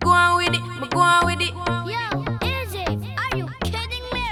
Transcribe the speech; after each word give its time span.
Go 0.00 0.10
on 0.10 0.36
with 0.38 0.54
it, 0.54 0.62
but 0.80 0.90
go 0.90 1.00
on 1.00 1.26
with 1.26 1.40
it. 1.40 1.54
Yo, 1.54 2.24
AJ, 2.42 2.76
are 3.18 3.36
you 3.36 3.46
kidding 3.62 4.06
me? 4.12 4.24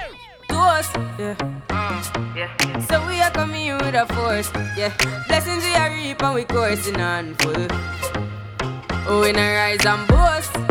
To 0.49 0.57
us, 0.57 0.91
yeah. 1.19 1.35
Mm, 1.69 2.37
yeah. 2.37 2.81
So 2.81 3.07
we 3.07 3.21
are 3.21 3.31
coming 3.31 3.67
in 3.67 3.79
with 3.79 3.95
a 3.95 4.07
force, 4.07 4.51
yeah. 4.77 4.93
Blessings 5.29 5.63
we 5.65 5.75
are 5.75 5.91
reaping, 5.91 6.33
we're 6.35 6.45
coursing 6.45 7.01
on 7.01 7.35
full. 7.37 7.67
Oh, 9.09 9.21
we 9.23 9.33
rise 9.33 9.85
and 9.87 10.09
boast. 10.09 10.66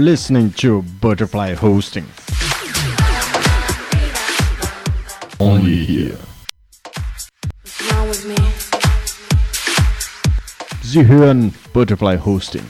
Listening 0.00 0.50
to 0.52 0.82
Butterfly 1.00 1.54
Hosting. 1.54 2.06
Only 5.38 5.84
here. 5.84 6.18
Sie 10.82 11.04
hören 11.04 11.52
Butterfly 11.72 12.16
Hosting. 12.16 12.64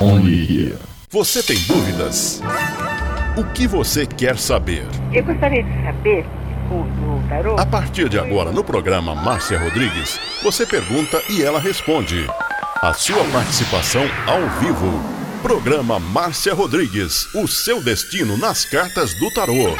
Only 0.00 0.44
here. 0.44 0.78
Você 1.10 1.42
tem 1.42 1.58
dúvidas? 1.68 2.40
O 3.36 3.44
que 3.52 3.66
você 3.66 4.06
quer 4.06 4.38
saber? 4.38 4.86
Eu 5.12 5.22
gostaria 5.24 5.62
de 5.62 5.82
saber 5.84 6.26
o, 6.70 7.28
tarô. 7.28 7.56
A 7.58 7.66
partir 7.66 8.08
de 8.08 8.18
agora, 8.18 8.50
no 8.50 8.64
programa 8.64 9.14
Márcia 9.14 9.58
Rodrigues, 9.58 10.18
você 10.42 10.66
pergunta 10.66 11.22
e 11.30 11.42
ela 11.42 11.60
responde. 11.60 12.26
A 12.86 12.94
sua 12.94 13.24
participação 13.32 14.04
ao 14.28 14.48
vivo. 14.60 15.02
Programa 15.42 15.98
Márcia 15.98 16.54
Rodrigues. 16.54 17.26
O 17.34 17.48
seu 17.48 17.82
destino 17.82 18.36
nas 18.36 18.64
cartas 18.64 19.12
do 19.12 19.28
tarô. 19.28 19.74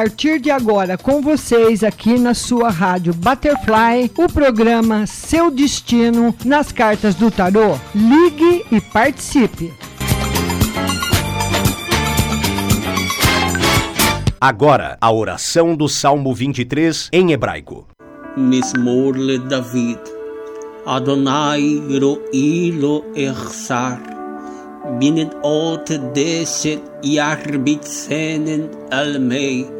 Partir 0.00 0.40
de 0.40 0.50
agora 0.50 0.96
com 0.96 1.20
vocês 1.20 1.84
aqui 1.84 2.18
na 2.18 2.32
sua 2.32 2.70
rádio 2.70 3.12
Butterfly, 3.12 4.10
o 4.16 4.32
programa 4.32 5.06
Seu 5.06 5.50
Destino 5.50 6.34
nas 6.42 6.72
Cartas 6.72 7.14
do 7.14 7.30
Tarô. 7.30 7.78
Ligue 7.94 8.64
e 8.72 8.80
participe. 8.80 9.70
Agora, 14.40 14.96
a 15.02 15.12
oração 15.12 15.76
do 15.76 15.86
Salmo 15.86 16.34
23 16.34 17.10
em 17.12 17.32
hebraico. 17.32 17.86
Mismor 18.38 19.18
le 19.18 19.38
David. 19.38 20.00
Adonai 20.86 21.78
ro'ilo 22.00 23.04
echsar. 23.14 24.00
binnen 24.98 25.30
ot 25.42 25.90
deset 26.14 26.80
yarbitzenen 27.02 28.62
almei 28.90 29.79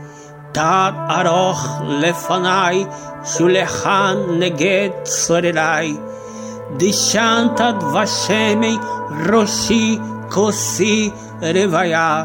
תת 0.52 0.92
ארוך 1.10 1.80
לפניי, 1.88 2.84
שולחן 3.24 4.16
נגד 4.38 4.88
צורריי. 5.02 5.96
דשנת 6.76 7.60
דבשמי 7.80 8.76
ראשי 9.32 9.98
כוסי 10.30 11.10
רוויה. 11.42 12.24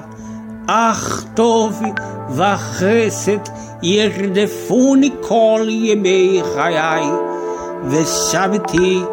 אך 0.67 1.23
טוב 1.33 1.81
וחסד 2.29 3.39
ירדפוני 3.83 5.09
כל 5.21 5.65
ימי 5.69 6.41
חיי. 6.55 7.03
ושבתי 7.89 9.03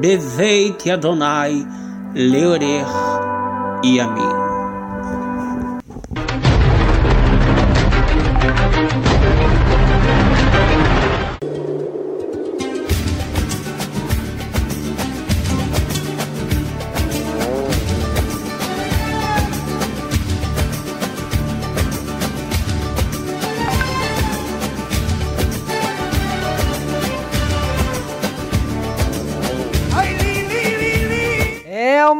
בבית 0.00 0.86
אדוני 0.86 1.64
לאורך 2.14 3.20
ימים. 3.82 4.43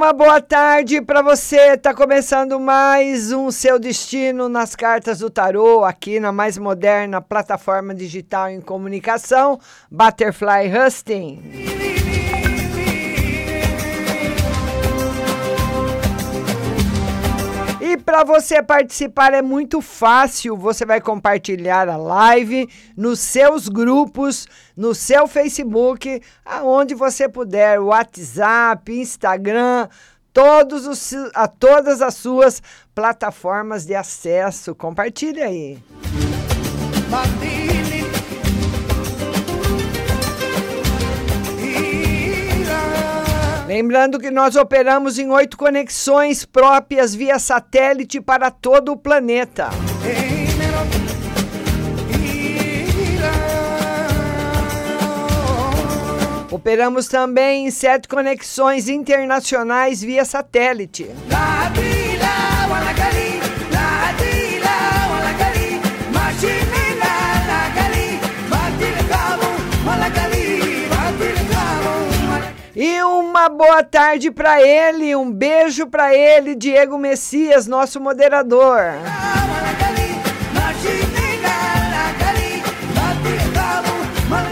Uma 0.05 0.13
boa 0.13 0.39
tarde 0.39 1.01
para 1.01 1.23
você. 1.23 1.75
Tá 1.75 1.91
começando 1.91 2.59
mais 2.59 3.31
um 3.31 3.49
Seu 3.49 3.79
Destino 3.79 4.47
nas 4.47 4.75
Cartas 4.75 5.17
do 5.17 5.31
Tarô, 5.31 5.83
aqui 5.83 6.19
na 6.19 6.31
mais 6.31 6.59
moderna 6.59 7.19
plataforma 7.19 7.91
digital 7.95 8.47
em 8.51 8.61
comunicação, 8.61 9.59
Butterfly 9.89 10.71
Husting. 10.71 11.84
E 17.95 17.97
para 17.97 18.25
você 18.25 18.61
participar 18.61 19.33
é 19.33 19.41
muito 19.41 19.79
fácil. 19.79 20.57
Você 20.57 20.85
vai 20.85 20.99
compartilhar 20.99 21.87
a 21.87 21.95
live 21.95 22.67
nos 22.97 23.21
seus 23.21 23.69
grupos, 23.69 24.49
no 24.75 24.93
seu 24.93 25.25
Facebook, 25.27 26.21
aonde 26.43 26.93
você 26.93 27.29
puder, 27.29 27.79
WhatsApp, 27.79 28.91
Instagram, 28.91 29.87
todos 30.33 30.85
os, 30.85 31.13
a 31.33 31.47
todas 31.47 32.01
as 32.01 32.15
suas 32.15 32.61
plataformas 32.93 33.85
de 33.85 33.95
acesso. 33.95 34.75
Compartilhe 34.75 35.41
aí. 35.41 35.77
Lembrando 43.75 44.17
que 44.17 44.31
nós 44.31 44.55
operamos 44.55 45.19
em 45.19 45.29
oito 45.29 45.57
conexões 45.57 46.45
próprias 46.45 47.13
via 47.13 47.37
satélite 47.37 48.21
para 48.21 48.49
todo 48.49 48.93
o 48.93 48.97
planeta. 48.97 49.67
Operamos 56.49 57.09
também 57.09 57.67
em 57.67 57.71
sete 57.71 58.07
conexões 58.07 58.87
internacionais 58.87 60.01
via 60.01 60.23
satélite. 60.23 61.09
E 72.75 73.01
uma 73.03 73.47
boa 73.47 73.81
tarde 73.83 74.29
para 74.29 74.61
ele, 74.61 75.15
um 75.15 75.31
beijo 75.31 75.87
para 75.87 76.13
ele, 76.13 76.53
Diego 76.53 76.97
Messias, 76.97 77.67
nosso 77.67 78.01
moderador. 78.01 78.81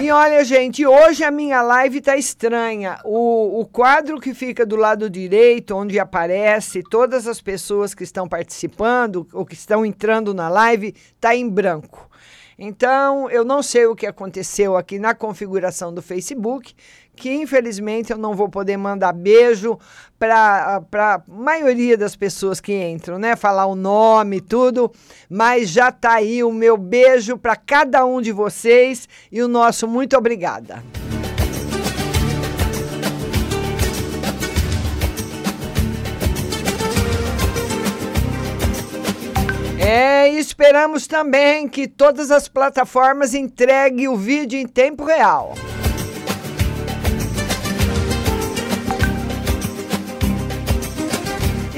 E 0.02 0.10
olha, 0.10 0.44
gente, 0.46 0.86
hoje 0.86 1.24
a 1.26 1.32
minha 1.32 1.62
live 1.62 2.00
tá 2.00 2.16
estranha. 2.16 2.98
O, 3.04 3.60
o 3.60 3.66
quadro 3.66 4.22
que 4.22 4.34
fica 4.34 4.66
do 4.66 4.78
lado 4.78 5.10
direito, 5.10 5.76
onde 5.76 6.00
aparece 6.00 6.82
todas 6.82 7.28
as 7.28 7.42
pessoas 7.42 7.94
que 7.94 8.06
estão 8.06 8.26
participando 8.26 9.28
ou 9.34 9.46
que 9.46 9.54
estão 9.54 9.86
entrando 9.86 10.34
na 10.34 10.48
live, 10.48 10.96
tá 11.20 11.36
em 11.36 11.50
branco. 11.50 12.10
Então, 12.58 13.30
eu 13.30 13.44
não 13.44 13.64
sei 13.64 13.86
o 13.86 13.96
que 13.96 14.06
aconteceu 14.06 14.78
aqui 14.78 15.00
na 15.00 15.14
configuração 15.16 15.94
do 15.94 16.02
Facebook, 16.02 16.76
que 17.16 17.34
infelizmente 17.34 18.12
eu 18.12 18.18
não 18.18 18.34
vou 18.34 18.50
poder 18.50 18.78
mandar 18.78 19.14
beijo 19.14 19.78
para 20.18 20.82
a 20.94 21.22
maioria 21.28 21.98
das 21.98 22.16
pessoas 22.16 22.62
que 22.62 22.74
entram, 22.74 23.20
né? 23.20 23.36
Falar 23.36 23.66
o 23.66 23.76
nome, 23.76 24.42
tudo, 24.42 24.92
mas 25.30 25.70
já 25.70 25.92
tá 25.92 26.14
aí 26.14 26.44
o 26.44 26.52
meu 26.52 26.78
beijo 26.78 27.38
para 27.38 27.56
cada 27.56 28.06
um 28.06 28.22
de 28.22 28.32
vocês 28.32 29.08
e 29.32 29.42
o 29.42 29.48
nosso 29.48 29.88
muito 29.88 30.18
obrigada. 30.18 30.84
É, 39.86 40.32
e 40.32 40.40
esperamos 40.40 41.08
também 41.08 41.68
que 41.68 41.90
todas 41.90 42.32
as 42.32 42.48
plataformas 42.48 43.34
entreguem 43.34 44.08
o 44.08 44.16
vídeo 44.16 44.58
em 44.58 44.66
tempo 44.66 45.04
real. 45.04 45.54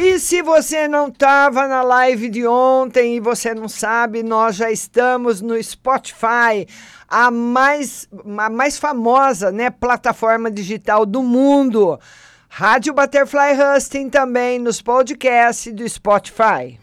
E 0.07 0.19
se 0.19 0.43
você 0.43 0.87
não 0.87 1.07
estava 1.07 1.67
na 1.67 1.81
live 1.81 2.29
de 2.29 2.45
ontem 2.45 3.15
e 3.15 3.19
você 3.19 3.55
não 3.55 3.67
sabe, 3.67 4.21
nós 4.21 4.55
já 4.55 4.69
estamos 4.69 5.41
no 5.41 5.61
Spotify, 5.61 6.67
a 7.07 7.31
mais, 7.31 8.07
a 8.37 8.47
mais 8.47 8.77
famosa 8.77 9.51
né, 9.51 9.71
plataforma 9.71 10.51
digital 10.51 11.07
do 11.07 11.23
mundo. 11.23 11.99
Rádio 12.47 12.93
Butterfly 12.93 13.57
Husting 13.59 14.07
também 14.11 14.59
nos 14.59 14.79
podcasts 14.79 15.73
do 15.73 15.89
Spotify. 15.89 16.79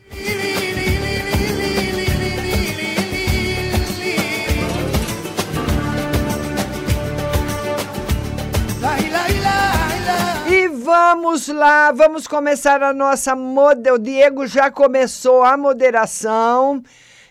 Vamos 10.95 11.49
lá, 11.49 11.91
vamos 11.91 12.27
começar 12.27 12.83
a 12.83 12.93
nossa 12.93 13.35
model. 13.35 13.95
O 13.95 13.99
Diego 13.99 14.47
já 14.47 14.71
começou 14.71 15.43
a 15.43 15.57
moderação. 15.57 16.83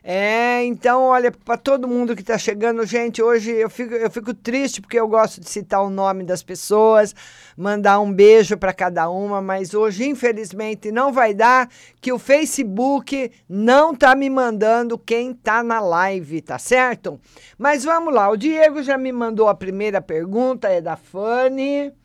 É, 0.03 0.65
então, 0.65 1.03
olha, 1.03 1.31
para 1.31 1.57
todo 1.57 1.87
mundo 1.87 2.15
que 2.15 2.23
está 2.23 2.39
chegando, 2.39 2.83
gente, 2.87 3.21
hoje 3.21 3.51
eu 3.51 3.69
fico, 3.69 3.93
eu 3.93 4.09
fico 4.09 4.33
triste 4.33 4.81
porque 4.81 4.99
eu 4.99 5.07
gosto 5.07 5.39
de 5.39 5.47
citar 5.47 5.83
o 5.83 5.91
nome 5.91 6.23
das 6.23 6.41
pessoas, 6.41 7.13
mandar 7.55 7.99
um 7.99 8.11
beijo 8.11 8.57
para 8.57 8.73
cada 8.73 9.07
uma, 9.11 9.43
mas 9.43 9.75
hoje, 9.75 10.09
infelizmente, 10.09 10.91
não 10.91 11.13
vai 11.13 11.31
dar, 11.31 11.69
que 12.01 12.11
o 12.11 12.17
Facebook 12.17 13.31
não 13.47 13.93
tá 13.93 14.15
me 14.15 14.27
mandando 14.27 14.97
quem 14.97 15.35
tá 15.35 15.61
na 15.61 15.79
live, 15.79 16.41
tá 16.41 16.57
certo? 16.57 17.21
Mas 17.59 17.83
vamos 17.83 18.11
lá, 18.11 18.27
o 18.27 18.35
Diego 18.35 18.81
já 18.81 18.97
me 18.97 19.11
mandou 19.11 19.47
a 19.47 19.53
primeira 19.53 20.01
pergunta, 20.01 20.67
é 20.67 20.81
da 20.81 20.95
Fanny. 20.95 22.00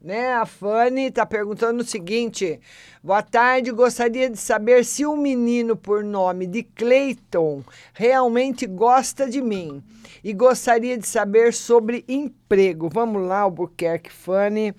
Né? 0.00 0.32
A 0.32 0.46
Fanny 0.46 1.06
está 1.06 1.26
perguntando 1.26 1.82
o 1.82 1.86
seguinte: 1.86 2.60
boa 3.02 3.20
tarde, 3.20 3.72
gostaria 3.72 4.30
de 4.30 4.38
saber 4.38 4.84
se 4.84 5.04
o 5.04 5.16
menino 5.16 5.76
por 5.76 6.04
nome 6.04 6.46
de 6.46 6.62
Clayton 6.62 7.64
realmente 7.92 8.64
gosta 8.64 9.28
de 9.28 9.42
mim 9.42 9.82
e 10.22 10.32
gostaria 10.32 10.96
de 10.96 11.06
saber 11.06 11.52
sobre 11.52 12.04
emprego. 12.08 12.88
Vamos 12.88 13.26
lá, 13.26 13.40
Albuquerque 13.40 14.12
Fanny. 14.12 14.72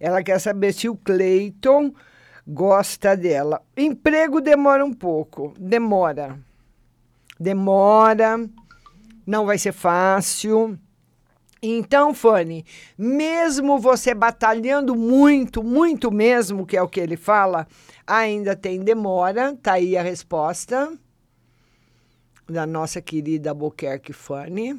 Ela 0.00 0.24
quer 0.24 0.40
saber 0.40 0.72
se 0.72 0.88
o 0.88 0.96
Clayton 0.96 1.94
gosta 2.46 3.16
dela. 3.16 3.62
Emprego 3.76 4.40
demora 4.40 4.84
um 4.84 4.92
pouco, 4.92 5.54
demora. 5.56 6.36
Demora, 7.38 8.44
não 9.24 9.46
vai 9.46 9.56
ser 9.56 9.72
fácil 9.72 10.76
então, 11.66 12.12
Fanny, 12.12 12.64
mesmo 12.96 13.78
você 13.78 14.14
batalhando 14.14 14.94
muito, 14.94 15.62
muito 15.62 16.10
mesmo, 16.10 16.66
que 16.66 16.76
é 16.76 16.82
o 16.82 16.88
que 16.88 17.00
ele 17.00 17.16
fala, 17.16 17.66
ainda 18.06 18.54
tem 18.54 18.80
demora. 18.80 19.56
Tá 19.62 19.74
aí 19.74 19.96
a 19.96 20.02
resposta 20.02 20.92
da 22.48 22.66
nossa 22.66 23.00
querida 23.00 23.50
Albuquerque 23.50 24.12
Fanny. 24.12 24.78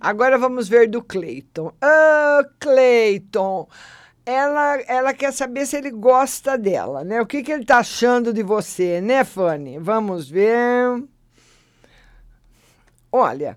Agora 0.00 0.38
vamos 0.38 0.68
ver 0.68 0.88
do 0.88 1.02
Cleiton. 1.02 1.72
Ah, 1.80 2.44
Cleiton, 2.60 3.68
ela, 4.24 4.76
ela 4.82 5.14
quer 5.14 5.32
saber 5.32 5.66
se 5.66 5.76
ele 5.76 5.90
gosta 5.90 6.56
dela, 6.56 7.02
né? 7.02 7.20
O 7.20 7.26
que, 7.26 7.42
que 7.42 7.50
ele 7.50 7.64
tá 7.64 7.78
achando 7.78 8.32
de 8.32 8.42
você, 8.42 9.00
né, 9.00 9.24
Fanny? 9.24 9.78
Vamos 9.78 10.28
ver. 10.28 11.02
Olha, 13.10 13.56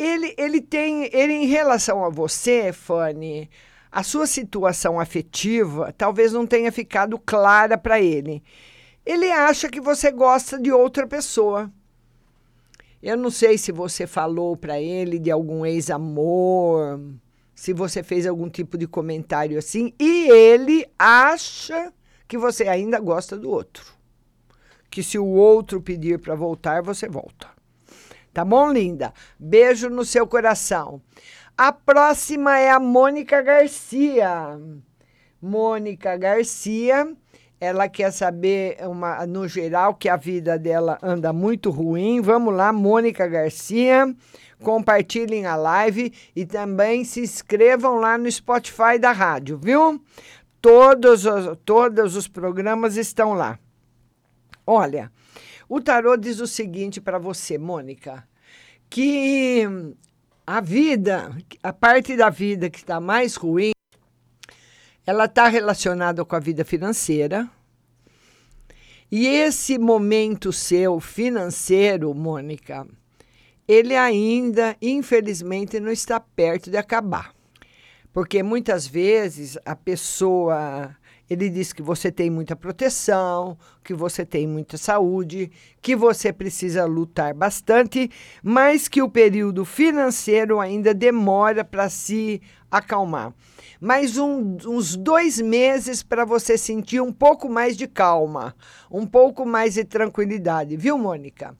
ele, 0.00 0.34
ele 0.38 0.60
tem, 0.60 1.10
ele 1.12 1.32
em 1.32 1.46
relação 1.46 2.04
a 2.04 2.08
você, 2.08 2.72
Fanny, 2.72 3.50
a 3.90 4.02
sua 4.02 4.26
situação 4.26 5.00
afetiva 5.00 5.92
talvez 5.96 6.32
não 6.32 6.46
tenha 6.46 6.70
ficado 6.70 7.18
clara 7.18 7.76
para 7.76 8.00
ele. 8.00 8.42
Ele 9.04 9.30
acha 9.30 9.68
que 9.68 9.80
você 9.80 10.10
gosta 10.10 10.58
de 10.58 10.70
outra 10.70 11.06
pessoa. 11.06 11.70
Eu 13.02 13.16
não 13.16 13.30
sei 13.30 13.56
se 13.56 13.72
você 13.72 14.06
falou 14.06 14.56
para 14.56 14.80
ele 14.80 15.18
de 15.18 15.30
algum 15.30 15.64
ex-amor, 15.64 17.00
se 17.54 17.72
você 17.72 18.02
fez 18.02 18.26
algum 18.26 18.48
tipo 18.48 18.76
de 18.76 18.86
comentário 18.86 19.58
assim, 19.58 19.92
e 19.98 20.30
ele 20.30 20.86
acha 20.98 21.92
que 22.28 22.38
você 22.38 22.68
ainda 22.68 23.00
gosta 23.00 23.36
do 23.36 23.50
outro. 23.50 23.84
Que 24.90 25.02
se 25.02 25.18
o 25.18 25.26
outro 25.26 25.80
pedir 25.80 26.18
para 26.18 26.34
voltar, 26.34 26.82
você 26.82 27.08
volta. 27.08 27.59
Tá 28.40 28.44
bom, 28.46 28.72
linda? 28.72 29.12
Beijo 29.38 29.90
no 29.90 30.02
seu 30.02 30.26
coração. 30.26 31.02
A 31.58 31.70
próxima 31.70 32.58
é 32.58 32.70
a 32.70 32.80
Mônica 32.80 33.42
Garcia. 33.42 34.58
Mônica 35.42 36.16
Garcia, 36.16 37.14
ela 37.60 37.86
quer 37.86 38.10
saber, 38.10 38.78
uma, 38.88 39.26
no 39.26 39.46
geral, 39.46 39.94
que 39.94 40.08
a 40.08 40.16
vida 40.16 40.58
dela 40.58 40.98
anda 41.02 41.34
muito 41.34 41.68
ruim. 41.68 42.22
Vamos 42.22 42.54
lá, 42.54 42.72
Mônica 42.72 43.28
Garcia. 43.28 44.06
Compartilhem 44.62 45.44
a 45.44 45.54
live 45.54 46.10
e 46.34 46.46
também 46.46 47.04
se 47.04 47.20
inscrevam 47.20 47.96
lá 47.96 48.16
no 48.16 48.32
Spotify 48.32 48.98
da 48.98 49.12
rádio, 49.12 49.58
viu? 49.58 50.02
Todos 50.62 51.26
os, 51.26 51.58
todos 51.62 52.16
os 52.16 52.26
programas 52.26 52.96
estão 52.96 53.34
lá. 53.34 53.58
Olha, 54.66 55.12
o 55.72 55.80
tarô 55.80 56.16
diz 56.16 56.40
o 56.40 56.48
seguinte 56.48 57.00
para 57.00 57.16
você, 57.16 57.56
Mônica, 57.56 58.26
que 58.90 59.62
a 60.44 60.60
vida, 60.60 61.32
a 61.62 61.72
parte 61.72 62.16
da 62.16 62.28
vida 62.28 62.68
que 62.68 62.78
está 62.78 63.00
mais 63.00 63.36
ruim, 63.36 63.70
ela 65.06 65.26
está 65.26 65.46
relacionada 65.46 66.24
com 66.24 66.34
a 66.34 66.40
vida 66.40 66.64
financeira. 66.64 67.48
E 69.10 69.26
esse 69.26 69.78
momento 69.78 70.52
seu 70.52 70.98
financeiro, 70.98 72.12
Mônica, 72.12 72.86
ele 73.66 73.96
ainda, 73.96 74.76
infelizmente, 74.82 75.78
não 75.78 75.92
está 75.92 76.18
perto 76.18 76.68
de 76.70 76.76
acabar. 76.76 77.32
Porque 78.12 78.42
muitas 78.42 78.86
vezes 78.88 79.56
a 79.64 79.76
pessoa 79.76 80.96
ele 81.30 81.48
diz 81.48 81.72
que 81.72 81.80
você 81.80 82.10
tem 82.10 82.28
muita 82.28 82.56
proteção, 82.56 83.56
que 83.84 83.94
você 83.94 84.26
tem 84.26 84.48
muita 84.48 84.76
saúde, 84.76 85.48
que 85.80 85.94
você 85.94 86.32
precisa 86.32 86.84
lutar 86.84 87.32
bastante, 87.32 88.10
mas 88.42 88.88
que 88.88 89.00
o 89.00 89.08
período 89.08 89.64
financeiro 89.64 90.58
ainda 90.58 90.92
demora 90.92 91.64
para 91.64 91.88
se 91.88 92.42
acalmar. 92.68 93.32
Mais 93.80 94.18
um, 94.18 94.56
uns 94.66 94.96
dois 94.96 95.40
meses 95.40 96.02
para 96.02 96.24
você 96.24 96.58
sentir 96.58 97.00
um 97.00 97.12
pouco 97.12 97.48
mais 97.48 97.76
de 97.76 97.86
calma, 97.86 98.52
um 98.90 99.06
pouco 99.06 99.46
mais 99.46 99.74
de 99.74 99.84
tranquilidade, 99.84 100.76
viu, 100.76 100.98
Mônica? 100.98 101.56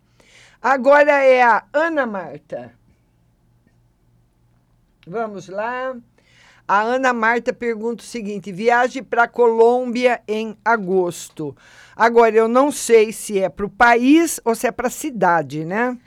Agora 0.60 1.12
é 1.24 1.42
a 1.42 1.64
Ana 1.72 2.06
Marta. 2.06 2.72
Vamos 5.06 5.48
lá. 5.48 5.96
A 6.72 6.82
Ana 6.82 7.12
Marta 7.12 7.52
pergunta 7.52 8.04
o 8.04 8.06
seguinte: 8.06 8.52
viagem 8.52 9.02
para 9.02 9.26
Colômbia 9.26 10.22
em 10.28 10.56
agosto. 10.64 11.56
Agora, 11.96 12.36
eu 12.36 12.46
não 12.46 12.70
sei 12.70 13.12
se 13.12 13.40
é 13.40 13.48
para 13.48 13.66
o 13.66 13.68
país 13.68 14.40
ou 14.44 14.54
se 14.54 14.68
é 14.68 14.70
para 14.70 14.86
a 14.86 14.90
cidade, 14.90 15.64
né? 15.64 15.98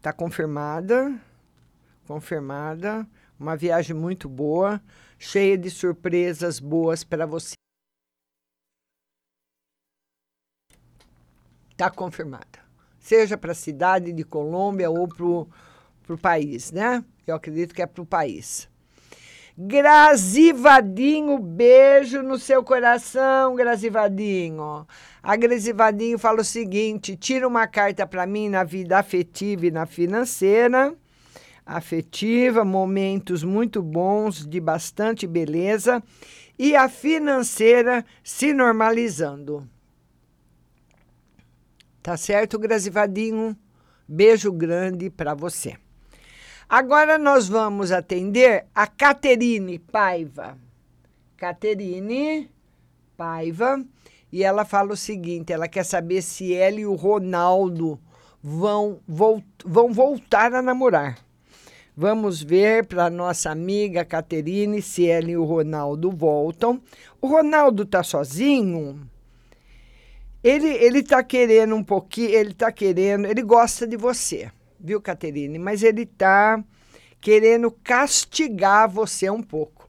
Tá 0.00 0.12
confirmada. 0.12 1.14
Confirmada. 2.04 3.06
Uma 3.38 3.56
viagem 3.56 3.94
muito 3.94 4.28
boa, 4.28 4.82
cheia 5.16 5.56
de 5.56 5.70
surpresas 5.70 6.58
boas 6.58 7.04
para 7.04 7.24
você. 7.24 7.54
Está 11.70 11.88
confirmada. 11.88 12.58
Seja 12.98 13.38
para 13.38 13.52
a 13.52 13.54
cidade 13.54 14.12
de 14.12 14.24
Colômbia 14.24 14.90
ou 14.90 15.06
para 15.06 15.24
o 15.24 16.18
país, 16.20 16.72
né? 16.72 17.04
Eu 17.24 17.36
acredito 17.36 17.72
que 17.72 17.82
é 17.82 17.86
para 17.86 18.02
o 18.02 18.06
país. 18.06 18.71
Grazivadinho, 19.56 21.38
beijo 21.38 22.22
no 22.22 22.38
seu 22.38 22.64
coração, 22.64 23.54
Grazivadinho. 23.54 24.86
A 25.22 25.36
Grazivadinho 25.36 26.18
fala 26.18 26.40
o 26.40 26.44
seguinte: 26.44 27.16
tira 27.16 27.46
uma 27.46 27.66
carta 27.66 28.06
para 28.06 28.26
mim 28.26 28.48
na 28.48 28.64
vida 28.64 28.98
afetiva 28.98 29.66
e 29.66 29.70
na 29.70 29.84
financeira. 29.84 30.94
Afetiva, 31.66 32.64
momentos 32.64 33.44
muito 33.44 33.82
bons, 33.82 34.46
de 34.46 34.58
bastante 34.58 35.26
beleza. 35.26 36.02
E 36.58 36.74
a 36.74 36.88
financeira 36.88 38.04
se 38.24 38.52
normalizando. 38.54 39.68
Tá 42.02 42.16
certo, 42.16 42.58
Grazivadinho? 42.58 43.56
Beijo 44.08 44.50
grande 44.50 45.08
para 45.10 45.34
você. 45.34 45.76
Agora 46.72 47.18
nós 47.18 47.48
vamos 47.48 47.92
atender 47.92 48.64
a 48.74 48.86
Caterine 48.86 49.78
Paiva. 49.78 50.56
Caterine 51.36 52.50
Paiva. 53.14 53.84
E 54.32 54.42
ela 54.42 54.64
fala 54.64 54.94
o 54.94 54.96
seguinte: 54.96 55.52
ela 55.52 55.68
quer 55.68 55.84
saber 55.84 56.22
se 56.22 56.54
ela 56.54 56.80
e 56.80 56.86
o 56.86 56.94
Ronaldo 56.94 58.00
vão, 58.42 58.98
vão 59.62 59.92
voltar 59.92 60.54
a 60.54 60.62
namorar. 60.62 61.18
Vamos 61.94 62.42
ver 62.42 62.86
para 62.86 63.10
nossa 63.10 63.50
amiga 63.50 64.02
Caterine 64.02 64.80
se 64.80 65.06
ela 65.06 65.30
e 65.30 65.36
o 65.36 65.44
Ronaldo 65.44 66.10
voltam. 66.10 66.80
O 67.20 67.26
Ronaldo 67.26 67.84
tá 67.84 68.02
sozinho? 68.02 68.98
Ele 70.42 70.68
ele 70.68 71.02
tá 71.02 71.22
querendo 71.22 71.74
um 71.74 71.84
pouquinho, 71.84 72.30
ele 72.30 72.54
tá 72.54 72.72
querendo, 72.72 73.26
ele 73.26 73.42
gosta 73.42 73.86
de 73.86 73.98
você 73.98 74.50
viu, 74.82 75.00
Caterine? 75.00 75.58
Mas 75.58 75.82
ele 75.82 76.02
está 76.02 76.62
querendo 77.20 77.70
castigar 77.70 78.90
você 78.90 79.30
um 79.30 79.42
pouco. 79.42 79.88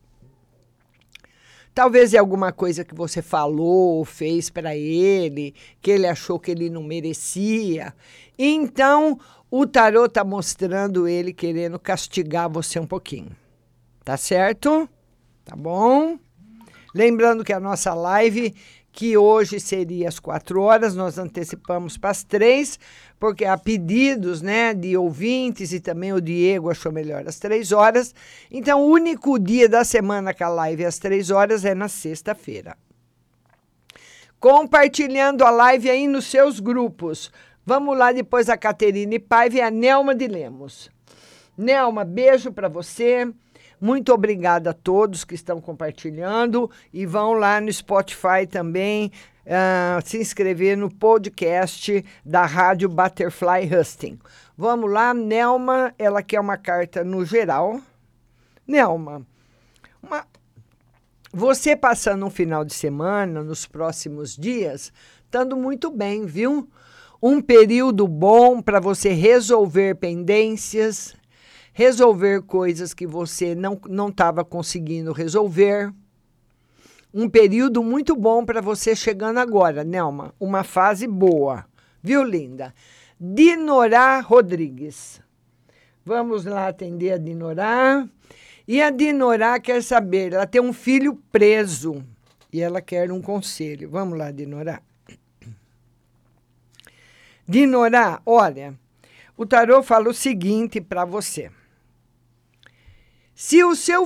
Talvez 1.73 2.13
é 2.13 2.19
alguma 2.19 2.51
coisa 2.51 2.85
que 2.85 2.93
você 2.93 3.21
falou 3.21 3.97
ou 3.97 4.05
fez 4.05 4.49
para 4.51 4.75
ele, 4.75 5.55
que 5.81 5.89
ele 5.89 6.05
achou 6.05 6.39
que 6.39 6.51
ele 6.51 6.69
não 6.69 6.83
merecia. 6.83 7.95
Então, 8.37 9.19
o 9.49 9.65
tarô 9.65 10.05
está 10.05 10.23
mostrando 10.23 11.07
ele 11.07 11.33
querendo 11.33 11.79
castigar 11.79 12.47
você 12.47 12.79
um 12.79 12.85
pouquinho. 12.85 13.31
Tá 14.03 14.17
certo? 14.17 14.87
Tá 15.43 15.55
bom? 15.55 16.19
Lembrando 16.93 17.43
que 17.43 17.51
a 17.51 17.59
nossa 17.59 17.95
live 17.95 18.53
que 18.93 19.17
hoje 19.17 19.59
seria 19.59 20.07
às 20.07 20.19
quatro 20.19 20.61
horas, 20.61 20.95
nós 20.95 21.17
antecipamos 21.17 21.97
para 21.97 22.11
as 22.11 22.23
três, 22.23 22.79
porque 23.19 23.43
há 23.43 23.57
pedidos 23.57 24.39
né, 24.39 24.71
de 24.71 24.95
ouvintes 24.95 25.73
e 25.73 25.79
também 25.79 26.13
o 26.13 26.21
Diego 26.21 26.69
achou 26.69 26.91
melhor 26.91 27.27
às 27.27 27.39
três 27.39 27.71
horas. 27.71 28.13
Então, 28.51 28.83
o 28.83 28.87
único 28.87 29.39
dia 29.39 29.67
da 29.67 29.83
semana 29.83 30.31
que 30.31 30.43
a 30.43 30.47
live 30.47 30.83
é 30.83 30.85
às 30.85 30.99
três 30.99 31.31
horas 31.31 31.65
é 31.65 31.73
na 31.73 31.87
sexta-feira. 31.87 32.77
Compartilhando 34.39 35.43
a 35.43 35.49
live 35.49 35.89
aí 35.89 36.07
nos 36.07 36.25
seus 36.25 36.59
grupos. 36.59 37.31
Vamos 37.65 37.97
lá 37.97 38.11
depois 38.11 38.47
a 38.47 38.57
Caterine 38.57 39.17
Paiva 39.17 39.57
e 39.57 39.61
a 39.61 39.71
Nelma 39.71 40.13
de 40.13 40.27
Lemos. 40.27 40.91
Nelma, 41.57 42.05
beijo 42.05 42.51
para 42.51 42.69
você. 42.69 43.27
Muito 43.83 44.13
obrigada 44.13 44.69
a 44.69 44.73
todos 44.73 45.25
que 45.25 45.35
estão 45.35 45.59
compartilhando 45.59 46.71
e 46.93 47.05
vão 47.05 47.33
lá 47.33 47.59
no 47.59 47.69
Spotify 47.69 48.47
também 48.49 49.11
uh, 49.45 50.01
se 50.07 50.17
inscrever 50.17 50.77
no 50.77 50.89
podcast 50.89 52.01
da 52.25 52.45
Rádio 52.45 52.87
Butterfly 52.87 53.69
Husting. 53.75 54.17
Vamos 54.57 54.89
lá, 54.89 55.13
Nelma, 55.13 55.93
ela 55.99 56.23
quer 56.23 56.39
uma 56.39 56.55
carta 56.55 57.03
no 57.03 57.25
geral. 57.25 57.81
Nelma, 58.65 59.27
uma, 60.01 60.25
você 61.33 61.75
passando 61.75 62.25
um 62.25 62.29
final 62.29 62.63
de 62.63 62.73
semana, 62.73 63.43
nos 63.43 63.65
próximos 63.65 64.37
dias, 64.37 64.93
estando 65.25 65.57
muito 65.57 65.91
bem, 65.91 66.25
viu? 66.25 66.69
Um 67.21 67.41
período 67.41 68.07
bom 68.07 68.61
para 68.61 68.79
você 68.79 69.09
resolver 69.09 69.95
pendências, 69.95 71.13
resolver 71.73 72.43
coisas 72.43 72.93
que 72.93 73.07
você 73.07 73.55
não 73.55 74.09
estava 74.09 74.45
conseguindo 74.45 75.11
resolver. 75.11 75.91
Um 77.13 77.27
período 77.29 77.83
muito 77.83 78.15
bom 78.15 78.45
para 78.45 78.61
você 78.61 78.95
chegando 78.95 79.39
agora, 79.39 79.83
Nelma. 79.83 80.33
Uma 80.39 80.63
fase 80.63 81.07
boa. 81.07 81.65
Viu, 82.01 82.23
linda? 82.23 82.73
Dinorá 83.19 84.19
Rodrigues. 84.19 85.21
Vamos 86.05 86.45
lá 86.45 86.67
atender 86.67 87.13
a 87.13 87.17
Dinorá. 87.17 88.07
E 88.67 88.81
a 88.81 88.89
Dinorá 88.89 89.59
quer 89.59 89.81
saber, 89.83 90.33
ela 90.33 90.47
tem 90.47 90.61
um 90.61 90.73
filho 90.73 91.15
preso 91.31 92.03
e 92.51 92.61
ela 92.61 92.81
quer 92.81 93.11
um 93.11 93.21
conselho. 93.21 93.89
Vamos 93.89 94.17
lá, 94.17 94.31
Dinorá. 94.31 94.81
Dinorá, 97.47 98.21
olha, 98.25 98.73
o 99.35 99.45
tarô 99.45 99.83
fala 99.83 100.09
o 100.09 100.13
seguinte 100.13 100.79
para 100.79 101.03
você. 101.03 101.51
Se 103.35 103.63
o 103.63 103.75
seu 103.75 104.03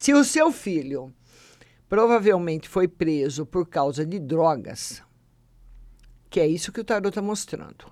se 0.00 0.12
o 0.12 0.22
seu 0.22 0.52
filho 0.52 1.12
provavelmente 1.88 2.68
foi 2.68 2.86
preso 2.86 3.44
por 3.44 3.68
causa 3.68 4.06
de 4.06 4.18
drogas, 4.20 5.02
que 6.30 6.38
é 6.38 6.46
isso 6.46 6.70
que 6.70 6.80
o 6.80 6.84
tarot 6.84 7.08
está 7.08 7.22
mostrando. 7.22 7.90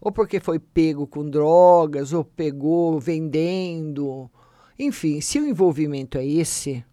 Ou 0.00 0.10
porque 0.10 0.40
foi 0.40 0.58
pego 0.58 1.06
com 1.06 1.28
drogas, 1.28 2.12
ou 2.12 2.24
pegou 2.24 2.98
vendendo. 2.98 4.30
Enfim, 4.78 5.20
se 5.20 5.38
o 5.38 5.46
envolvimento 5.46 6.18
é 6.18 6.26
esse, 6.26 6.84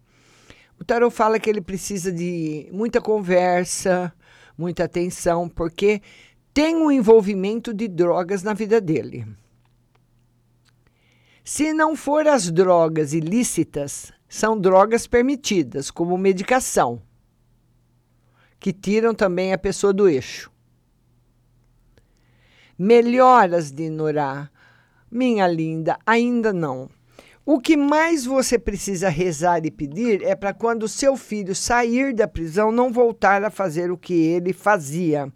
o 0.78 0.84
tarot 0.84 1.12
fala 1.12 1.40
que 1.40 1.50
ele 1.50 1.60
precisa 1.60 2.12
de 2.12 2.68
muita 2.72 3.00
conversa, 3.00 4.12
muita 4.56 4.84
atenção, 4.84 5.48
porque 5.48 6.00
tem 6.54 6.76
um 6.76 6.90
envolvimento 6.90 7.74
de 7.74 7.88
drogas 7.88 8.42
na 8.44 8.54
vida 8.54 8.80
dele. 8.80 9.26
Se 11.44 11.72
não 11.72 11.96
for 11.96 12.28
as 12.28 12.50
drogas 12.50 13.12
ilícitas, 13.12 14.12
são 14.28 14.58
drogas 14.58 15.06
permitidas, 15.06 15.90
como 15.90 16.16
medicação, 16.16 17.02
que 18.58 18.72
tiram 18.72 19.14
também 19.14 19.52
a 19.52 19.58
pessoa 19.58 19.92
do 19.92 20.08
eixo. 20.08 20.50
Melhoras 22.78 23.70
de 23.70 23.90
Norá, 23.90 24.50
minha 25.10 25.46
linda, 25.46 25.98
ainda 26.06 26.52
não. 26.52 26.88
O 27.44 27.58
que 27.58 27.76
mais 27.76 28.24
você 28.24 28.58
precisa 28.58 29.08
rezar 29.08 29.64
e 29.64 29.70
pedir 29.70 30.22
é 30.22 30.36
para 30.36 30.54
quando 30.54 30.86
seu 30.86 31.16
filho 31.16 31.54
sair 31.54 32.14
da 32.14 32.28
prisão 32.28 32.70
não 32.70 32.92
voltar 32.92 33.42
a 33.42 33.50
fazer 33.50 33.90
o 33.90 33.98
que 33.98 34.14
ele 34.14 34.52
fazia. 34.52 35.32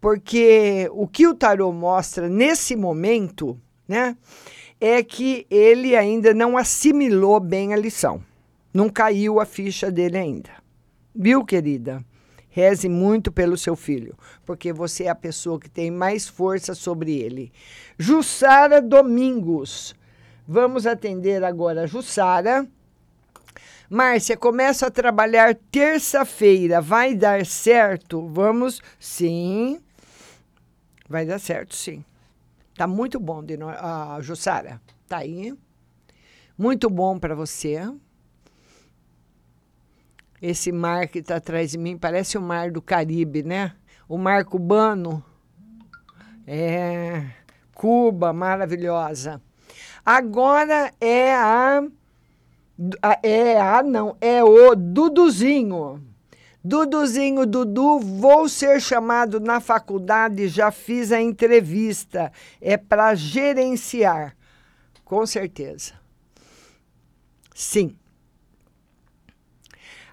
Porque 0.00 0.88
o 0.92 1.08
que 1.08 1.26
o 1.26 1.34
tarô 1.34 1.72
mostra 1.72 2.28
nesse 2.28 2.76
momento, 2.76 3.60
né, 3.88 4.16
é 4.80 5.02
que 5.02 5.46
ele 5.50 5.96
ainda 5.96 6.34
não 6.34 6.56
assimilou 6.56 7.40
bem 7.40 7.72
a 7.72 7.76
lição. 7.76 8.22
Não 8.72 8.88
caiu 8.88 9.40
a 9.40 9.46
ficha 9.46 9.90
dele 9.90 10.18
ainda. 10.18 10.50
Viu, 11.14 11.44
querida? 11.44 12.04
Reze 12.50 12.88
muito 12.88 13.30
pelo 13.30 13.56
seu 13.56 13.76
filho, 13.76 14.16
porque 14.44 14.72
você 14.72 15.04
é 15.04 15.08
a 15.08 15.14
pessoa 15.14 15.60
que 15.60 15.68
tem 15.68 15.90
mais 15.90 16.26
força 16.28 16.74
sobre 16.74 17.18
ele. 17.18 17.52
Jussara 17.98 18.80
Domingos. 18.80 19.94
Vamos 20.48 20.86
atender 20.86 21.42
agora 21.42 21.82
a 21.82 21.86
Jussara. 21.86 22.66
Márcia, 23.88 24.36
começa 24.36 24.86
a 24.86 24.90
trabalhar 24.90 25.54
terça-feira. 25.70 26.80
Vai 26.80 27.14
dar 27.14 27.44
certo? 27.46 28.26
Vamos? 28.26 28.80
Sim. 28.98 29.80
Vai 31.08 31.24
dar 31.24 31.38
certo, 31.38 31.74
sim. 31.74 32.04
Tá 32.76 32.86
muito 32.86 33.18
bom, 33.18 33.42
Dino, 33.42 33.68
uh, 33.68 34.20
Jussara. 34.20 34.80
Tá 35.08 35.18
aí. 35.18 35.54
Muito 36.58 36.90
bom 36.90 37.18
para 37.18 37.34
você. 37.34 37.80
Esse 40.42 40.70
mar 40.70 41.08
que 41.08 41.20
está 41.20 41.36
atrás 41.36 41.70
de 41.70 41.78
mim 41.78 41.96
parece 41.96 42.36
o 42.36 42.42
mar 42.42 42.70
do 42.70 42.82
Caribe, 42.82 43.42
né? 43.42 43.74
O 44.06 44.18
mar 44.18 44.44
cubano. 44.44 45.24
É. 46.46 47.30
Cuba, 47.74 48.34
maravilhosa. 48.34 49.40
Agora 50.04 50.92
é 51.00 51.34
a. 51.34 51.82
É 53.22 53.58
a, 53.58 53.82
não, 53.82 54.18
é 54.20 54.44
o 54.44 54.74
Duduzinho. 54.74 56.02
Duduzinho, 56.68 57.46
Dudu, 57.46 58.00
vou 58.00 58.48
ser 58.48 58.80
chamado 58.80 59.38
na 59.38 59.60
faculdade, 59.60 60.48
já 60.48 60.72
fiz 60.72 61.12
a 61.12 61.22
entrevista. 61.22 62.32
É 62.60 62.76
para 62.76 63.14
gerenciar. 63.14 64.36
com 65.04 65.24
certeza. 65.24 65.92
Sim. 67.54 67.96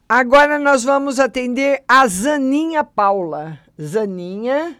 Agora 0.07 0.59
nós 0.59 0.83
vamos 0.83 1.19
atender 1.19 1.83
a 1.87 2.05
Zaninha 2.07 2.83
Paula. 2.83 3.57
Zaninha. 3.81 4.79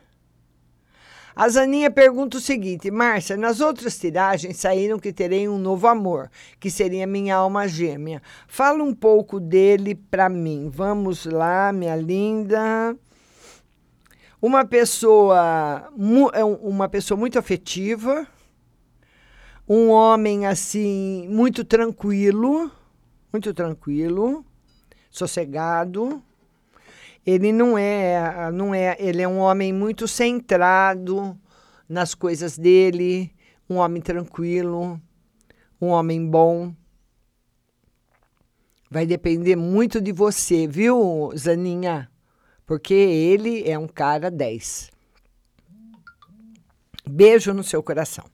A 1.35 1.49
Zaninha 1.49 1.89
pergunta 1.89 2.37
o 2.37 2.41
seguinte: 2.41 2.91
Márcia, 2.91 3.35
nas 3.35 3.59
outras 3.59 3.97
tiragens 3.97 4.57
saíram 4.57 4.99
que 4.99 5.11
terei 5.11 5.47
um 5.47 5.57
novo 5.57 5.87
amor, 5.87 6.29
que 6.59 6.69
seria 6.69 7.07
minha 7.07 7.35
alma 7.35 7.67
gêmea. 7.67 8.21
Fala 8.47 8.83
um 8.83 8.93
pouco 8.93 9.39
dele 9.39 9.95
para 9.95 10.29
mim. 10.29 10.69
Vamos 10.71 11.25
lá, 11.25 11.73
minha 11.73 11.95
linda. 11.95 12.95
Uma 14.41 14.65
pessoa, 14.65 15.89
é 16.33 16.43
uma 16.43 16.89
pessoa 16.89 17.17
muito 17.17 17.39
afetiva, 17.39 18.27
um 19.67 19.89
homem 19.89 20.45
assim 20.45 21.25
muito 21.29 21.63
tranquilo, 21.63 22.69
muito 23.31 23.53
tranquilo, 23.53 24.45
sossegado. 25.09 26.21
Ele 27.25 27.53
não 27.53 27.77
é, 27.77 28.51
não 28.51 28.75
é, 28.75 28.97
ele 28.99 29.21
é 29.21 29.27
um 29.27 29.39
homem 29.39 29.71
muito 29.71 30.07
centrado 30.07 31.37
nas 31.87 32.13
coisas 32.13 32.57
dele, 32.57 33.33
um 33.69 33.75
homem 33.75 34.01
tranquilo, 34.01 34.99
um 35.81 35.87
homem 35.87 36.29
bom. 36.29 36.73
Vai 38.89 39.05
depender 39.05 39.55
muito 39.55 40.01
de 40.01 40.11
você, 40.11 40.67
viu, 40.67 41.31
Zaninha? 41.37 42.09
Porque 42.65 42.93
ele 42.93 43.67
é 43.69 43.77
um 43.77 43.87
cara 43.87 44.29
10. 44.29 44.91
Beijo 47.09 47.53
no 47.53 47.63
seu 47.63 47.81
coração. 47.81 48.32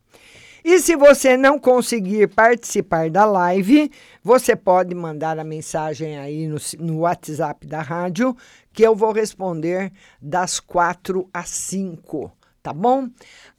E 0.64 0.80
se 0.80 0.96
você 0.96 1.38
não 1.38 1.58
conseguir 1.58 2.28
participar 2.28 3.10
da 3.10 3.24
live, 3.26 3.90
você 4.24 4.56
pode 4.56 4.94
mandar 4.94 5.40
a 5.40 5.44
mensagem 5.44 6.18
aí 6.18 6.48
no, 6.48 6.58
no 6.80 7.00
WhatsApp 7.00 7.66
da 7.66 7.82
rádio, 7.82 8.36
que 8.74 8.84
eu 8.84 8.96
vou 8.96 9.12
responder 9.12 9.92
das 10.22 10.60
4 10.60 11.30
às 11.34 11.50
5, 11.50 12.32
tá 12.62 12.74
bom? 12.74 13.08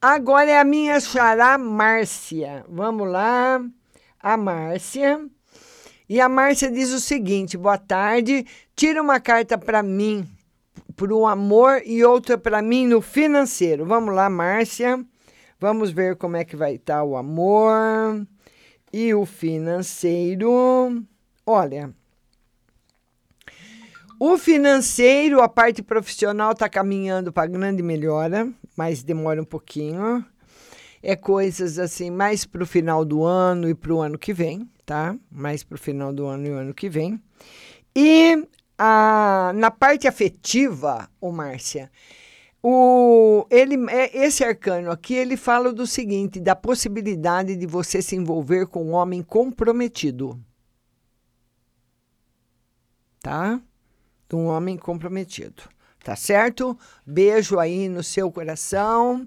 Agora 0.01 0.51
é 0.51 0.59
a 0.59 0.65
minha 0.65 1.01
xará 1.01 1.57
Márcia. 1.57 2.65
Vamos 2.69 3.09
lá, 3.09 3.61
a 4.21 4.37
Márcia. 4.37 5.27
E 6.09 6.21
a 6.21 6.29
Márcia 6.29 6.71
diz 6.71 6.93
o 6.93 7.01
seguinte: 7.01 7.57
boa 7.57 7.79
tarde, 7.79 8.45
tira 8.77 9.01
uma 9.01 9.21
carta 9.21 9.57
para 9.57 9.83
mim, 9.83 10.29
para 10.95 11.15
o 11.15 11.27
amor, 11.27 11.83
e 11.87 12.05
outra 12.05 12.37
para 12.37 12.61
mim 12.61 12.87
no 12.87 13.01
financeiro. 13.01 13.87
Vamos 13.87 14.15
lá, 14.15 14.29
Márcia. 14.29 15.05
Vamos 15.61 15.91
ver 15.91 16.17
como 16.17 16.39
é 16.39 16.45
que 16.45 16.57
vai 16.57 16.77
estar 16.77 16.97
tá 16.97 17.05
o 17.05 17.17
amor 17.19 18.27
e 18.91 19.13
o 19.13 19.27
financeiro. 19.27 21.05
Olha, 21.45 21.95
o 24.19 24.39
financeiro, 24.39 25.43
a 25.43 25.49
parte 25.51 25.83
profissional 25.83 26.53
está 26.53 26.67
caminhando 26.67 27.31
para 27.31 27.47
grande 27.47 27.83
melhora, 27.83 28.51
mas 28.75 29.03
demora 29.03 29.43
um 29.43 29.45
pouquinho. 29.45 30.25
É 31.03 31.15
coisas 31.15 31.79
assim, 31.79 32.11
mais 32.11 32.47
para 32.47 32.63
o 32.63 32.67
final 32.67 33.05
do 33.05 33.23
ano 33.23 33.69
e 33.69 33.75
para 33.75 33.93
o 33.93 34.01
ano 34.01 34.19
que 34.19 34.33
vem, 34.33 34.67
tá? 34.87 35.15
Mais 35.31 35.63
para 35.63 35.77
o 35.77 35.79
final 35.79 36.11
do 36.11 36.25
ano 36.25 36.47
e 36.47 36.51
o 36.51 36.55
ano 36.55 36.73
que 36.73 36.89
vem. 36.89 37.23
E 37.95 38.47
a, 38.79 39.53
na 39.55 39.71
parte 39.71 40.09
afetiva, 40.09 41.07
ô 41.21 41.31
Márcia, 41.31 41.91
o, 42.63 43.47
ele, 43.51 43.77
é, 43.91 44.25
esse 44.25 44.45
arcano 44.45 44.91
aqui, 44.91 45.15
ele 45.15 45.37
fala 45.37 45.73
do 45.73 45.87
seguinte, 45.87 46.39
da 46.39 46.55
possibilidade 46.55 47.57
de 47.57 47.67
você 47.67 48.03
se 48.03 48.17
envolver 48.17 48.67
com 48.67 48.85
um 48.85 48.93
homem 48.93 49.23
comprometido. 49.23 50.39
Tá? 53.21 53.61
Um 54.33 54.47
homem 54.47 54.77
comprometido. 54.77 55.63
Tá 56.05 56.17
certo? 56.17 56.79
Beijo 57.07 57.59
aí 57.59 57.89
no 57.89 58.03
seu 58.03 58.31
coração. 58.31 59.27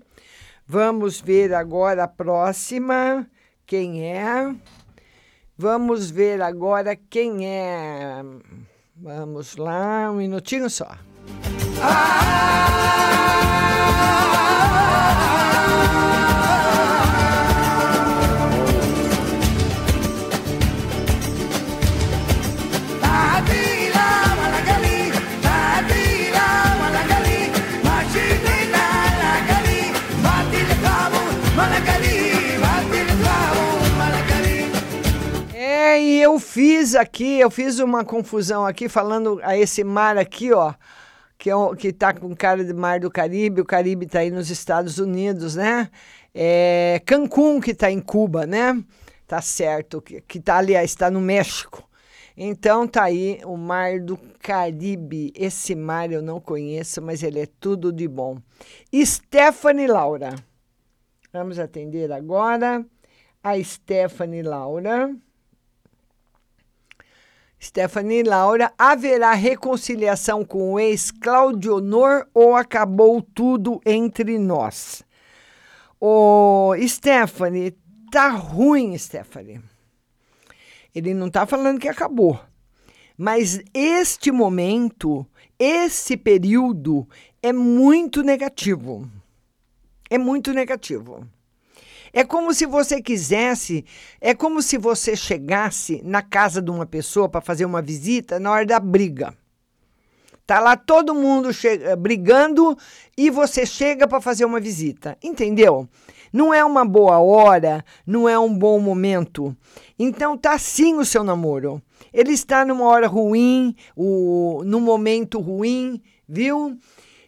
Vamos 0.65 1.19
ver 1.19 1.53
agora 1.53 2.05
a 2.05 2.07
próxima. 2.07 3.27
Quem 3.65 4.05
é? 4.05 4.55
Vamos 5.57 6.09
ver 6.09 6.41
agora 6.41 6.95
quem 6.95 7.47
é. 7.47 8.23
Vamos 8.95 9.55
lá, 9.55 10.09
um 10.11 10.15
minutinho 10.15 10.69
só. 10.69 10.97
É, 35.53 36.01
eu 36.01 36.39
fiz 36.39 36.95
aqui, 36.95 37.39
eu 37.39 37.49
fiz 37.49 37.79
uma 37.79 38.03
confusão 38.03 38.65
aqui 38.65 38.89
falando 38.89 39.39
a 39.43 39.57
esse 39.57 39.83
mar 39.83 40.17
aqui, 40.17 40.51
ó 40.51 40.73
que 41.43 41.51
é, 41.51 41.55
que 41.77 41.89
está 41.89 42.13
com 42.13 42.33
cara 42.33 42.63
de 42.63 42.71
Mar 42.71 43.01
do 43.01 43.11
Caribe, 43.11 43.59
o 43.59 43.65
Caribe 43.65 44.05
está 44.05 44.19
aí 44.19 44.31
nos 44.31 44.49
Estados 44.49 44.97
Unidos, 44.97 45.57
né? 45.57 45.89
É 46.33 47.01
Cancún, 47.05 47.59
que 47.59 47.71
está 47.71 47.91
em 47.91 47.99
Cuba, 47.99 48.47
né? 48.47 48.81
Tá 49.27 49.41
certo, 49.41 50.01
que, 50.01 50.21
que 50.21 50.39
tá, 50.39 50.55
aliás, 50.55 50.91
está 50.91 51.11
no 51.11 51.19
México. 51.19 51.83
Então 52.37 52.87
tá 52.87 53.03
aí 53.03 53.41
o 53.43 53.57
Mar 53.57 53.99
do 53.99 54.17
Caribe. 54.39 55.33
Esse 55.35 55.75
mar 55.75 56.09
eu 56.13 56.21
não 56.21 56.39
conheço, 56.39 57.01
mas 57.01 57.21
ele 57.21 57.41
é 57.41 57.47
tudo 57.59 57.91
de 57.91 58.07
bom. 58.07 58.37
Stephanie 58.95 59.87
Laura. 59.87 60.35
Vamos 61.33 61.59
atender 61.59 62.09
agora 62.13 62.85
a 63.43 63.61
Stephanie 63.61 64.43
Laura. 64.43 65.13
Stephanie 67.63 68.23
Laura, 68.23 68.73
haverá 68.77 69.31
reconciliação 69.31 70.43
com 70.43 70.73
o 70.73 70.79
ex 70.79 71.11
Claudio 71.11 71.77
Honor 71.77 72.27
ou 72.33 72.57
acabou 72.57 73.21
tudo 73.21 73.79
entre 73.85 74.37
nós? 74.37 75.01
Ô, 75.97 76.73
Stephanie, 76.85 77.73
tá 78.11 78.31
ruim, 78.31 78.97
Stephanie. 78.97 79.61
Ele 80.93 81.13
não 81.13 81.29
tá 81.29 81.45
falando 81.45 81.79
que 81.79 81.87
acabou. 81.87 82.37
Mas 83.17 83.61
este 83.73 84.29
momento, 84.29 85.25
esse 85.57 86.17
período 86.17 87.07
é 87.41 87.53
muito 87.53 88.23
negativo. 88.23 89.09
É 90.09 90.17
muito 90.17 90.51
negativo. 90.51 91.25
É 92.13 92.23
como 92.23 92.53
se 92.53 92.67
você 92.67 93.01
quisesse, 93.01 93.83
é 94.21 94.35
como 94.35 94.61
se 94.61 94.77
você 94.77 95.15
chegasse 95.15 95.99
na 96.05 96.21
casa 96.21 96.61
de 96.61 96.69
uma 96.69 96.85
pessoa 96.85 97.27
para 97.27 97.41
fazer 97.41 97.65
uma 97.65 97.81
visita 97.81 98.39
na 98.39 98.51
hora 98.51 98.65
da 98.65 98.79
briga. 98.79 99.35
Tá 100.45 100.59
lá 100.59 100.77
todo 100.77 101.15
mundo 101.15 101.49
brigando 101.97 102.77
e 103.17 103.31
você 103.31 103.65
chega 103.65 104.07
para 104.07 104.21
fazer 104.21 104.45
uma 104.45 104.59
visita, 104.59 105.17
entendeu? 105.23 105.89
Não 106.31 106.53
é 106.53 106.63
uma 106.63 106.85
boa 106.85 107.17
hora, 107.19 107.83
não 108.05 108.27
é 108.29 108.37
um 108.37 108.53
bom 108.55 108.79
momento. 108.79 109.55
Então 109.97 110.37
tá 110.37 110.57
sim 110.59 110.95
o 110.95 111.05
seu 111.05 111.23
namoro. 111.23 111.81
Ele 112.13 112.33
está 112.33 112.63
numa 112.63 112.85
hora 112.85 113.07
ruim, 113.07 113.75
o, 113.95 114.61
num 114.65 114.81
momento 114.81 115.39
ruim, 115.39 115.99
viu? 116.27 116.77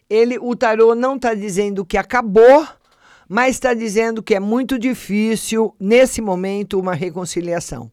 Ele, 0.08 0.38
o 0.38 0.54
tarô 0.54 0.94
não 0.94 1.16
está 1.16 1.34
dizendo 1.34 1.84
que 1.84 1.96
acabou, 1.96 2.66
mas 3.28 3.56
está 3.56 3.74
dizendo 3.74 4.22
que 4.22 4.34
é 4.34 4.40
muito 4.40 4.78
difícil, 4.78 5.74
nesse 5.78 6.20
momento, 6.20 6.78
uma 6.78 6.94
reconciliação. 6.94 7.90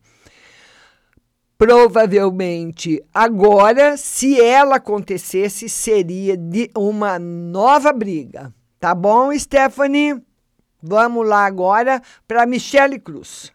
Provavelmente 1.57 3.01
agora, 3.13 3.95
se 3.95 4.39
ela 4.39 4.75
acontecesse, 4.75 5.69
seria 5.69 6.35
de 6.35 6.69
uma 6.75 7.17
nova 7.17 7.93
briga. 7.93 8.53
Tá 8.79 8.93
bom, 8.93 9.31
Stephanie? 9.37 10.21
Vamos 10.81 11.25
lá 11.25 11.45
agora 11.45 12.01
para 12.27 12.45
Michele 12.45 12.99
Cruz. 12.99 13.53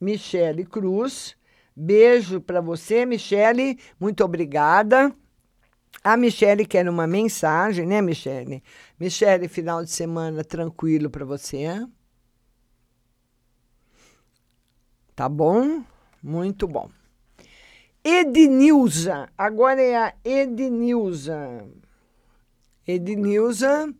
Michele 0.00 0.64
Cruz, 0.64 1.36
beijo 1.76 2.40
para 2.40 2.62
você, 2.62 3.04
Michele. 3.04 3.78
Muito 4.00 4.24
obrigada. 4.24 5.14
A 6.02 6.16
Michele 6.16 6.64
quer 6.64 6.88
uma 6.88 7.06
mensagem, 7.06 7.86
né, 7.86 8.00
Michele? 8.00 8.62
Michele, 8.98 9.48
final 9.48 9.84
de 9.84 9.90
semana 9.90 10.42
tranquilo 10.42 11.10
para 11.10 11.24
você. 11.24 11.86
Tá 15.14 15.28
bom? 15.28 15.84
Muito 16.22 16.66
bom. 16.66 16.90
Ednilza, 18.02 19.28
agora 19.36 19.82
é 19.82 19.96
a 19.96 20.14
Ednilza. 20.24 21.66
Ednilza, 22.86 23.94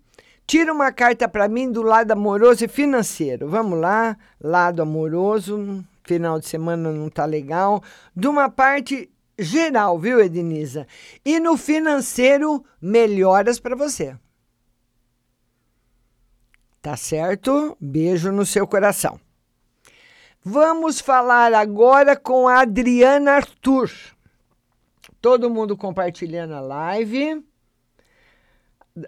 Tira 0.51 0.73
uma 0.73 0.91
carta 0.91 1.29
para 1.29 1.47
mim 1.47 1.71
do 1.71 1.81
lado 1.81 2.11
amoroso 2.11 2.65
e 2.65 2.67
financeiro. 2.67 3.49
Vamos 3.49 3.79
lá, 3.79 4.17
lado 4.41 4.83
amoroso, 4.83 5.85
final 6.03 6.41
de 6.41 6.49
semana 6.49 6.91
não 6.91 7.09
tá 7.09 7.25
legal. 7.25 7.81
De 8.17 8.27
uma 8.27 8.51
parte 8.51 9.09
geral, 9.41 9.99
viu, 9.99 10.21
Ednisa? 10.21 10.87
E 11.25 11.41
no 11.41 11.57
financeiro, 11.57 12.65
melhoras 12.81 13.59
para 13.59 13.77
você. 13.77 14.17
Tá 16.83 16.97
certo? 16.97 17.77
Beijo 17.81 18.33
no 18.33 18.47
seu 18.47 18.67
coração. 18.67 19.21
Vamos 20.43 21.01
falar 21.01 21.53
agora 21.53 22.17
com 22.17 22.49
a 22.49 22.63
Adriana 22.63 23.33
Arthur. 23.33 23.91
Todo 25.21 25.51
mundo 25.51 25.77
compartilhando 25.77 26.55
a 26.55 26.61
live. 26.61 27.45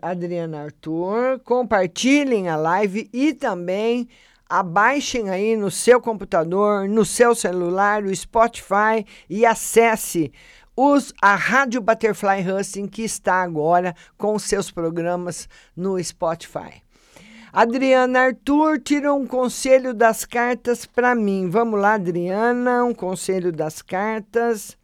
Adriana 0.01 0.65
Arthur, 0.65 1.41
compartilhem 1.41 2.49
a 2.49 2.57
live 2.57 3.09
e 3.13 3.33
também 3.33 4.09
abaixem 4.53 5.31
aí 5.31 5.57
no 5.57 5.71
seu 5.71 5.99
computador, 5.99 6.87
no 6.87 7.07
seu 7.07 7.35
celular, 7.35 8.05
o 8.05 8.15
Spotify 8.15 9.07
e 9.29 9.47
acesse 9.47 10.31
os, 10.77 11.11
a 11.23 11.35
Rádio 11.35 11.81
Butterfly 11.81 12.47
Husting, 12.47 12.87
que 12.87 13.03
está 13.03 13.37
agora 13.37 13.97
com 14.19 14.39
seus 14.39 14.71
programas 14.71 15.49
no 15.75 16.03
Spotify. 16.05 16.83
Adriana 17.51 18.27
Arthur 18.27 18.79
tira 18.79 19.15
um 19.15 19.27
conselho 19.27 19.95
das 19.95 20.27
cartas 20.27 20.85
para 20.85 21.15
mim. 21.15 21.49
Vamos 21.49 21.81
lá, 21.81 21.95
Adriana, 21.95 22.85
um 22.85 22.93
conselho 22.93 23.53
das 23.53 23.81
cartas. 23.81 24.77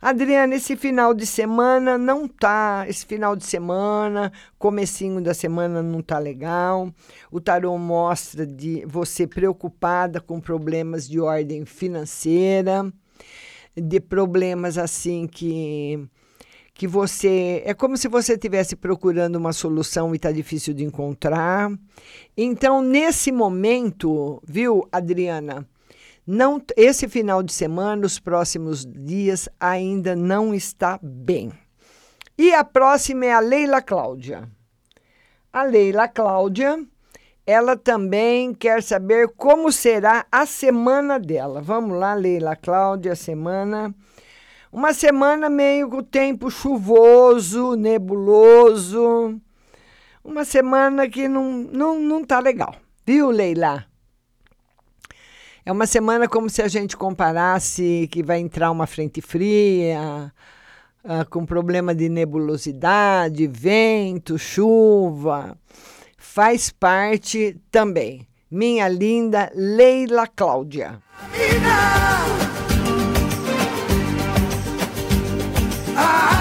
Adriana, 0.00 0.54
esse 0.54 0.76
final 0.76 1.12
de 1.12 1.26
semana 1.26 1.98
não 1.98 2.28
tá, 2.28 2.84
esse 2.88 3.04
final 3.04 3.34
de 3.34 3.44
semana, 3.44 4.32
comecinho 4.58 5.20
da 5.20 5.34
semana 5.34 5.82
não 5.82 6.00
tá 6.00 6.18
legal. 6.18 6.92
O 7.30 7.40
tarô 7.40 7.76
mostra 7.76 8.46
de 8.46 8.84
você 8.86 9.26
preocupada 9.26 10.20
com 10.20 10.40
problemas 10.40 11.08
de 11.08 11.18
ordem 11.18 11.64
financeira, 11.64 12.92
de 13.76 14.00
problemas 14.00 14.78
assim 14.78 15.26
que 15.26 16.08
que 16.78 16.86
você 16.86 17.60
é 17.66 17.74
como 17.74 17.96
se 17.96 18.06
você 18.06 18.34
estivesse 18.34 18.76
procurando 18.76 19.34
uma 19.34 19.52
solução 19.52 20.14
e 20.14 20.16
está 20.16 20.30
difícil 20.30 20.72
de 20.72 20.84
encontrar. 20.84 21.72
Então, 22.36 22.80
nesse 22.80 23.32
momento, 23.32 24.40
viu, 24.46 24.86
Adriana, 24.92 25.66
não 26.30 26.62
esse 26.76 27.08
final 27.08 27.42
de 27.42 27.54
semana, 27.54 28.04
os 28.04 28.18
próximos 28.18 28.84
dias 28.84 29.48
ainda 29.58 30.14
não 30.14 30.54
está 30.54 31.00
bem. 31.02 31.50
E 32.36 32.52
a 32.52 32.62
próxima 32.62 33.24
é 33.24 33.32
a 33.32 33.40
Leila 33.40 33.80
Cláudia. 33.80 34.46
A 35.50 35.62
Leila 35.62 36.06
Cláudia, 36.06 36.84
ela 37.46 37.78
também 37.78 38.52
quer 38.52 38.82
saber 38.82 39.28
como 39.38 39.72
será 39.72 40.26
a 40.30 40.44
semana 40.44 41.18
dela. 41.18 41.62
Vamos 41.62 41.98
lá, 41.98 42.12
Leila 42.12 42.54
Cláudia, 42.54 43.16
semana 43.16 43.94
uma 44.70 44.92
semana 44.92 45.48
meio 45.48 45.88
com 45.88 46.02
tempo 46.02 46.50
chuvoso, 46.50 47.74
nebuloso. 47.74 49.40
Uma 50.22 50.44
semana 50.44 51.08
que 51.08 51.26
não, 51.26 51.50
não, 51.72 51.98
não 51.98 52.22
tá 52.22 52.38
legal. 52.38 52.76
Viu, 53.06 53.30
Leila? 53.30 53.87
É 55.68 55.70
uma 55.70 55.86
semana 55.86 56.26
como 56.26 56.48
se 56.48 56.62
a 56.62 56.66
gente 56.66 56.96
comparasse 56.96 58.08
que 58.10 58.22
vai 58.22 58.38
entrar 58.38 58.70
uma 58.70 58.86
frente 58.86 59.20
fria, 59.20 60.32
uh, 61.04 61.28
com 61.28 61.44
problema 61.44 61.94
de 61.94 62.08
nebulosidade, 62.08 63.46
vento, 63.46 64.38
chuva. 64.38 65.58
Faz 66.16 66.70
parte 66.70 67.60
também. 67.70 68.26
Minha 68.50 68.88
linda 68.88 69.52
Leila 69.54 70.26
Cláudia. 70.26 71.02
eu 76.32 76.37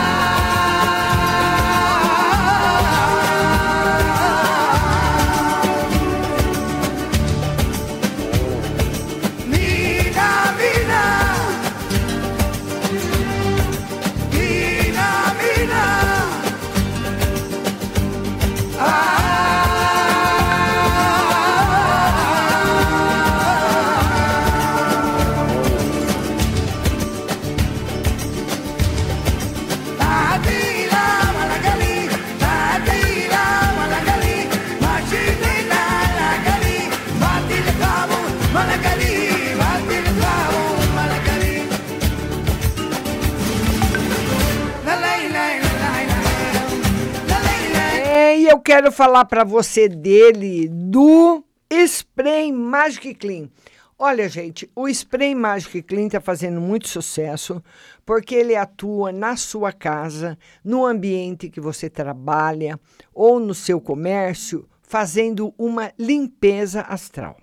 quero 48.67 48.91
falar 48.91 49.23
para 49.23 49.45
você 49.45 49.87
dele, 49.87 50.67
do 50.67 51.41
Spray 51.71 52.51
Magic 52.51 53.13
Clean. 53.13 53.47
Olha, 53.97 54.27
gente, 54.27 54.69
o 54.75 54.89
Spray 54.89 55.33
Magic 55.33 55.81
Clean 55.83 56.07
está 56.07 56.19
fazendo 56.19 56.59
muito 56.59 56.85
sucesso 56.85 57.63
porque 58.05 58.35
ele 58.35 58.57
atua 58.57 59.13
na 59.13 59.37
sua 59.37 59.71
casa, 59.71 60.37
no 60.65 60.85
ambiente 60.85 61.49
que 61.49 61.61
você 61.61 61.89
trabalha 61.89 62.77
ou 63.13 63.39
no 63.39 63.53
seu 63.53 63.79
comércio, 63.79 64.67
fazendo 64.81 65.53
uma 65.57 65.93
limpeza 65.97 66.81
astral 66.81 67.37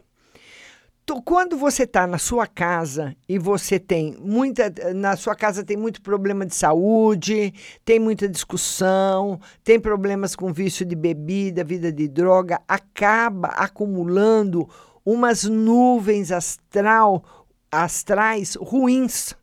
quando 1.25 1.57
você 1.57 1.83
está 1.83 2.07
na 2.07 2.17
sua 2.17 2.47
casa 2.47 3.15
e 3.29 3.39
você 3.39 3.79
tem 3.79 4.17
muita. 4.19 4.73
Na 4.95 5.17
sua 5.17 5.35
casa 5.35 5.63
tem 5.63 5.77
muito 5.77 6.01
problema 6.01 6.47
de 6.47 6.55
saúde, 6.55 7.53
tem 7.85 7.99
muita 7.99 8.29
discussão, 8.29 9.39
tem 9.63 9.79
problemas 9.79 10.35
com 10.35 10.53
vício 10.53 10.87
de 10.87 10.97
bebida, 10.97 11.63
vida 11.63 11.93
de 11.93 12.09
droga, 12.09 12.61
acaba 12.67 13.49
acumulando 13.49 14.69
umas 15.05 15.45
nuvens 15.45 16.33
astral, 16.33 17.23
astrais 17.71 18.55
ruins 18.55 19.37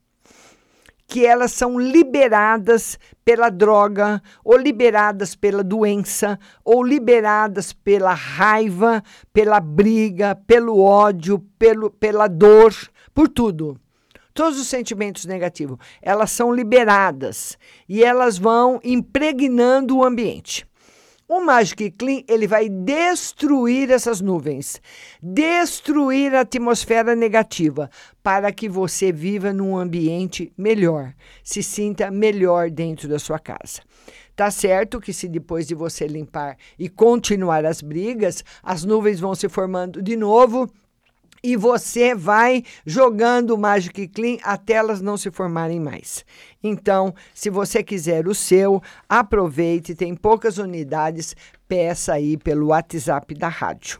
que 1.11 1.25
elas 1.25 1.51
são 1.51 1.77
liberadas 1.77 2.97
pela 3.25 3.49
droga, 3.49 4.23
ou 4.45 4.55
liberadas 4.55 5.35
pela 5.35 5.61
doença, 5.61 6.39
ou 6.63 6.81
liberadas 6.81 7.73
pela 7.73 8.13
raiva, 8.13 9.03
pela 9.33 9.59
briga, 9.59 10.39
pelo 10.47 10.79
ódio, 10.79 11.39
pelo, 11.59 11.91
pela 11.91 12.29
dor, 12.29 12.73
por 13.13 13.27
tudo. 13.27 13.77
Todos 14.33 14.57
os 14.57 14.69
sentimentos 14.69 15.25
negativos, 15.25 15.77
elas 16.01 16.31
são 16.31 16.49
liberadas 16.53 17.57
e 17.89 18.01
elas 18.01 18.37
vão 18.37 18.79
impregnando 18.81 19.97
o 19.97 20.05
ambiente. 20.05 20.65
O 21.33 21.39
Magic 21.39 21.91
Clean 21.91 22.23
ele 22.27 22.45
vai 22.45 22.67
destruir 22.67 23.89
essas 23.89 24.19
nuvens, 24.19 24.81
destruir 25.23 26.35
a 26.35 26.41
atmosfera 26.41 27.15
negativa, 27.15 27.89
para 28.21 28.51
que 28.51 28.67
você 28.67 29.13
viva 29.13 29.53
num 29.53 29.77
ambiente 29.77 30.51
melhor, 30.57 31.13
se 31.41 31.63
sinta 31.63 32.11
melhor 32.11 32.69
dentro 32.69 33.07
da 33.07 33.17
sua 33.17 33.39
casa. 33.39 33.79
Tá 34.35 34.51
certo 34.51 34.99
que 34.99 35.13
se 35.13 35.29
depois 35.29 35.65
de 35.65 35.73
você 35.73 36.05
limpar 36.05 36.57
e 36.77 36.89
continuar 36.89 37.65
as 37.65 37.81
brigas, 37.81 38.43
as 38.61 38.83
nuvens 38.83 39.21
vão 39.21 39.33
se 39.33 39.47
formando 39.47 40.01
de 40.01 40.17
novo 40.17 40.69
e 41.43 41.55
você 41.55 42.13
vai 42.13 42.63
jogando 42.85 43.51
o 43.51 43.57
Magic 43.57 44.07
Clean 44.09 44.37
até 44.43 44.73
elas 44.73 45.01
não 45.01 45.17
se 45.17 45.31
formarem 45.31 45.79
mais. 45.79 46.23
Então, 46.63 47.13
se 47.33 47.49
você 47.49 47.81
quiser 47.83 48.27
o 48.27 48.35
seu, 48.35 48.81
aproveite, 49.09 49.95
tem 49.95 50.15
poucas 50.15 50.57
unidades, 50.57 51.35
peça 51.67 52.13
aí 52.13 52.37
pelo 52.37 52.67
WhatsApp 52.67 53.33
da 53.33 53.47
rádio. 53.47 53.99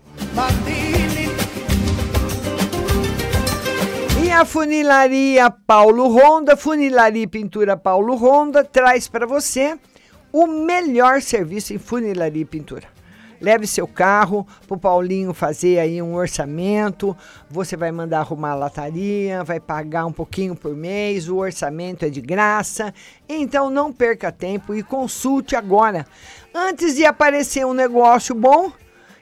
E 4.23 4.31
a 4.31 4.45
funilaria 4.45 5.49
Paulo 5.49 6.07
Ronda, 6.07 6.55
funilaria 6.55 7.23
e 7.23 7.27
pintura 7.27 7.75
Paulo 7.75 8.15
Ronda, 8.15 8.63
traz 8.63 9.07
para 9.07 9.25
você 9.25 9.77
o 10.31 10.45
melhor 10.47 11.21
serviço 11.21 11.73
em 11.73 11.79
funilaria 11.79 12.43
e 12.43 12.45
pintura 12.45 12.90
leve 13.41 13.65
seu 13.65 13.87
carro 13.87 14.47
para 14.67 14.75
o 14.75 14.79
Paulinho 14.79 15.33
fazer 15.33 15.79
aí 15.79 16.01
um 16.01 16.15
orçamento. 16.15 17.17
Você 17.49 17.75
vai 17.75 17.91
mandar 17.91 18.19
arrumar 18.19 18.51
a 18.51 18.55
lataria, 18.55 19.43
vai 19.43 19.59
pagar 19.59 20.05
um 20.05 20.13
pouquinho 20.13 20.55
por 20.55 20.75
mês, 20.75 21.27
o 21.27 21.37
orçamento 21.37 22.05
é 22.05 22.09
de 22.09 22.21
graça. 22.21 22.93
Então 23.27 23.69
não 23.69 23.91
perca 23.91 24.31
tempo 24.31 24.75
e 24.75 24.83
consulte 24.83 25.55
agora. 25.55 26.05
Antes 26.53 26.95
de 26.95 27.03
aparecer 27.03 27.65
um 27.65 27.73
negócio 27.73 28.35
bom, 28.35 28.71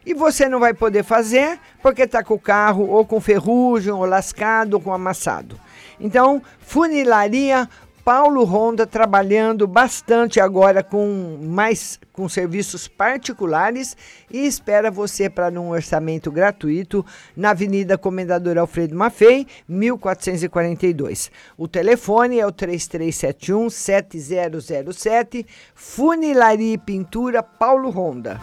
e 0.06 0.14
você 0.14 0.50
não 0.50 0.60
vai 0.60 0.74
poder 0.74 1.04
fazer 1.04 1.60
porque 1.82 2.04
está 2.04 2.24
com 2.24 2.34
o 2.34 2.40
carro 2.40 2.88
ou 2.90 3.06
com 3.06 3.22
ferrugem, 3.22 3.92
ou 3.92 4.06
lascado, 4.06 4.74
ou 4.74 4.82
com 4.82 4.94
amassado. 4.94 5.60
Então, 6.00 6.42
funilaria 6.60 7.70
Paulo 8.10 8.44
Ronda 8.44 8.88
trabalhando 8.88 9.68
bastante 9.68 10.40
agora 10.40 10.82
com 10.82 11.38
mais 11.44 12.00
com 12.12 12.28
serviços 12.28 12.88
particulares 12.88 13.96
e 14.32 14.48
espera 14.48 14.90
você 14.90 15.30
para 15.30 15.62
um 15.62 15.70
orçamento 15.70 16.32
gratuito 16.32 17.06
na 17.38 17.52
Avenida 17.52 18.00
Comendador 18.00 18.58
Alfredo 18.58 18.96
Maffei, 18.96 19.46
1442. 19.68 21.30
O 21.56 21.68
telefone 21.68 22.40
é 22.40 22.48
o 22.48 22.52
3371 22.52 23.70
7007, 23.70 25.46
Funilaria 25.76 26.74
e 26.74 26.78
Pintura 26.80 27.44
Paulo 27.44 27.92
Ronda. 27.92 28.40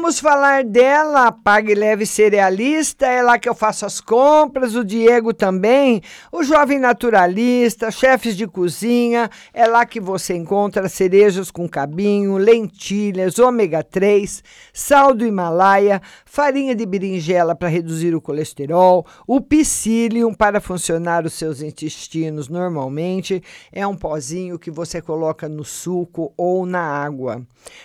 Vamos 0.00 0.18
falar 0.18 0.64
dela, 0.64 1.30
Pague 1.30 1.74
Leve 1.74 2.06
Cerealista, 2.06 3.06
é 3.06 3.22
lá 3.22 3.38
que 3.38 3.46
eu 3.46 3.54
faço 3.54 3.84
as 3.84 4.00
compras, 4.00 4.74
o 4.74 4.82
Diego 4.82 5.34
também, 5.34 6.00
o 6.32 6.42
Jovem 6.42 6.78
Naturalista, 6.78 7.90
chefes 7.90 8.34
de 8.34 8.46
cozinha, 8.46 9.28
é 9.52 9.66
lá 9.66 9.84
que 9.84 10.00
você 10.00 10.34
encontra 10.34 10.88
cerejas 10.88 11.50
com 11.50 11.68
cabinho, 11.68 12.38
lentilhas, 12.38 13.38
ômega 13.38 13.82
3, 13.82 14.42
sal 14.72 15.12
do 15.12 15.26
Himalaia, 15.26 16.00
farinha 16.24 16.74
de 16.74 16.86
berinjela 16.86 17.54
para 17.54 17.68
reduzir 17.68 18.14
o 18.14 18.22
colesterol, 18.22 19.06
o 19.26 19.38
psyllium 19.38 20.32
para 20.32 20.62
funcionar 20.62 21.26
os 21.26 21.34
seus 21.34 21.60
intestinos 21.60 22.48
normalmente, 22.48 23.42
é 23.70 23.86
um 23.86 23.94
pozinho 23.94 24.58
que 24.58 24.70
você 24.70 25.02
coloca 25.02 25.46
no 25.46 25.62
suco 25.62 26.32
ou 26.38 26.64
na 26.64 26.80
água. 26.80 27.42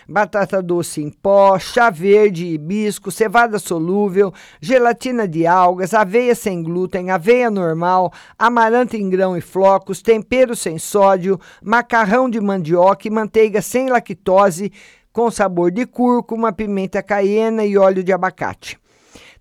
Batata 0.07 0.63
doce 0.63 1.01
em 1.01 1.09
pó, 1.09 1.59
chá 1.59 1.89
verde, 1.89 2.04
hibisco, 2.07 3.11
cevada 3.11 3.59
solúvel, 3.59 4.33
gelatina 4.61 5.27
de 5.27 5.47
algas, 5.47 5.93
aveia 5.93 6.35
sem 6.35 6.61
glúten, 6.61 7.09
aveia 7.09 7.49
normal, 7.49 8.11
amaranto 8.37 8.95
em 8.95 9.09
grão 9.09 9.37
e 9.37 9.41
flocos, 9.41 10.01
tempero 10.01 10.55
sem 10.55 10.77
sódio, 10.77 11.39
macarrão 11.63 12.29
de 12.29 12.39
mandioca 12.39 13.07
e 13.07 13.11
manteiga 13.11 13.61
sem 13.61 13.89
lactose, 13.89 14.71
com 15.11 15.31
sabor 15.31 15.71
de 15.71 15.85
cúrcuma, 15.85 16.51
pimenta 16.51 17.01
caiena 17.01 17.65
e 17.65 17.77
óleo 17.77 18.03
de 18.03 18.11
abacate. 18.11 18.77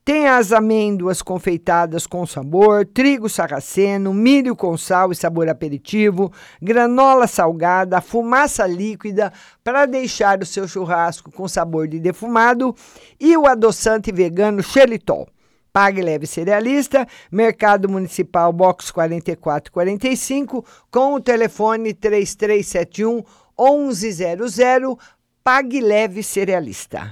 Tem 0.05 0.29
as 0.29 0.53
amêndoas 0.53 1.23
confeitadas 1.23 2.07
com 2.07 2.27
sabor, 2.27 2.85
trigo 2.85 3.27
sarraceno, 3.27 4.13
milho 4.13 4.55
com 4.55 4.77
sal 4.77 5.11
e 5.11 5.17
sabor 5.17 5.49
aperitivo, 5.49 6.31
granola 6.61 7.27
salgada, 7.27 8.03
fumaça 8.03 8.67
líquida 8.67 9.33
para 9.63 9.87
deixar 9.87 10.43
o 10.43 10.47
seu 10.47 10.69
churrasco 10.69 11.33
com 11.33 11.49
sabor 11.49 11.89
de 11.89 11.99
defumado 11.99 12.77
e 13.19 13.35
o 13.35 13.47
adoçante 13.47 14.13
vegano 14.13 14.63
xelitol. 14.63 15.27
Pague 15.73 16.03
Leve 16.03 16.27
Cerealista, 16.27 17.07
Mercado 17.33 17.89
Municipal 17.89 18.53
Box 18.53 18.91
4445, 18.91 20.67
com 20.91 21.15
o 21.15 21.21
telefone 21.21 21.95
3371 21.95 23.25
1100. 23.59 24.99
Pague 25.43 25.81
Leve 25.81 26.23
Cerealista. 26.23 27.11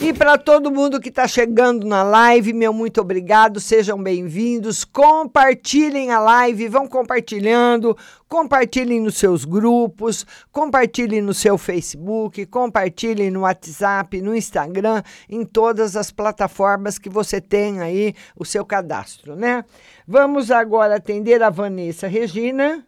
E 0.00 0.12
para 0.12 0.36
todo 0.36 0.70
mundo 0.70 0.98
que 0.98 1.10
está 1.10 1.28
chegando 1.28 1.86
na 1.86 2.02
live, 2.02 2.52
meu 2.52 2.72
muito 2.72 3.00
obrigado, 3.00 3.60
sejam 3.60 4.02
bem-vindos. 4.02 4.84
Compartilhem 4.84 6.10
a 6.10 6.18
live, 6.18 6.66
vão 6.66 6.88
compartilhando, 6.88 7.96
compartilhem 8.28 9.00
nos 9.00 9.16
seus 9.16 9.44
grupos, 9.44 10.26
compartilhem 10.50 11.20
no 11.20 11.32
seu 11.32 11.56
Facebook, 11.56 12.44
compartilhem 12.46 13.30
no 13.30 13.42
WhatsApp, 13.42 14.20
no 14.20 14.34
Instagram, 14.34 15.02
em 15.28 15.44
todas 15.44 15.94
as 15.94 16.10
plataformas 16.10 16.98
que 16.98 17.08
você 17.08 17.40
tem 17.40 17.80
aí 17.80 18.14
o 18.34 18.44
seu 18.44 18.64
cadastro, 18.64 19.36
né? 19.36 19.64
Vamos 20.08 20.50
agora 20.50 20.96
atender 20.96 21.42
a 21.42 21.50
Vanessa 21.50 22.08
Regina. 22.08 22.84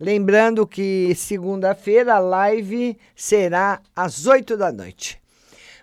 Lembrando 0.00 0.66
que 0.66 1.14
segunda-feira 1.14 2.14
a 2.14 2.18
live 2.18 2.96
será 3.14 3.82
às 3.94 4.26
8 4.26 4.56
da 4.56 4.72
noite. 4.72 5.20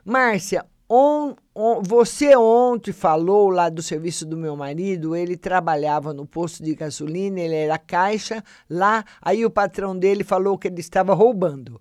Márcia, 0.03 0.65
on, 0.89 1.35
on, 1.53 1.83
você 1.83 2.35
ontem 2.35 2.91
falou 2.91 3.51
lá 3.51 3.69
do 3.69 3.83
serviço 3.83 4.25
do 4.25 4.35
meu 4.35 4.55
marido, 4.55 5.15
ele 5.15 5.37
trabalhava 5.37 6.15
no 6.15 6.25
posto 6.25 6.63
de 6.63 6.73
gasolina, 6.73 7.39
ele 7.39 7.53
era 7.53 7.77
caixa 7.77 8.43
lá, 8.67 9.05
aí 9.21 9.45
o 9.45 9.51
patrão 9.51 9.95
dele 9.95 10.23
falou 10.23 10.57
que 10.57 10.67
ele 10.67 10.79
estava 10.79 11.13
roubando. 11.13 11.79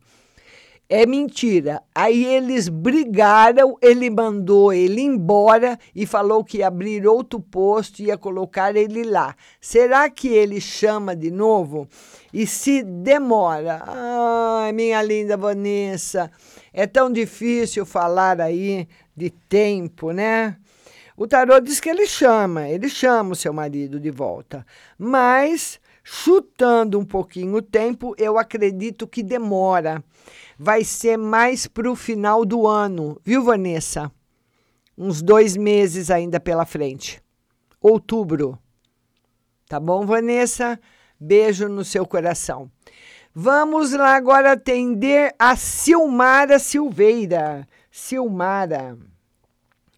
É 0.89 1.05
mentira. 1.05 1.83
Aí 1.93 2.25
eles 2.25 2.69
brigaram, 2.69 3.77
ele 3.83 4.09
mandou 4.09 4.73
ele 4.73 5.01
embora 5.01 5.77
e 5.93 6.07
falou 6.07 6.45
que 6.45 6.59
ia 6.59 6.69
abrir 6.69 7.07
outro 7.09 7.41
posto 7.41 8.01
e 8.01 8.07
ia 8.07 8.17
colocar 8.17 8.77
ele 8.77 9.03
lá. 9.03 9.35
Será 9.61 10.09
que 10.09 10.29
ele 10.29 10.61
chama 10.61 11.17
de 11.17 11.29
novo? 11.29 11.89
E 12.33 12.47
se 12.47 12.85
demora? 12.85 13.83
Ai, 13.85 14.73
minha 14.73 15.03
linda 15.03 15.37
Vanessa, 15.37 16.31
é 16.73 16.87
tão 16.87 17.11
difícil 17.11 17.85
falar 17.85 18.41
aí 18.41 18.87
de 19.17 19.31
tempo, 19.31 20.13
né? 20.13 20.57
O 21.17 21.27
tarô 21.27 21.59
diz 21.59 21.81
que 21.81 21.89
ele 21.89 22.07
chama, 22.07 22.69
ele 22.69 22.89
chama 22.89 23.33
o 23.33 23.37
seu 23.37 23.53
marido 23.53 23.99
de 23.99 24.11
volta. 24.11 24.65
Mas, 24.99 25.81
chutando 26.09 27.01
um 27.01 27.05
pouquinho 27.05 27.57
o 27.57 27.63
tempo, 27.63 28.15
eu 28.17 28.39
acredito 28.39 29.09
que 29.09 29.25
demora 29.25 30.05
vai 30.57 30.85
ser 30.85 31.17
mais 31.17 31.67
para 31.67 31.91
o 31.91 31.97
final 31.97 32.45
do 32.45 32.67
ano, 32.67 33.21
viu, 33.25 33.43
Vanessa? 33.43 34.11
Uns 34.97 35.21
dois 35.21 35.57
meses 35.57 36.09
ainda 36.09 36.39
pela 36.39 36.65
frente. 36.65 37.21
Outubro. 37.81 38.57
Tá 39.69 39.79
bom, 39.79 40.07
Vanessa? 40.07 40.81
Beijo 41.19 41.69
no 41.69 41.85
seu 41.85 42.07
coração. 42.07 42.71
Vamos 43.35 43.93
lá 43.93 44.15
agora 44.15 44.53
atender 44.53 45.35
a 45.39 45.57
Silmara 45.57 46.59
Silveira. 46.59 47.69
Silmara. 47.91 48.97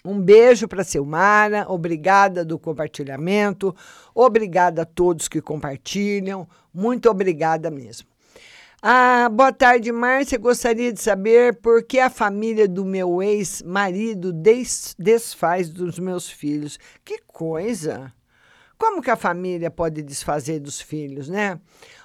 Um 0.08 0.18
beijo 0.18 0.66
para 0.66 0.82
Silmara, 0.84 1.66
obrigada 1.68 2.42
do 2.42 2.58
compartilhamento, 2.58 3.76
obrigada 4.14 4.80
a 4.80 4.86
todos 4.86 5.28
que 5.28 5.42
compartilham, 5.42 6.48
muito 6.72 7.10
obrigada 7.10 7.70
mesmo. 7.70 8.08
Ah, 8.80 9.28
boa 9.30 9.52
tarde, 9.52 9.92
Márcia. 9.92 10.38
Gostaria 10.38 10.94
de 10.94 11.00
saber 11.02 11.56
por 11.56 11.82
que 11.82 11.98
a 11.98 12.08
família 12.08 12.66
do 12.66 12.86
meu 12.86 13.22
ex-marido 13.22 14.32
des 14.32 14.94
desfaz 14.98 15.68
dos 15.68 15.98
meus 15.98 16.30
filhos. 16.30 16.78
Que 17.04 17.18
coisa! 17.26 18.10
Como 18.78 19.02
que 19.02 19.10
a 19.10 19.16
família 19.16 19.70
pode 19.70 20.02
desfazer 20.02 20.58
dos 20.58 20.80
filhos, 20.80 21.28
né? 21.28 21.60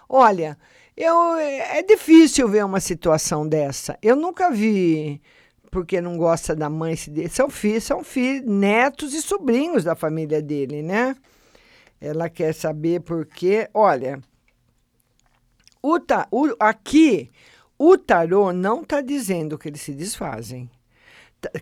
Olha, 0.10 0.58
eu, 0.98 1.36
é 1.36 1.82
difícil 1.84 2.50
ver 2.50 2.66
uma 2.66 2.82
situação 2.82 3.48
dessa. 3.48 3.98
Eu 4.02 4.18
nunca 4.18 4.52
vi 4.52 5.22
porque 5.74 6.00
não 6.00 6.16
gosta 6.18 6.56
da 6.56 6.70
mãe. 6.70 6.96
São 7.32 7.50
filhos, 7.50 7.84
são 7.84 8.04
filhos, 8.04 8.46
netos 8.46 9.12
e 9.12 9.22
sobrinhos 9.24 9.84
da 9.84 9.96
família 9.96 10.40
dele, 10.40 10.84
né? 10.84 11.16
Ela 12.00 12.30
quer 12.30 12.54
saber 12.54 13.02
por 13.02 13.26
quê. 13.26 13.68
Olha, 13.74 14.22
o, 15.82 16.00
ta, 16.00 16.28
o, 16.30 16.56
aqui, 16.60 17.32
o 17.76 17.98
tarô 17.98 18.54
não 18.54 18.84
está 18.84 19.02
dizendo 19.02 19.58
que 19.58 19.68
eles 19.68 19.82
se 19.82 19.96
desfazem. 19.96 20.70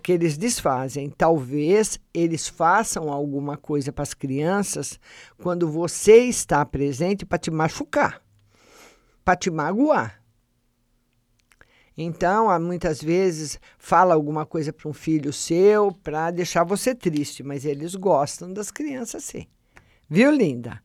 Que 0.03 0.12
eles 0.12 0.38
desfazem. 0.38 1.09
Talvez 1.09 1.97
eles 2.14 2.49
façam 2.49 3.09
alguma 3.09 3.55
coisa 3.55 3.93
para 3.93 4.03
as 4.03 4.14
crianças 4.14 4.99
quando 5.41 5.72
você 5.72 6.26
está 6.26 6.66
presente 6.66 7.26
para 7.26 7.39
te 7.39 7.49
machucar, 7.49 8.22
para 9.24 9.38
te 9.38 9.49
magoar. 9.49 10.20
Então, 11.97 12.57
muitas 12.59 13.01
vezes 13.01 13.59
fala 13.77 14.13
alguma 14.13 14.45
coisa 14.45 14.71
para 14.71 14.89
um 14.89 14.93
filho 14.93 15.33
seu 15.33 15.91
para 15.91 16.31
deixar 16.31 16.63
você 16.63 16.95
triste, 16.95 17.43
mas 17.43 17.65
eles 17.65 17.95
gostam 17.95 18.51
das 18.51 18.71
crianças 18.71 19.23
sim. 19.23 19.45
Viu, 20.09 20.31
linda? 20.31 20.81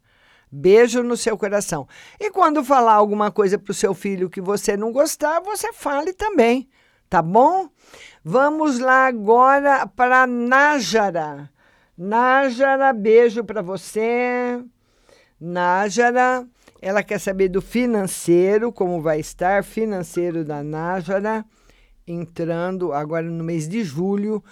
Beijo 0.51 1.03
no 1.03 1.17
seu 1.17 1.37
coração. 1.37 1.89
E 2.19 2.31
quando 2.31 2.65
falar 2.65 2.95
alguma 2.95 3.31
coisa 3.31 3.59
para 3.59 3.71
o 3.71 3.75
seu 3.75 3.95
filho 3.95 4.31
que 4.31 4.41
você 4.41 4.77
não 4.77 4.93
gostar, 4.93 5.41
você 5.41 5.73
fale 5.73 6.13
também, 6.13 6.69
tá 7.09 7.21
bom? 7.21 7.69
Vamos 8.25 8.79
lá 8.79 9.07
agora 9.07 9.87
para 9.87 10.27
Nájara. 10.27 11.51
Nájara, 11.97 12.93
beijo 12.93 13.43
para 13.45 13.63
você. 13.63 14.63
Nájara, 15.41 16.47
ela 16.81 17.03
quer 17.03 17.19
saber 17.19 17.49
do 17.49 17.63
financeiro, 17.63 18.73
como 18.73 19.01
vai 19.01 19.19
estar 19.21 19.65
financeiro 19.65 20.45
da 20.45 20.63
Nájara, 20.63 21.45
entrando 22.07 22.93
agora 22.93 23.29
no 23.29 23.43
mês 23.43 23.69
de 23.69 23.83
julho. 23.83 24.43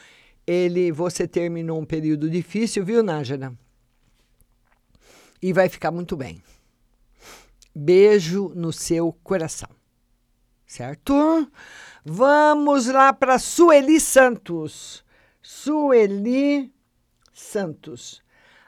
Ele, 0.46 0.92
você 0.92 1.26
terminou 1.26 1.80
um 1.80 1.84
período 1.84 2.28
difícil, 2.28 2.84
viu, 2.84 3.02
Nájara? 3.02 3.52
E 5.40 5.52
vai 5.52 5.68
ficar 5.68 5.90
muito 5.90 6.16
bem. 6.16 6.42
Beijo 7.74 8.50
no 8.54 8.72
seu 8.72 9.12
coração. 9.22 9.68
Certo? 10.66 11.50
Vamos 12.04 12.86
lá 12.86 13.12
para 13.12 13.38
Sueli 13.38 14.00
Santos. 14.00 15.04
Sueli 15.42 16.72
Santos. 17.32 18.22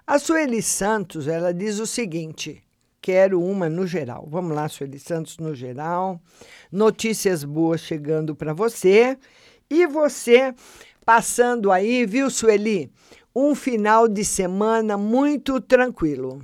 A 0.07 0.19
Sueli 0.19 0.63
Santos, 0.63 1.27
ela 1.27 1.53
diz 1.53 1.79
o 1.79 1.87
seguinte: 1.87 2.63
quero 3.07 3.41
uma 3.41 3.69
no 3.69 3.87
geral. 3.87 4.27
Vamos 4.29 4.53
lá, 4.53 4.69
Sueli 4.69 4.99
Santos, 4.99 5.39
no 5.39 5.55
geral. 5.55 6.21
Notícias 6.73 7.45
boas 7.45 7.81
chegando 7.81 8.35
para 8.35 8.53
você. 8.53 9.17
E 9.71 9.87
você 9.87 10.53
passando 11.05 11.71
aí, 11.71 12.05
viu, 12.05 12.29
Sueli? 12.29 12.91
Um 13.33 13.55
final 13.55 14.09
de 14.09 14.25
semana 14.25 14.99
muito 14.99 15.61
tranquilo. 15.61 16.43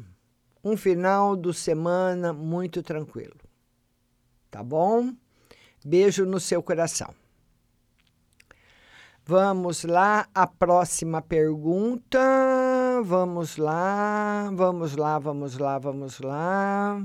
Um 0.62 0.76
final 0.76 1.34
de 1.34 1.52
semana 1.52 2.32
muito 2.32 2.80
tranquilo. 2.80 3.34
Tá 4.48 4.62
bom? 4.62 5.12
Beijo 5.84 6.24
no 6.24 6.38
seu 6.38 6.62
coração. 6.62 7.12
Vamos 9.24 9.82
lá, 9.82 10.28
a 10.32 10.46
próxima 10.46 11.20
pergunta. 11.20 12.20
Vamos 13.04 13.56
lá, 13.56 14.48
vamos 14.54 14.94
lá, 14.94 15.18
vamos 15.18 15.58
lá, 15.58 15.76
vamos 15.76 16.20
lá. 16.20 17.02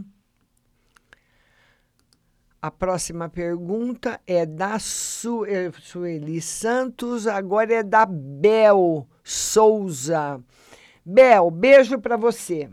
A 2.61 2.69
próxima 2.69 3.27
pergunta 3.29 4.21
é 4.27 4.45
da 4.45 4.77
Su 4.77 5.43
é, 5.45 5.71
Sueli 5.81 6.39
Santos, 6.39 7.25
agora 7.25 7.73
é 7.73 7.83
da 7.83 8.05
Bel 8.05 9.07
Souza. 9.23 10.39
Bel, 11.03 11.49
beijo 11.49 11.99
para 11.99 12.15
você. 12.15 12.69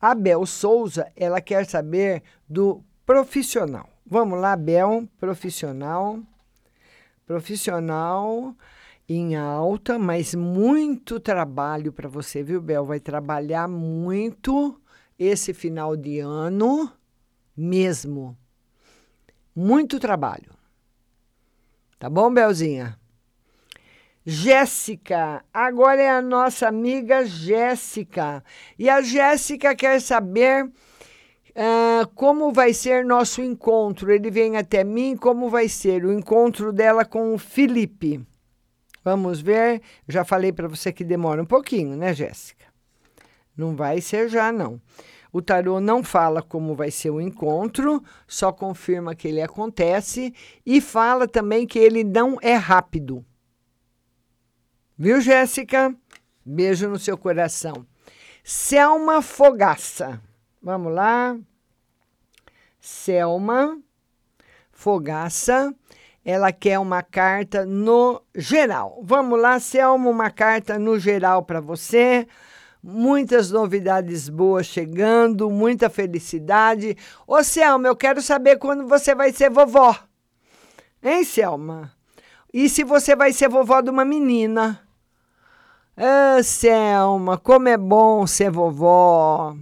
A 0.00 0.14
Bel 0.14 0.46
Souza, 0.46 1.12
ela 1.14 1.42
quer 1.42 1.66
saber 1.66 2.22
do 2.48 2.82
profissional. 3.04 3.86
Vamos 4.06 4.40
lá, 4.40 4.56
Bel, 4.56 5.06
profissional. 5.20 6.20
Profissional 7.26 8.56
em 9.14 9.36
alta, 9.36 9.98
mas 9.98 10.34
muito 10.34 11.18
trabalho 11.20 11.92
para 11.92 12.08
você, 12.08 12.42
viu, 12.42 12.60
Bel? 12.60 12.84
Vai 12.84 13.00
trabalhar 13.00 13.68
muito 13.68 14.80
esse 15.18 15.52
final 15.52 15.96
de 15.96 16.18
ano 16.18 16.92
mesmo. 17.56 18.36
Muito 19.54 20.00
trabalho. 20.00 20.50
Tá 21.98 22.08
bom, 22.08 22.32
Belzinha? 22.32 22.98
Jéssica, 24.24 25.44
agora 25.52 26.00
é 26.00 26.10
a 26.10 26.22
nossa 26.22 26.68
amiga 26.68 27.24
Jéssica. 27.24 28.42
E 28.78 28.88
a 28.88 29.00
Jéssica 29.00 29.74
quer 29.74 30.00
saber 30.00 30.64
uh, 30.64 32.06
como 32.14 32.52
vai 32.52 32.72
ser 32.72 33.04
nosso 33.04 33.42
encontro. 33.42 34.12
Ele 34.12 34.30
vem 34.30 34.56
até 34.56 34.84
mim, 34.84 35.16
como 35.16 35.48
vai 35.48 35.68
ser 35.68 36.04
o 36.04 36.12
encontro 36.12 36.72
dela 36.72 37.04
com 37.04 37.34
o 37.34 37.38
Felipe. 37.38 38.24
Vamos 39.04 39.40
ver. 39.40 39.82
Já 40.08 40.24
falei 40.24 40.52
para 40.52 40.68
você 40.68 40.92
que 40.92 41.04
demora 41.04 41.42
um 41.42 41.46
pouquinho, 41.46 41.96
né, 41.96 42.14
Jéssica? 42.14 42.64
Não 43.56 43.76
vai 43.76 44.00
ser 44.00 44.28
já, 44.28 44.50
não. 44.50 44.80
O 45.32 45.40
tarô 45.40 45.80
não 45.80 46.04
fala 46.04 46.42
como 46.42 46.74
vai 46.74 46.90
ser 46.90 47.10
o 47.10 47.20
encontro, 47.20 48.02
só 48.26 48.52
confirma 48.52 49.14
que 49.14 49.28
ele 49.28 49.40
acontece 49.40 50.34
e 50.64 50.80
fala 50.80 51.26
também 51.26 51.66
que 51.66 51.78
ele 51.78 52.04
não 52.04 52.36
é 52.42 52.54
rápido. 52.54 53.24
Viu, 54.96 55.20
Jéssica? 55.20 55.94
Beijo 56.44 56.88
no 56.88 56.98
seu 56.98 57.16
coração. 57.16 57.86
Selma 58.44 59.22
Fogaça. 59.22 60.20
Vamos 60.62 60.92
lá. 60.92 61.38
Selma 62.78 63.80
Fogaça. 64.70 65.74
Ela 66.24 66.52
quer 66.52 66.78
uma 66.78 67.02
carta 67.02 67.66
no 67.66 68.22
geral. 68.34 69.00
Vamos 69.02 69.40
lá, 69.40 69.58
Selma, 69.58 70.08
uma 70.08 70.30
carta 70.30 70.78
no 70.78 70.98
geral 70.98 71.42
para 71.42 71.60
você. 71.60 72.26
Muitas 72.82 73.50
novidades 73.50 74.28
boas 74.28 74.66
chegando, 74.66 75.50
muita 75.50 75.90
felicidade. 75.90 76.96
Ô, 77.26 77.42
Selma, 77.42 77.88
eu 77.88 77.96
quero 77.96 78.22
saber 78.22 78.56
quando 78.56 78.86
você 78.86 79.14
vai 79.14 79.32
ser 79.32 79.50
vovó. 79.50 79.96
Hein, 81.02 81.24
Selma? 81.24 81.92
E 82.52 82.68
se 82.68 82.84
você 82.84 83.16
vai 83.16 83.32
ser 83.32 83.48
vovó 83.48 83.80
de 83.80 83.90
uma 83.90 84.04
menina? 84.04 84.80
Ah, 85.96 86.42
Selma, 86.42 87.36
como 87.36 87.68
é 87.68 87.76
bom 87.76 88.26
ser 88.26 88.50
vovó. 88.50 89.56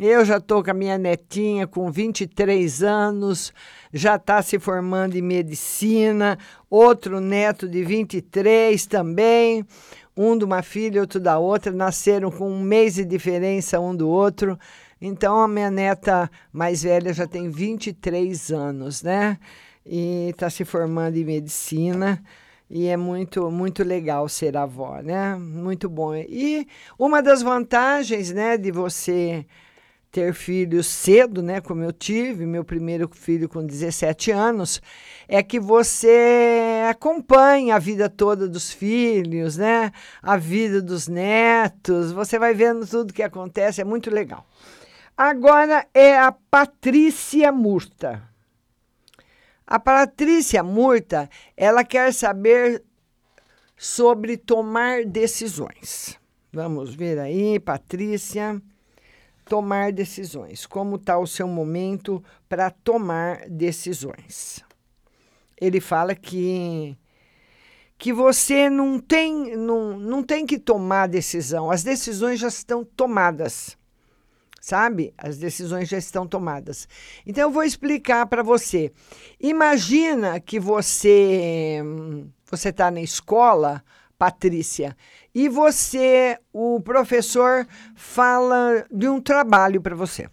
Eu 0.00 0.24
já 0.24 0.38
estou 0.38 0.62
com 0.64 0.70
a 0.70 0.74
minha 0.74 0.98
netinha 0.98 1.68
com 1.68 1.90
23 1.90 2.82
anos, 2.82 3.52
já 3.96 4.16
está 4.16 4.42
se 4.42 4.58
formando 4.58 5.14
em 5.14 5.22
medicina, 5.22 6.36
outro 6.68 7.20
neto 7.20 7.68
de 7.68 7.84
23 7.84 8.84
também, 8.86 9.64
um 10.16 10.36
de 10.36 10.44
uma 10.44 10.62
filha, 10.62 11.00
outro 11.00 11.20
da 11.20 11.38
outra, 11.38 11.70
nasceram 11.72 12.28
com 12.28 12.50
um 12.50 12.60
mês 12.60 12.96
de 12.96 13.04
diferença 13.04 13.78
um 13.78 13.94
do 13.94 14.08
outro. 14.08 14.58
Então 15.00 15.40
a 15.40 15.46
minha 15.46 15.70
neta 15.70 16.28
mais 16.52 16.82
velha 16.82 17.12
já 17.12 17.24
tem 17.24 17.48
23 17.48 18.50
anos, 18.50 19.00
né? 19.00 19.38
E 19.86 20.30
está 20.30 20.50
se 20.50 20.64
formando 20.64 21.16
em 21.16 21.24
medicina. 21.24 22.20
E 22.68 22.88
é 22.88 22.96
muito, 22.96 23.48
muito 23.48 23.84
legal 23.84 24.28
ser 24.28 24.56
avó, 24.56 25.00
né? 25.02 25.36
Muito 25.36 25.88
bom. 25.88 26.16
E 26.16 26.66
uma 26.98 27.22
das 27.22 27.42
vantagens, 27.42 28.32
né, 28.32 28.56
de 28.56 28.72
você 28.72 29.46
ter 30.14 30.32
filhos 30.32 30.86
cedo, 30.86 31.42
né, 31.42 31.60
como 31.60 31.82
eu 31.82 31.92
tive, 31.92 32.46
meu 32.46 32.62
primeiro 32.62 33.10
filho 33.12 33.48
com 33.48 33.66
17 33.66 34.30
anos, 34.30 34.80
é 35.26 35.42
que 35.42 35.58
você 35.58 36.84
acompanha 36.88 37.74
a 37.74 37.80
vida 37.80 38.08
toda 38.08 38.46
dos 38.46 38.72
filhos, 38.72 39.56
né? 39.56 39.90
A 40.22 40.36
vida 40.36 40.80
dos 40.80 41.08
netos, 41.08 42.12
você 42.12 42.38
vai 42.38 42.54
vendo 42.54 42.86
tudo 42.86 43.12
que 43.12 43.24
acontece, 43.24 43.80
é 43.80 43.84
muito 43.84 44.08
legal. 44.08 44.46
Agora 45.16 45.84
é 45.92 46.16
a 46.16 46.30
Patrícia 46.30 47.50
Murta. 47.50 48.22
A 49.66 49.80
Patrícia 49.80 50.62
Murta, 50.62 51.28
ela 51.56 51.82
quer 51.82 52.14
saber 52.14 52.84
sobre 53.76 54.36
tomar 54.36 55.04
decisões. 55.04 56.16
Vamos 56.52 56.94
ver 56.94 57.18
aí, 57.18 57.58
Patrícia. 57.58 58.62
Tomar 59.44 59.92
decisões. 59.92 60.66
Como 60.66 60.96
está 60.96 61.18
o 61.18 61.26
seu 61.26 61.46
momento 61.46 62.22
para 62.48 62.70
tomar 62.70 63.48
decisões? 63.48 64.64
Ele 65.60 65.80
fala 65.80 66.14
que 66.14 66.96
que 67.96 68.12
você 68.12 68.68
não 68.68 68.98
tem, 68.98 69.56
não, 69.56 69.96
não 69.96 70.22
tem 70.22 70.44
que 70.44 70.58
tomar 70.58 71.06
decisão. 71.06 71.70
As 71.70 71.82
decisões 71.82 72.40
já 72.40 72.48
estão 72.48 72.84
tomadas 72.84 73.78
sabe? 74.64 75.12
As 75.18 75.36
decisões 75.36 75.90
já 75.90 75.98
estão 75.98 76.26
tomadas. 76.26 76.88
Então 77.26 77.44
eu 77.44 77.50
vou 77.50 77.64
explicar 77.64 78.24
para 78.24 78.42
você. 78.42 78.90
Imagina 79.38 80.40
que 80.40 80.58
você 80.58 81.82
você 82.50 82.70
está 82.70 82.90
na 82.90 83.02
escola, 83.02 83.84
Patrícia, 84.16 84.96
e 85.34 85.48
você, 85.48 86.38
o 86.52 86.80
professor 86.80 87.66
fala 87.96 88.86
de 88.90 89.08
um 89.08 89.20
trabalho 89.20 89.80
para 89.80 89.96
você. 89.96 90.28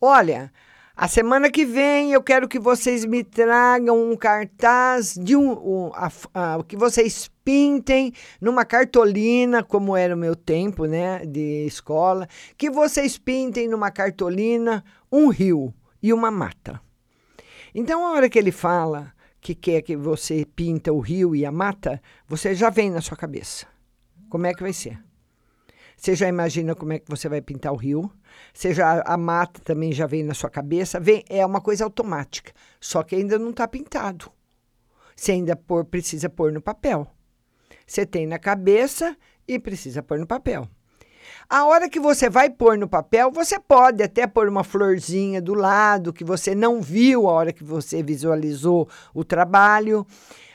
Olha, 0.00 0.52
a 0.96 1.06
semana 1.06 1.48
que 1.48 1.64
vem 1.64 2.12
eu 2.12 2.22
quero 2.22 2.48
que 2.48 2.58
vocês 2.58 3.04
me 3.04 3.22
tragam 3.22 4.10
um 4.10 4.16
cartaz 4.16 5.14
de 5.14 5.36
um, 5.36 5.52
um 5.52 5.92
a, 5.94 6.10
a, 6.34 6.64
que 6.64 6.76
vocês 6.76 7.30
pintem 7.44 8.12
numa 8.40 8.64
cartolina, 8.64 9.62
como 9.62 9.96
era 9.96 10.14
o 10.14 10.18
meu 10.18 10.34
tempo, 10.34 10.86
né, 10.86 11.24
de 11.24 11.64
escola, 11.66 12.28
que 12.58 12.68
vocês 12.68 13.16
pintem 13.16 13.68
numa 13.68 13.90
cartolina 13.90 14.84
um 15.10 15.28
rio 15.28 15.72
e 16.02 16.12
uma 16.12 16.30
mata. 16.30 16.80
Então, 17.74 18.04
a 18.04 18.12
hora 18.12 18.28
que 18.28 18.38
ele 18.38 18.52
fala 18.52 19.12
que 19.42 19.56
quer 19.56 19.82
que 19.82 19.96
você 19.96 20.46
pinta 20.46 20.92
o 20.92 21.00
rio 21.00 21.34
e 21.34 21.44
a 21.44 21.50
mata, 21.50 22.00
você 22.28 22.54
já 22.54 22.70
vem 22.70 22.90
na 22.90 23.00
sua 23.00 23.16
cabeça. 23.16 23.66
Como 24.30 24.46
é 24.46 24.54
que 24.54 24.62
vai 24.62 24.72
ser? 24.72 25.02
Você 25.96 26.14
já 26.14 26.28
imagina 26.28 26.76
como 26.76 26.92
é 26.92 27.00
que 27.00 27.10
você 27.10 27.28
vai 27.28 27.42
pintar 27.42 27.72
o 27.72 27.76
rio. 27.76 28.10
Você 28.54 28.72
já, 28.72 29.02
a 29.04 29.16
mata 29.16 29.60
também 29.62 29.92
já 29.92 30.06
vem 30.06 30.22
na 30.22 30.32
sua 30.32 30.48
cabeça. 30.48 31.00
Vem, 31.00 31.24
é 31.28 31.44
uma 31.44 31.60
coisa 31.60 31.84
automática. 31.84 32.52
Só 32.80 33.02
que 33.02 33.16
ainda 33.16 33.36
não 33.36 33.50
está 33.50 33.66
pintado. 33.66 34.30
Você 35.14 35.32
ainda 35.32 35.56
pôr, 35.56 35.84
precisa 35.84 36.30
pôr 36.30 36.52
no 36.52 36.62
papel. 36.62 37.06
Você 37.84 38.06
tem 38.06 38.26
na 38.26 38.38
cabeça 38.38 39.16
e 39.46 39.58
precisa 39.58 40.02
pôr 40.02 40.18
no 40.18 40.26
papel. 40.26 40.68
A 41.48 41.64
hora 41.66 41.88
que 41.88 42.00
você 42.00 42.28
vai 42.28 42.50
pôr 42.50 42.78
no 42.78 42.88
papel, 42.88 43.30
você 43.30 43.58
pode 43.58 44.02
até 44.02 44.26
pôr 44.26 44.48
uma 44.48 44.64
florzinha 44.64 45.40
do 45.40 45.54
lado 45.54 46.12
que 46.12 46.24
você 46.24 46.54
não 46.54 46.80
viu 46.80 47.28
a 47.28 47.32
hora 47.32 47.52
que 47.52 47.64
você 47.64 48.02
visualizou 48.02 48.88
o 49.14 49.24
trabalho. 49.24 50.06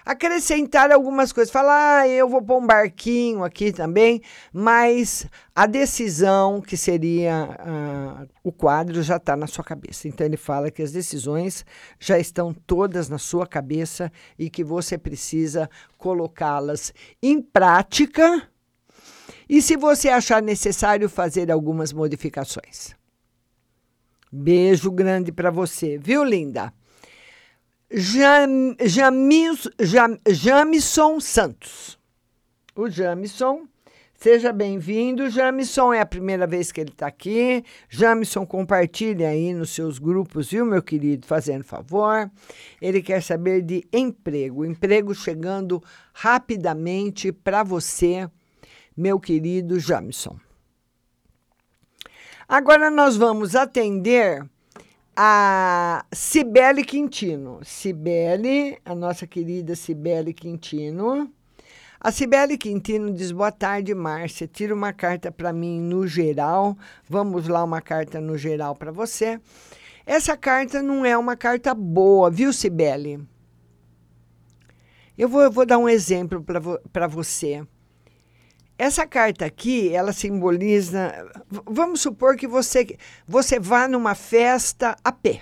Acrescentar 0.07 0.89
algumas 0.89 1.34
coisas, 1.34 1.51
falar, 1.51 1.99
ah, 1.99 2.07
eu 2.07 2.30
vou 2.30 2.41
pôr 2.41 2.61
um 2.61 2.65
barquinho 2.65 3.43
aqui 3.43 3.74
também, 3.74 4.22
mas 4.53 5.28
a 5.53 5.65
decisão 5.65 6.61
que 6.61 6.78
seria 6.78 7.57
ah, 7.59 8.26
o 8.41 8.49
quadro 8.49 9.03
já 9.03 9.18
está 9.18 9.36
na 9.36 9.47
sua 9.47 9.65
cabeça. 9.65 10.07
Então 10.07 10.26
ele 10.26 10.38
fala 10.38 10.72
que 10.72 10.82
as 10.82 10.93
decisões 10.93 11.65
já 11.99 12.18
estão 12.18 12.53
todas 12.53 13.09
na 13.09 13.18
sua 13.18 13.45
cabeça 13.45 14.09
e 14.39 14.49
que 14.49 14.63
você 14.63 14.97
precisa 14.97 15.70
colocá-las 15.97 16.93
em 17.22 17.41
prática 17.41 18.47
e 19.50 19.62
se 19.62 19.78
você 19.78 20.10
achar 20.10 20.41
necessário 20.41 21.10
fazer 21.10 21.52
algumas 21.52 21.93
modificações. 21.93 22.95
Beijo 24.32 24.91
grande 24.91 25.32
para 25.32 25.50
você, 25.50 25.98
viu, 25.98 26.24
linda? 26.24 26.74
Jam, 27.89 28.76
Jamis, 28.84 29.70
Jam, 29.80 30.18
Jamison 30.28 31.22
Santos. 31.22 31.98
O 32.76 32.89
Jamison, 32.89 33.66
seja 34.14 34.52
bem-vindo. 34.52 35.30
Jamison 35.30 35.93
é 35.93 36.02
a 36.02 36.06
primeira 36.06 36.45
vez 36.45 36.70
que 36.70 36.82
ele 36.82 36.89
está 36.89 37.08
aqui. 37.08 37.64
Jamison, 37.89 38.45
compartilha 38.45 39.30
aí 39.30 39.54
nos 39.54 39.70
seus 39.70 39.98
grupos, 39.98 40.52
viu, 40.52 40.66
meu 40.66 40.84
querido? 40.84 41.26
Fazendo 41.26 41.64
favor. 41.64 42.30
Ele 42.82 43.02
quer 43.02 43.24
saber 43.24 43.62
de 43.62 43.88
emprego. 43.93 44.66
Emprego 44.66 45.16
chegando 45.16 45.82
rapidamente 46.12 47.32
para 47.32 47.64
você 47.64 48.30
meu 48.98 49.20
querido 49.20 49.80
Jamison. 49.80 50.36
Agora 52.50 52.89
nós 52.89 53.16
vamos 53.16 53.56
atender 53.56 54.43
a 55.16 56.06
Cibele 56.12 56.84
Quintino. 56.84 57.60
Cibele, 57.64 58.80
a 58.84 58.95
nossa 58.95 59.28
querida 59.28 59.76
Cibele 59.76 60.34
Quintino. 60.34 61.32
A 62.00 62.12
Cibele 62.12 62.58
Quintino 62.58 63.14
diz: 63.14 63.32
Boa 63.32 63.52
tarde, 63.52 63.93
Márcia. 63.93 64.48
Tira 64.48 64.74
uma 64.74 64.93
carta 64.93 65.32
para 65.32 65.54
mim 65.54 65.80
no 65.80 66.08
geral. 66.08 66.78
Vamos 67.08 67.48
lá, 67.48 67.64
uma 67.64 67.82
carta 67.82 68.20
no 68.20 68.38
geral 68.38 68.76
para 68.76 68.91
você. 68.91 69.39
Essa 70.06 70.38
carta 70.38 70.82
não 70.82 71.06
é 71.06 71.18
uma 71.18 71.36
carta 71.36 71.74
boa, 71.74 72.32
viu, 72.32 72.54
Cibele? 72.54 73.20
Eu 75.18 75.28
vou, 75.28 75.41
eu 75.41 75.52
vou 75.52 75.66
dar 75.66 75.78
um 75.78 75.89
exemplo 75.89 76.43
para 76.93 77.08
você. 77.08 77.66
Essa 78.78 79.07
carta 79.07 79.45
aqui, 79.45 79.93
ela 79.93 80.13
simboliza. 80.13 81.11
Vamos 81.65 82.01
supor 82.01 82.36
que 82.38 82.47
você, 82.47 82.97
você 83.28 83.59
vá 83.59 83.88
numa 83.88 84.13
festa 84.13 84.95
a 85.03 85.11
pé. 85.11 85.41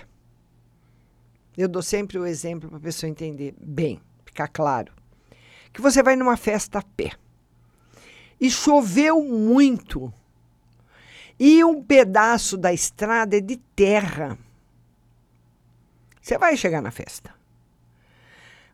Eu 1.56 1.68
dou 1.68 1.82
sempre 1.82 2.18
o 2.18 2.26
exemplo 2.26 2.68
para 2.68 2.78
a 2.78 2.82
pessoa 2.82 3.10
entender 3.10 3.54
bem, 3.58 4.00
ficar 4.24 4.48
claro. 4.48 4.92
Que 5.72 5.82
você 5.82 6.02
vai 6.02 6.16
numa 6.16 6.36
festa 6.36 6.78
a 6.78 6.82
pé. 6.82 7.12
E 8.40 8.50
choveu 8.50 9.22
muito. 9.22 10.12
E 11.38 11.62
um 11.62 11.82
pedaço 11.82 12.56
da 12.56 12.72
estrada 12.72 13.36
é 13.36 13.40
de 13.40 13.58
terra. 13.74 14.38
Você 16.22 16.38
vai 16.38 16.56
chegar 16.56 16.80
na 16.80 16.90
festa 16.90 17.35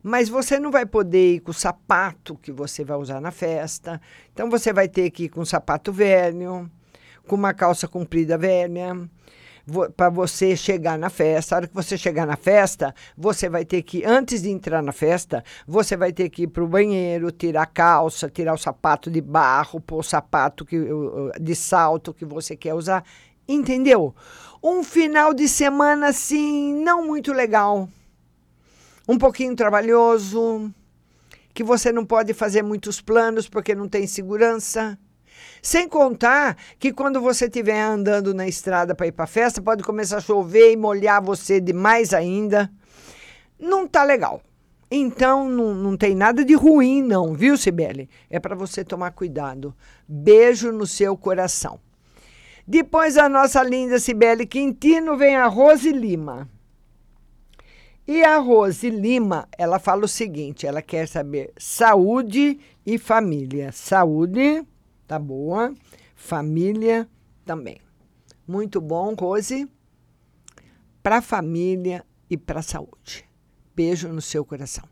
mas 0.03 0.29
você 0.29 0.59
não 0.59 0.71
vai 0.71 0.85
poder 0.85 1.35
ir 1.35 1.41
com 1.41 1.53
o 1.53 1.55
sapato 1.55 2.35
que 2.35 2.51
você 2.51 2.85
vai 2.85 2.97
usar 2.97 3.21
na 3.21 3.31
festa. 3.31 4.01
Então 4.33 4.51
você 4.51 4.73
vai 4.73 4.89
ter 4.89 5.11
que 5.11 5.25
ir 5.25 5.29
com 5.29 5.43
um 5.43 5.45
sapato 5.45 5.93
velho, 5.93 6.69
com 7.29 7.37
uma 7.37 7.55
calça 7.55 7.87
comprida 7.87 8.37
velha, 8.37 9.09
para 9.97 10.11
você 10.11 10.57
chegar 10.57 10.99
na 10.99 11.09
festa. 11.09 11.55
A 11.55 11.57
hora 11.59 11.67
que 11.69 11.75
você 11.75 11.97
chegar 11.97 12.27
na 12.27 12.37
festa, 12.37 12.93
você 13.17 13.49
vai 13.49 13.65
ter 13.65 13.83
que, 13.83 14.05
antes 14.05 14.43
de 14.43 14.51
entrar 14.51 14.83
na 14.83 14.91
festa, 14.91 15.45
você 15.67 15.97
vai 15.97 16.13
ter 16.13 16.29
que 16.31 16.43
ir 16.43 16.49
para 16.49 16.65
o 16.65 16.69
banheiro, 16.69 17.31
tirar 17.31 17.63
a 17.63 17.67
calça, 17.67 18.29
tirar 18.29 18.55
o 18.55 18.59
sapato 18.59 19.09
de 19.09 19.21
barro, 19.21 19.81
pôr 19.81 20.01
o 20.01 20.03
sapato 20.03 20.65
que, 20.65 20.77
de 21.41 21.55
salto 21.55 22.13
que 22.13 22.25
você 22.25 22.57
quer 22.57 22.75
usar. 22.75 23.05
Entendeu? 23.47 24.15
Um 24.61 24.83
final 24.83 25.33
de 25.33 25.49
semana 25.49 26.09
assim, 26.09 26.75
não 26.83 27.07
muito 27.07 27.33
legal 27.33 27.89
um 29.09 29.19
pouquinho 29.19 29.55
trabalhoso, 29.57 30.73
que 31.53 31.63
você 31.63 31.93
não 31.93 32.05
pode 32.05 32.33
fazer 32.33 32.63
muitos 32.63 33.01
planos 33.01 33.49
porque 33.49 33.75
não 33.75 33.89
tem 33.89 34.07
segurança. 34.07 34.99
Sem 35.61 35.89
contar 35.89 36.57
que 36.79 36.93
quando 36.93 37.21
você 37.21 37.47
estiver 37.47 37.81
andando 37.81 38.35
na 38.35 38.47
estrada 38.47 38.95
para 38.95 39.07
ir 39.07 39.13
para 39.13 39.27
festa, 39.27 39.63
pode 39.63 39.83
começar 39.83 40.19
a 40.19 40.21
chover 40.21 40.73
e 40.73 40.77
molhar 40.77 41.23
você 41.23 41.61
demais 41.61 42.13
ainda. 42.13 42.71
Não 43.59 43.87
tá 43.87 44.03
legal. 44.03 44.43
Então, 44.91 45.49
não, 45.49 45.75
não 45.75 45.97
tem 45.97 46.15
nada 46.15 46.45
de 46.45 46.55
ruim, 46.55 47.01
não, 47.01 47.33
viu, 47.33 47.57
Sibeli? 47.57 48.11
É 48.29 48.39
para 48.39 48.55
você 48.55 48.85
tomar 48.85 49.13
cuidado. 49.13 49.75
Beijo 50.07 50.71
no 50.71 50.87
seu 50.87 51.17
coração. 51.17 51.81
Depois 52.67 53.17
a 53.17 53.29
nossa 53.29 53.63
linda 53.63 53.99
Sibeli 53.99 54.47
Quintino 54.47 55.17
vem 55.17 55.35
a 55.35 55.47
Rose 55.47 55.91
Lima. 55.91 56.49
E 58.07 58.25
a 58.25 58.37
Rose 58.39 58.91
Lima, 58.91 59.49
ela 59.57 59.79
fala 59.79 60.05
o 60.05 60.09
seguinte: 60.09 60.67
ela 60.67 60.83
quer 60.83 61.07
saber 61.07 61.53
saúde 61.57 62.59
e 62.85 62.99
família. 62.99 63.71
Saúde, 63.71 64.67
tá 65.07 65.19
boa. 65.19 65.73
Família 66.17 67.09
também. 67.45 67.81
Muito 68.47 68.81
bom, 68.81 69.15
Rose. 69.15 69.69
Para 71.03 71.23
família 71.23 72.05
e 72.29 72.37
para 72.37 72.63
saúde. 72.63 73.25
Beijo 73.75 74.09
no 74.09 74.21
seu 74.21 74.45
coração. 74.45 74.85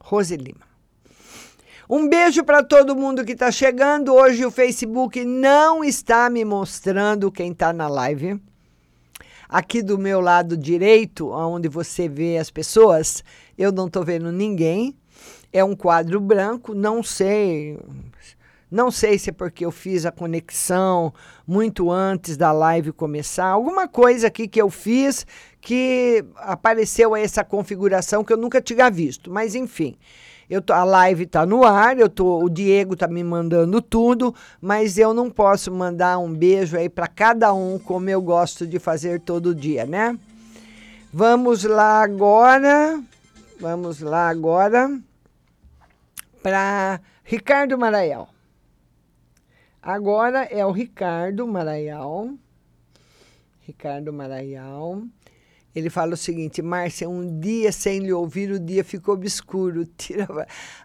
Rose 0.00 0.36
Lima. 0.36 0.66
Um 1.88 2.08
beijo 2.08 2.42
para 2.42 2.64
todo 2.64 2.96
mundo 2.96 3.24
que 3.24 3.32
está 3.32 3.50
chegando. 3.52 4.12
Hoje 4.12 4.44
o 4.44 4.50
Facebook 4.50 5.24
não 5.24 5.84
está 5.84 6.28
me 6.28 6.44
mostrando 6.44 7.30
quem 7.30 7.52
está 7.52 7.72
na 7.72 7.86
live. 7.86 8.40
Aqui 9.48 9.82
do 9.82 9.98
meu 9.98 10.20
lado 10.20 10.56
direito, 10.56 11.30
onde 11.30 11.68
você 11.68 12.08
vê 12.08 12.38
as 12.38 12.50
pessoas, 12.50 13.22
eu 13.56 13.70
não 13.70 13.86
estou 13.86 14.04
vendo 14.04 14.32
ninguém. 14.32 14.96
É 15.52 15.62
um 15.62 15.74
quadro 15.76 16.20
branco, 16.20 16.74
não 16.74 17.02
sei. 17.02 17.78
Não 18.70 18.90
sei 18.90 19.16
se 19.18 19.30
é 19.30 19.32
porque 19.32 19.64
eu 19.64 19.70
fiz 19.70 20.04
a 20.04 20.10
conexão 20.10 21.14
muito 21.46 21.90
antes 21.90 22.36
da 22.36 22.50
live 22.50 22.90
começar. 22.90 23.46
Alguma 23.46 23.86
coisa 23.86 24.26
aqui 24.26 24.48
que 24.48 24.60
eu 24.60 24.68
fiz 24.68 25.24
que 25.60 26.24
apareceu 26.36 27.14
essa 27.14 27.44
configuração 27.44 28.24
que 28.24 28.32
eu 28.32 28.36
nunca 28.36 28.60
tinha 28.60 28.90
visto. 28.90 29.30
Mas, 29.30 29.54
enfim. 29.54 29.96
Eu 30.48 30.62
tô, 30.62 30.72
a 30.72 30.84
live 30.84 31.24
está 31.24 31.44
no 31.44 31.64
ar, 31.64 31.98
eu 31.98 32.08
tô, 32.08 32.42
o 32.42 32.48
Diego 32.48 32.94
está 32.94 33.08
me 33.08 33.24
mandando 33.24 33.82
tudo, 33.82 34.34
mas 34.60 34.96
eu 34.96 35.12
não 35.12 35.28
posso 35.28 35.72
mandar 35.72 36.18
um 36.18 36.32
beijo 36.32 36.76
aí 36.76 36.88
para 36.88 37.08
cada 37.08 37.52
um, 37.52 37.78
como 37.78 38.08
eu 38.08 38.22
gosto 38.22 38.64
de 38.66 38.78
fazer 38.78 39.20
todo 39.20 39.54
dia, 39.54 39.84
né? 39.84 40.16
Vamos 41.12 41.64
lá 41.64 42.02
agora, 42.02 43.02
vamos 43.58 44.00
lá 44.00 44.28
agora 44.28 45.00
para 46.42 47.00
Ricardo 47.24 47.76
Maraial. 47.76 48.28
Agora 49.82 50.44
é 50.44 50.64
o 50.64 50.70
Ricardo 50.70 51.46
Maraial. 51.46 52.30
Ricardo 53.62 54.12
Maraial. 54.12 55.02
Ele 55.76 55.90
fala 55.90 56.14
o 56.14 56.16
seguinte: 56.16 56.62
Márcia, 56.62 57.06
um 57.06 57.38
dia 57.38 57.70
sem 57.70 57.98
lhe 57.98 58.10
ouvir, 58.10 58.50
o 58.50 58.58
dia 58.58 58.82
ficou 58.82 59.14
obscuro. 59.14 59.84
Tira... 59.94 60.26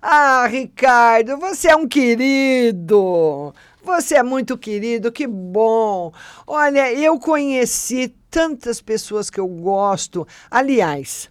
Ah, 0.02 0.46
Ricardo, 0.48 1.38
você 1.38 1.70
é 1.70 1.76
um 1.78 1.88
querido. 1.88 3.54
Você 3.82 4.16
é 4.16 4.22
muito 4.22 4.58
querido, 4.58 5.10
que 5.10 5.26
bom. 5.26 6.12
Olha, 6.46 6.94
eu 6.94 7.18
conheci 7.18 8.14
tantas 8.30 8.82
pessoas 8.82 9.30
que 9.30 9.40
eu 9.40 9.48
gosto. 9.48 10.28
Aliás, 10.52 11.30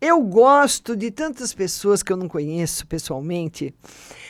eu 0.00 0.22
gosto 0.22 0.96
de 0.96 1.10
tantas 1.10 1.52
pessoas 1.52 2.02
que 2.02 2.10
eu 2.10 2.16
não 2.16 2.26
conheço 2.26 2.86
pessoalmente. 2.86 3.74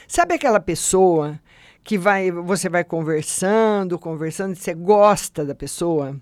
Sabe 0.08 0.34
aquela 0.34 0.58
pessoa 0.58 1.40
que 1.84 1.96
vai, 1.96 2.32
você 2.32 2.68
vai 2.68 2.82
conversando, 2.82 4.00
conversando, 4.00 4.54
e 4.54 4.56
você 4.56 4.74
gosta 4.74 5.44
da 5.44 5.54
pessoa, 5.54 6.20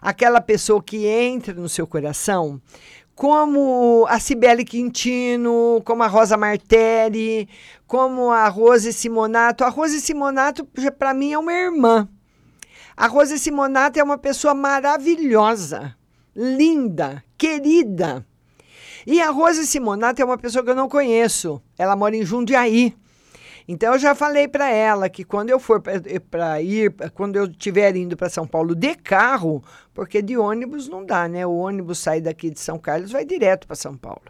aquela 0.00 0.40
pessoa 0.40 0.82
que 0.82 1.06
entra 1.06 1.54
no 1.54 1.68
seu 1.68 1.86
coração, 1.86 2.60
como 3.14 4.06
a 4.08 4.18
Cibele 4.18 4.64
Quintino, 4.64 5.80
como 5.84 6.02
a 6.02 6.06
Rosa 6.06 6.36
Martelli, 6.36 7.48
como 7.86 8.30
a 8.30 8.48
Rose 8.48 8.92
Simonato. 8.92 9.64
A 9.64 9.68
Rose 9.68 10.00
Simonato, 10.00 10.66
para 10.98 11.14
mim, 11.14 11.32
é 11.32 11.38
uma 11.38 11.52
irmã. 11.52 12.08
A 12.96 13.06
Rose 13.06 13.38
Simonato 13.38 13.98
é 13.98 14.02
uma 14.02 14.18
pessoa 14.18 14.54
maravilhosa, 14.54 15.96
linda, 16.34 17.22
querida. 17.36 18.24
E 19.06 19.20
a 19.20 19.30
Rose 19.30 19.66
Simonato 19.66 20.22
é 20.22 20.24
uma 20.24 20.38
pessoa 20.38 20.64
que 20.64 20.70
eu 20.70 20.74
não 20.74 20.88
conheço. 20.88 21.60
Ela 21.76 21.94
mora 21.94 22.16
em 22.16 22.24
Jundiaí. 22.24 22.96
Então 23.66 23.94
eu 23.94 23.98
já 23.98 24.14
falei 24.14 24.46
para 24.46 24.70
ela 24.70 25.08
que 25.08 25.24
quando 25.24 25.48
eu 25.48 25.58
for 25.58 25.82
para 26.30 26.60
ir, 26.60 26.94
quando 27.14 27.36
eu 27.36 27.46
estiver 27.46 27.96
indo 27.96 28.16
para 28.16 28.28
São 28.28 28.46
Paulo 28.46 28.74
de 28.74 28.94
carro, 28.94 29.62
porque 29.94 30.20
de 30.20 30.36
ônibus 30.36 30.88
não 30.88 31.04
dá, 31.04 31.26
né? 31.26 31.46
O 31.46 31.56
ônibus 31.56 31.98
sai 31.98 32.20
daqui 32.20 32.50
de 32.50 32.60
São 32.60 32.78
Carlos 32.78 33.12
vai 33.12 33.24
direto 33.24 33.66
para 33.66 33.76
São 33.76 33.96
Paulo. 33.96 34.22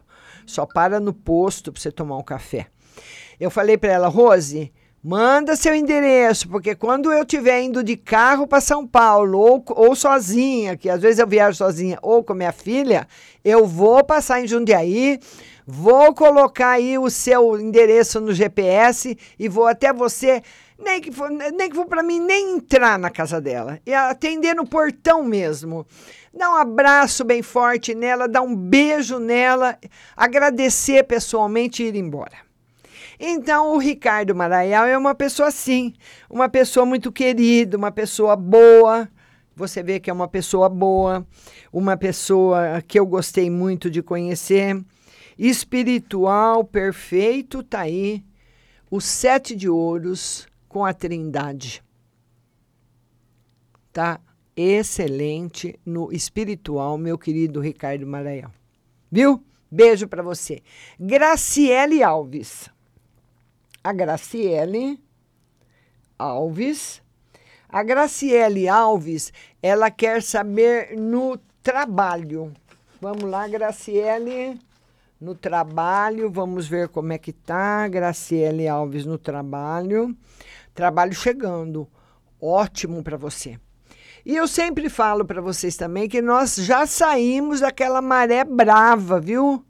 Só 0.46 0.64
para 0.64 1.00
no 1.00 1.12
posto 1.12 1.72
para 1.72 1.80
você 1.80 1.90
tomar 1.90 2.16
um 2.16 2.22
café. 2.22 2.66
Eu 3.40 3.50
falei 3.50 3.76
para 3.76 3.92
ela, 3.92 4.08
Rose, 4.08 4.72
manda 5.02 5.56
seu 5.56 5.74
endereço, 5.74 6.48
porque 6.48 6.74
quando 6.74 7.12
eu 7.12 7.22
estiver 7.22 7.60
indo 7.60 7.82
de 7.82 7.94
carro 7.96 8.46
para 8.46 8.60
São 8.60 8.86
Paulo, 8.86 9.38
ou, 9.38 9.64
ou 9.70 9.96
sozinha, 9.96 10.76
que 10.76 10.88
às 10.88 11.02
vezes 11.02 11.18
eu 11.18 11.26
viajo 11.26 11.58
sozinha, 11.58 11.98
ou 12.00 12.22
com 12.22 12.34
minha 12.34 12.52
filha, 12.52 13.06
eu 13.44 13.66
vou 13.66 14.02
passar 14.04 14.40
em 14.40 14.46
Jundiaí 14.46 15.18
Vou 15.66 16.12
colocar 16.14 16.72
aí 16.72 16.98
o 16.98 17.08
seu 17.08 17.58
endereço 17.58 18.20
no 18.20 18.34
GPS 18.34 19.16
e 19.38 19.48
vou 19.48 19.66
até 19.66 19.94
você, 19.94 20.42
nem 20.78 21.00
que 21.00 21.10
for, 21.10 21.30
nem 21.30 21.70
que 21.70 21.74
for 21.74 21.86
para 21.86 22.02
mim 22.02 22.20
nem 22.20 22.56
entrar 22.56 22.98
na 22.98 23.08
casa 23.08 23.40
dela, 23.40 23.80
e 23.86 23.94
atender 23.94 24.54
no 24.54 24.66
portão 24.66 25.24
mesmo. 25.24 25.86
Dar 26.34 26.50
um 26.50 26.56
abraço 26.56 27.24
bem 27.24 27.42
forte 27.42 27.94
nela, 27.94 28.28
dar 28.28 28.42
um 28.42 28.54
beijo 28.54 29.18
nela, 29.18 29.78
agradecer 30.14 31.02
pessoalmente 31.04 31.82
e 31.82 31.86
ir 31.86 31.96
embora. 31.96 32.36
Então, 33.18 33.72
o 33.72 33.78
Ricardo 33.78 34.34
Maraial 34.34 34.84
é 34.84 34.98
uma 34.98 35.14
pessoa 35.14 35.48
assim, 35.48 35.94
uma 36.28 36.48
pessoa 36.48 36.84
muito 36.84 37.10
querida, 37.10 37.76
uma 37.76 37.92
pessoa 37.92 38.36
boa. 38.36 39.08
Você 39.56 39.82
vê 39.82 40.00
que 40.00 40.10
é 40.10 40.12
uma 40.12 40.26
pessoa 40.26 40.68
boa, 40.68 41.24
uma 41.72 41.96
pessoa 41.96 42.82
que 42.86 42.98
eu 42.98 43.06
gostei 43.06 43.48
muito 43.48 43.88
de 43.88 44.02
conhecer 44.02 44.84
espiritual 45.38 46.64
perfeito 46.64 47.60
está 47.60 47.80
aí 47.80 48.24
o 48.90 49.00
sete 49.00 49.56
de 49.56 49.68
ouros 49.68 50.46
com 50.68 50.84
a 50.84 50.92
trindade. 50.92 51.82
Tá 53.92 54.20
excelente 54.56 55.78
no 55.84 56.12
espiritual, 56.12 56.96
meu 56.96 57.18
querido 57.18 57.60
Ricardo 57.60 58.06
Maranhão. 58.06 58.52
Viu? 59.10 59.42
Beijo 59.70 60.06
para 60.06 60.22
você. 60.22 60.62
Graciele 60.98 62.02
Alves. 62.02 62.70
A 63.82 63.92
Graciele 63.92 65.00
Alves. 66.16 67.02
A 67.68 67.82
Graciele 67.82 68.68
Alves, 68.68 69.32
ela 69.60 69.90
quer 69.90 70.22
saber 70.22 70.96
no 70.96 71.36
trabalho. 71.60 72.52
Vamos 73.00 73.24
lá, 73.24 73.48
Graciele 73.48 74.60
no 75.24 75.34
trabalho, 75.34 76.30
vamos 76.30 76.68
ver 76.68 76.88
como 76.88 77.12
é 77.14 77.18
que 77.18 77.32
tá. 77.32 77.88
Graciele 77.88 78.68
Alves 78.68 79.06
no 79.06 79.16
trabalho. 79.16 80.14
Trabalho 80.74 81.14
chegando. 81.14 81.88
Ótimo 82.38 83.02
para 83.02 83.16
você. 83.16 83.58
E 84.26 84.36
eu 84.36 84.46
sempre 84.46 84.90
falo 84.90 85.24
para 85.24 85.40
vocês 85.40 85.76
também 85.76 86.08
que 86.10 86.20
nós 86.20 86.56
já 86.56 86.86
saímos 86.86 87.60
daquela 87.60 88.02
maré 88.02 88.44
brava, 88.44 89.18
viu? 89.18 89.64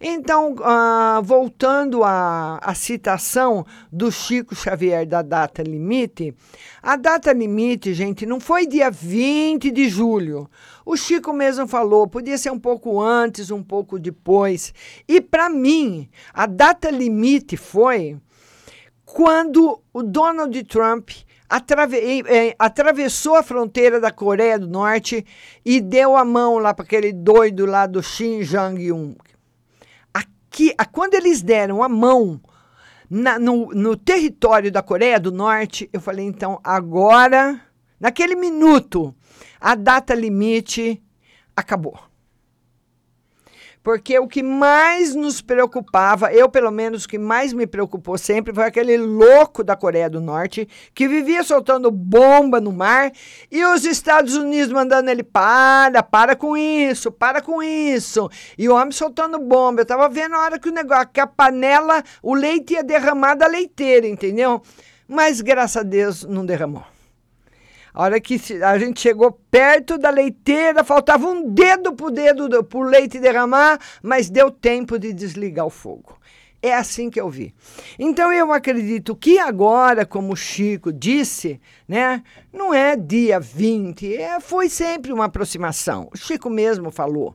Então, 0.00 0.54
uh, 0.54 1.22
voltando 1.22 2.02
à, 2.02 2.58
à 2.62 2.74
citação 2.74 3.66
do 3.92 4.10
Chico 4.10 4.54
Xavier 4.54 5.04
da 5.04 5.20
data 5.20 5.62
limite, 5.62 6.34
a 6.82 6.96
data 6.96 7.34
limite, 7.34 7.92
gente, 7.92 8.24
não 8.24 8.40
foi 8.40 8.66
dia 8.66 8.90
20 8.90 9.70
de 9.70 9.90
julho. 9.90 10.48
O 10.84 10.96
Chico 10.96 11.32
mesmo 11.32 11.66
falou, 11.66 12.06
podia 12.06 12.38
ser 12.38 12.50
um 12.50 12.58
pouco 12.58 13.00
antes, 13.00 13.50
um 13.50 13.62
pouco 13.62 13.98
depois. 13.98 14.72
E 15.06 15.20
para 15.20 15.48
mim, 15.48 16.08
a 16.32 16.46
data 16.46 16.90
limite 16.90 17.56
foi 17.56 18.16
quando 19.04 19.80
o 19.92 20.02
Donald 20.02 20.62
Trump 20.64 21.10
atrave 21.48 22.24
atravessou 22.58 23.34
a 23.34 23.42
fronteira 23.42 24.00
da 24.00 24.10
Coreia 24.10 24.58
do 24.58 24.68
Norte 24.68 25.24
e 25.64 25.80
deu 25.80 26.16
a 26.16 26.24
mão 26.24 26.58
lá 26.58 26.72
para 26.72 26.84
aquele 26.84 27.12
doido 27.12 27.66
lá 27.66 27.86
do 27.86 28.02
Shin 28.02 28.42
Jong-un 28.42 29.16
que 30.50 30.74
quando 30.92 31.14
eles 31.14 31.40
deram 31.40 31.82
a 31.82 31.88
mão 31.88 32.40
na, 33.08 33.38
no, 33.38 33.68
no 33.68 33.96
território 33.96 34.70
da 34.70 34.82
Coreia 34.82 35.18
do 35.18 35.32
Norte, 35.32 35.88
eu 35.92 36.00
falei, 36.00 36.26
então, 36.26 36.60
agora, 36.62 37.60
naquele 37.98 38.34
minuto, 38.34 39.14
a 39.60 39.74
data 39.74 40.14
limite 40.14 41.02
acabou. 41.54 42.10
Porque 43.82 44.18
o 44.18 44.28
que 44.28 44.42
mais 44.42 45.14
nos 45.14 45.40
preocupava, 45.40 46.30
eu 46.32 46.50
pelo 46.50 46.70
menos, 46.70 47.04
o 47.04 47.08
que 47.08 47.18
mais 47.18 47.54
me 47.54 47.66
preocupou 47.66 48.18
sempre 48.18 48.52
foi 48.52 48.64
aquele 48.64 48.98
louco 48.98 49.64
da 49.64 49.74
Coreia 49.74 50.10
do 50.10 50.20
Norte 50.20 50.68
que 50.94 51.08
vivia 51.08 51.42
soltando 51.42 51.90
bomba 51.90 52.60
no 52.60 52.72
mar 52.72 53.10
e 53.50 53.64
os 53.64 53.86
Estados 53.86 54.36
Unidos 54.36 54.70
mandando 54.70 55.10
ele 55.10 55.22
para, 55.22 56.02
para 56.02 56.36
com 56.36 56.58
isso, 56.58 57.10
para 57.10 57.40
com 57.40 57.62
isso. 57.62 58.28
E 58.58 58.68
o 58.68 58.74
homem 58.74 58.92
soltando 58.92 59.38
bomba. 59.38 59.80
Eu 59.80 59.86
tava 59.86 60.10
vendo 60.10 60.34
a 60.34 60.40
hora 60.40 60.58
que 60.58 60.68
o 60.68 60.72
negócio, 60.72 61.08
que 61.08 61.20
a 61.20 61.26
panela, 61.26 62.04
o 62.22 62.34
leite 62.34 62.74
ia 62.74 62.84
derramar 62.84 63.34
da 63.34 63.46
leiteira, 63.46 64.06
entendeu? 64.06 64.60
Mas 65.08 65.40
graças 65.40 65.78
a 65.78 65.82
Deus 65.82 66.24
não 66.24 66.44
derramou. 66.44 66.84
A 67.92 68.02
hora 68.02 68.20
que 68.20 68.40
a 68.62 68.78
gente 68.78 69.00
chegou 69.00 69.32
perto 69.50 69.98
da 69.98 70.10
leiteira, 70.10 70.84
faltava 70.84 71.26
um 71.26 71.48
dedo 71.48 71.92
para 71.92 72.06
o 72.06 72.10
dedo 72.10 72.64
pro 72.64 72.82
leite 72.82 73.18
derramar, 73.18 73.78
mas 74.02 74.30
deu 74.30 74.50
tempo 74.50 74.98
de 74.98 75.12
desligar 75.12 75.66
o 75.66 75.70
fogo. 75.70 76.18
É 76.62 76.74
assim 76.74 77.08
que 77.08 77.18
eu 77.18 77.30
vi. 77.30 77.54
Então 77.98 78.30
eu 78.30 78.52
acredito 78.52 79.16
que 79.16 79.38
agora, 79.38 80.04
como 80.04 80.34
o 80.34 80.36
Chico 80.36 80.92
disse, 80.92 81.58
né, 81.88 82.22
não 82.52 82.74
é 82.74 82.94
dia 82.96 83.40
20, 83.40 84.14
é, 84.14 84.38
foi 84.40 84.68
sempre 84.68 85.10
uma 85.10 85.24
aproximação. 85.24 86.08
O 86.12 86.18
Chico 86.18 86.50
mesmo 86.50 86.90
falou 86.90 87.34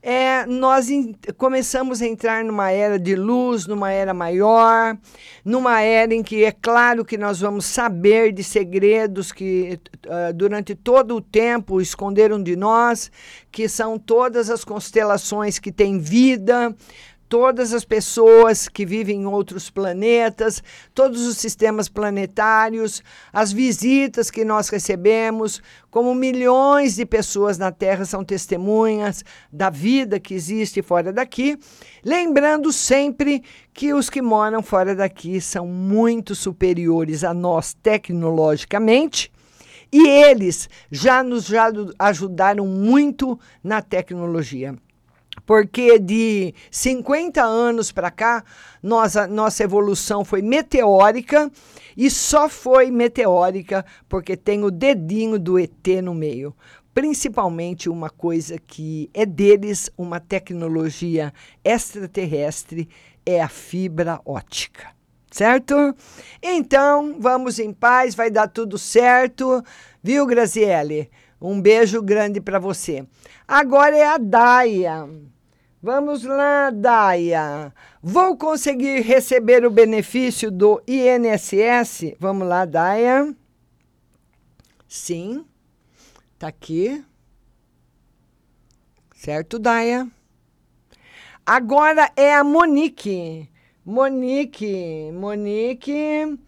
é, 0.00 0.46
nós 0.46 0.88
in, 0.88 1.12
começamos 1.36 2.00
a 2.00 2.06
entrar 2.06 2.44
numa 2.44 2.70
era 2.70 2.98
de 2.98 3.16
luz, 3.16 3.66
numa 3.66 3.90
era 3.90 4.14
maior, 4.14 4.96
numa 5.44 5.80
era 5.80 6.14
em 6.14 6.22
que 6.22 6.44
é 6.44 6.52
claro 6.52 7.04
que 7.04 7.18
nós 7.18 7.40
vamos 7.40 7.64
saber 7.64 8.32
de 8.32 8.44
segredos 8.44 9.32
que 9.32 9.80
uh, 10.06 10.32
durante 10.32 10.74
todo 10.76 11.16
o 11.16 11.20
tempo 11.20 11.80
esconderam 11.80 12.40
de 12.40 12.54
nós, 12.54 13.10
que 13.50 13.68
são 13.68 13.98
todas 13.98 14.50
as 14.50 14.64
constelações 14.64 15.58
que 15.58 15.72
têm 15.72 15.98
vida, 15.98 16.74
todas 17.28 17.74
as 17.74 17.84
pessoas 17.84 18.68
que 18.68 18.86
vivem 18.86 19.22
em 19.22 19.26
outros 19.26 19.68
planetas, 19.68 20.62
todos 20.94 21.26
os 21.26 21.36
sistemas 21.36 21.88
planetários, 21.88 23.02
as 23.32 23.52
visitas 23.52 24.30
que 24.30 24.44
nós 24.44 24.68
recebemos, 24.68 25.62
como 25.90 26.14
milhões 26.14 26.96
de 26.96 27.04
pessoas 27.04 27.58
na 27.58 27.70
Terra 27.70 28.04
são 28.04 28.24
testemunhas 28.24 29.22
da 29.52 29.68
vida 29.68 30.18
que 30.18 30.34
existe 30.34 30.80
fora 30.80 31.12
daqui, 31.12 31.58
lembrando 32.04 32.72
sempre 32.72 33.42
que 33.74 33.92
os 33.92 34.08
que 34.08 34.22
moram 34.22 34.62
fora 34.62 34.94
daqui 34.94 35.40
são 35.40 35.66
muito 35.66 36.34
superiores 36.34 37.24
a 37.24 37.34
nós 37.34 37.74
tecnologicamente. 37.74 39.30
E 39.90 40.06
eles 40.06 40.68
já 40.90 41.22
nos 41.22 41.46
já 41.46 41.70
ajudaram 41.98 42.66
muito 42.66 43.38
na 43.62 43.80
tecnologia 43.80 44.74
porque 45.44 45.98
de 45.98 46.54
50 46.70 47.42
anos 47.42 47.92
para 47.92 48.10
cá, 48.10 48.44
nossa, 48.82 49.26
nossa 49.26 49.64
evolução 49.64 50.24
foi 50.24 50.42
meteórica 50.42 51.50
e 51.96 52.10
só 52.10 52.48
foi 52.48 52.90
meteórica 52.90 53.84
porque 54.08 54.36
tem 54.36 54.64
o 54.64 54.70
dedinho 54.70 55.38
do 55.38 55.58
ET 55.58 55.86
no 56.02 56.14
meio. 56.14 56.54
Principalmente 56.94 57.88
uma 57.88 58.10
coisa 58.10 58.58
que 58.58 59.08
é 59.14 59.24
deles, 59.24 59.90
uma 59.96 60.18
tecnologia 60.18 61.32
extraterrestre, 61.64 62.88
é 63.24 63.40
a 63.40 63.48
fibra 63.48 64.20
ótica. 64.24 64.88
Certo? 65.30 65.74
Então, 66.42 67.16
vamos 67.20 67.58
em 67.58 67.72
paz, 67.72 68.14
vai 68.14 68.30
dar 68.30 68.48
tudo 68.48 68.78
certo. 68.78 69.62
Viu, 70.02 70.26
Graziele? 70.26 71.10
Um 71.40 71.60
beijo 71.60 72.02
grande 72.02 72.40
para 72.40 72.58
você. 72.58 73.06
Agora 73.46 73.96
é 73.96 74.04
a 74.04 74.18
Daia. 74.18 75.08
Vamos 75.80 76.24
lá, 76.24 76.70
Daia. 76.70 77.72
Vou 78.02 78.36
conseguir 78.36 79.00
receber 79.02 79.64
o 79.64 79.70
benefício 79.70 80.50
do 80.50 80.82
INSS? 80.88 82.16
Vamos 82.18 82.48
lá, 82.48 82.64
Daia. 82.64 83.32
Sim. 84.88 85.44
Tá 86.36 86.48
aqui. 86.48 87.04
Certo, 89.14 89.58
Daia? 89.58 90.08
Agora 91.46 92.10
é 92.16 92.34
a 92.34 92.42
Monique. 92.42 93.48
Monique, 93.84 95.10
Monique. 95.12 96.38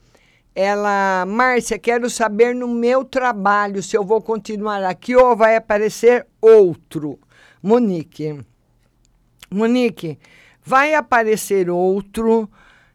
Ela, 0.62 1.24
Márcia, 1.26 1.78
quero 1.78 2.10
saber 2.10 2.54
no 2.54 2.68
meu 2.68 3.02
trabalho 3.02 3.82
se 3.82 3.96
eu 3.96 4.04
vou 4.04 4.20
continuar 4.20 4.84
aqui 4.84 5.16
ou 5.16 5.34
vai 5.34 5.56
aparecer 5.56 6.26
outro. 6.38 7.18
Monique. 7.62 8.44
Monique, 9.50 10.18
vai 10.62 10.92
aparecer 10.92 11.70
outro, 11.70 12.46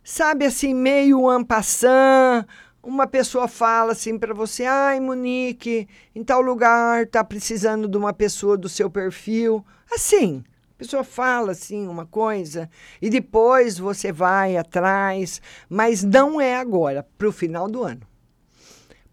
sabe 0.04 0.46
assim, 0.46 0.76
meio 0.76 1.28
ampassant, 1.28 2.46
uma 2.84 3.08
pessoa 3.08 3.48
fala 3.48 3.94
assim 3.94 4.20
para 4.20 4.36
você: 4.36 4.64
"Ai, 4.66 5.00
Monique, 5.00 5.88
em 6.14 6.24
tal 6.24 6.42
lugar 6.42 7.08
tá 7.08 7.24
precisando 7.24 7.88
de 7.88 7.98
uma 7.98 8.14
pessoa 8.14 8.56
do 8.56 8.70
seu 8.70 8.92
perfil". 8.92 9.66
Assim, 9.92 10.44
a 10.76 10.78
pessoa 10.78 11.06
fala 11.06 11.54
assim 11.54 11.88
uma 11.88 12.06
coisa 12.06 12.70
e 13.02 13.10
depois 13.10 13.78
você 13.78 14.12
vai 14.12 14.58
atrás, 14.58 15.42
mas 15.70 16.04
não 16.04 16.40
é 16.42 16.58
agora, 16.58 17.08
para 17.18 17.30
o 17.30 17.32
final 17.32 17.70
do 17.70 17.82
ano. 17.82 18.02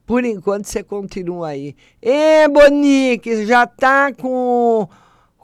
Por 0.05 0.25
enquanto 0.25 0.65
você 0.65 0.83
continua 0.83 1.51
aí. 1.51 1.77
Ê, 2.03 2.49
Monique, 2.49 3.47
já 3.47 3.65
tá 3.65 4.13
com, 4.13 4.89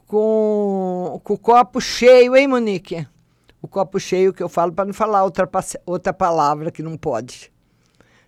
com, 0.08 1.20
com 1.22 1.34
o 1.34 1.38
copo 1.38 1.80
cheio, 1.80 2.34
hein, 2.34 2.48
Monique? 2.48 3.06
O 3.62 3.68
copo 3.68 4.00
cheio 4.00 4.32
que 4.32 4.42
eu 4.42 4.48
falo 4.48 4.72
para 4.72 4.86
não 4.86 4.92
falar 4.92 5.22
outra, 5.22 5.48
outra 5.86 6.12
palavra 6.12 6.72
que 6.72 6.82
não 6.82 6.96
pode. 6.96 7.52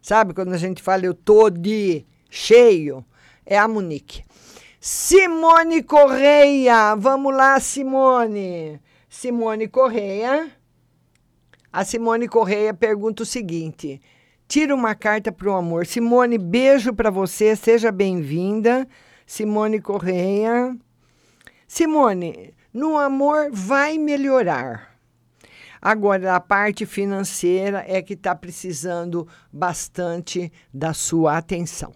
Sabe 0.01 0.32
quando 0.32 0.53
a 0.53 0.59
gente 0.59 0.80
fala 0.80 1.05
eu 1.05 1.12
tô 1.12 1.51
de 1.51 2.07
cheio? 2.30 3.05
É 3.45 3.59
a 3.59 3.66
Monique. 3.66 4.22
Simone 4.83 5.83
Correia, 5.83 6.95
vamos 6.95 7.37
lá, 7.37 7.61
Simone. 7.61 8.81
Simone 9.11 9.68
Correia. 9.68 10.51
A 11.70 11.85
Simone 11.85 12.26
Correia 12.26 12.72
pergunta 12.72 13.22
o 13.22 13.26
seguinte: 13.26 14.01
tira 14.49 14.74
uma 14.74 14.95
carta 14.95 15.31
para 15.31 15.51
o 15.51 15.55
amor. 15.55 15.85
Simone, 15.85 16.39
beijo 16.39 16.95
para 16.95 17.11
você, 17.11 17.55
seja 17.55 17.93
bem-vinda. 17.93 18.89
Simone 19.26 19.83
Correia. 19.83 20.74
Simone, 21.68 22.55
no 22.72 22.97
amor 22.97 23.51
vai 23.53 23.99
melhorar. 23.99 24.99
Agora, 25.83 26.37
a 26.37 26.41
parte 26.41 26.87
financeira 26.87 27.85
é 27.87 28.01
que 28.01 28.14
está 28.14 28.35
precisando 28.35 29.28
bastante 29.53 30.51
da 30.72 30.95
sua 30.95 31.37
atenção. 31.37 31.93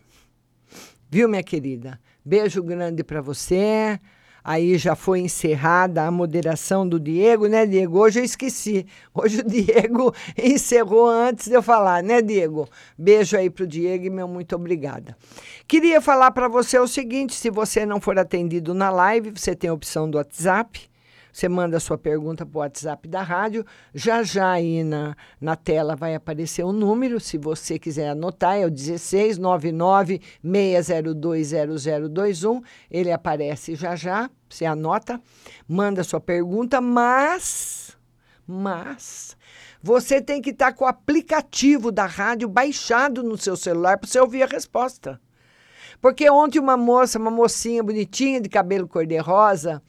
Viu, 1.09 1.31
minha 1.31 1.43
querida? 1.43 1.99
Beijo 2.25 2.63
grande 2.63 3.05
para 3.05 3.21
você. 3.21 4.01
Aí 4.43 4.79
já 4.79 4.95
foi 4.95 5.21
encerrada 5.21 6.05
a 6.05 6.11
moderação 6.11 6.89
do 6.89 6.99
Diego, 6.99 7.47
né, 7.47 7.67
Diego? 7.67 7.99
Hoje 7.99 8.21
eu 8.21 8.25
esqueci. 8.25 8.87
Hoje 9.15 9.41
o 9.41 9.45
Diego 9.45 10.15
encerrou 10.43 11.07
antes 11.07 11.49
de 11.49 11.55
eu 11.55 11.63
falar, 11.63 12.03
né, 12.03 12.23
Diego? 12.23 12.67
Beijo 12.97 13.37
aí 13.37 13.51
pro 13.51 13.67
Diego 13.67 14.07
e 14.07 14.11
meu 14.11 14.27
muito 14.27 14.57
obrigada. 14.57 15.17
Queria 15.69 16.01
falar 16.01 16.31
para 16.31 16.49
você 16.49 16.79
o 16.79 16.87
seguinte: 16.87 17.35
se 17.35 17.51
você 17.51 17.85
não 17.85 18.01
for 18.01 18.19
atendido 18.19 18.73
na 18.73 18.91
live, 18.91 19.33
você 19.35 19.55
tem 19.55 19.69
a 19.69 19.75
opção 19.75 20.11
do 20.11 20.17
WhatsApp 20.17 20.94
você 21.35 21.49
manda 21.49 21.79
a 21.79 21.81
sua 21.81 21.99
pergunta 21.99 22.47
para 22.47 22.57
o 22.57 22.61
WhatsApp 22.61 23.09
da 23.09 23.21
rádio. 23.21 23.67
Já 23.93 24.23
já 24.23 24.53
aí 24.53 24.85
na, 24.85 25.17
na 25.41 25.57
tela 25.57 25.97
vai 25.97 26.15
aparecer 26.15 26.63
o 26.63 26.69
um 26.69 26.73
número, 26.73 27.19
se 27.19 27.37
você 27.37 27.77
quiser 27.77 28.11
anotar, 28.11 28.57
é 28.57 28.65
o 28.65 28.71
1699 28.71 30.21
6020021. 30.45 32.63
Ele 32.89 33.11
aparece 33.11 33.75
já 33.75 33.97
já, 33.97 34.31
você 34.49 34.65
anota, 34.65 35.21
manda 35.67 36.03
a 36.03 36.05
sua 36.05 36.21
pergunta, 36.21 36.81
mas, 36.81 37.99
mas, 38.47 39.37
você 39.83 40.23
tem 40.23 40.41
que 40.41 40.51
estar 40.51 40.71
tá 40.71 40.73
com 40.73 40.85
o 40.85 40.89
aplicativo 40.89 41.91
da 41.91 42.07
rádio 42.07 42.49
baixado 42.49 43.25
no 43.25 43.37
seu 43.37 43.57
celular 43.57 43.99
para 43.99 44.09
você 44.09 44.21
ouvir 44.21 44.45
a 44.45 44.47
resposta. 44.47 45.21
Porque 46.01 46.31
ontem 46.31 46.61
uma 46.61 46.77
moça, 46.77 47.19
uma 47.19 47.31
mocinha 47.31 47.83
bonitinha 47.83 48.41
de 48.41 48.49
cabelo 48.49 48.87
cor-de-rosa, 48.87 49.83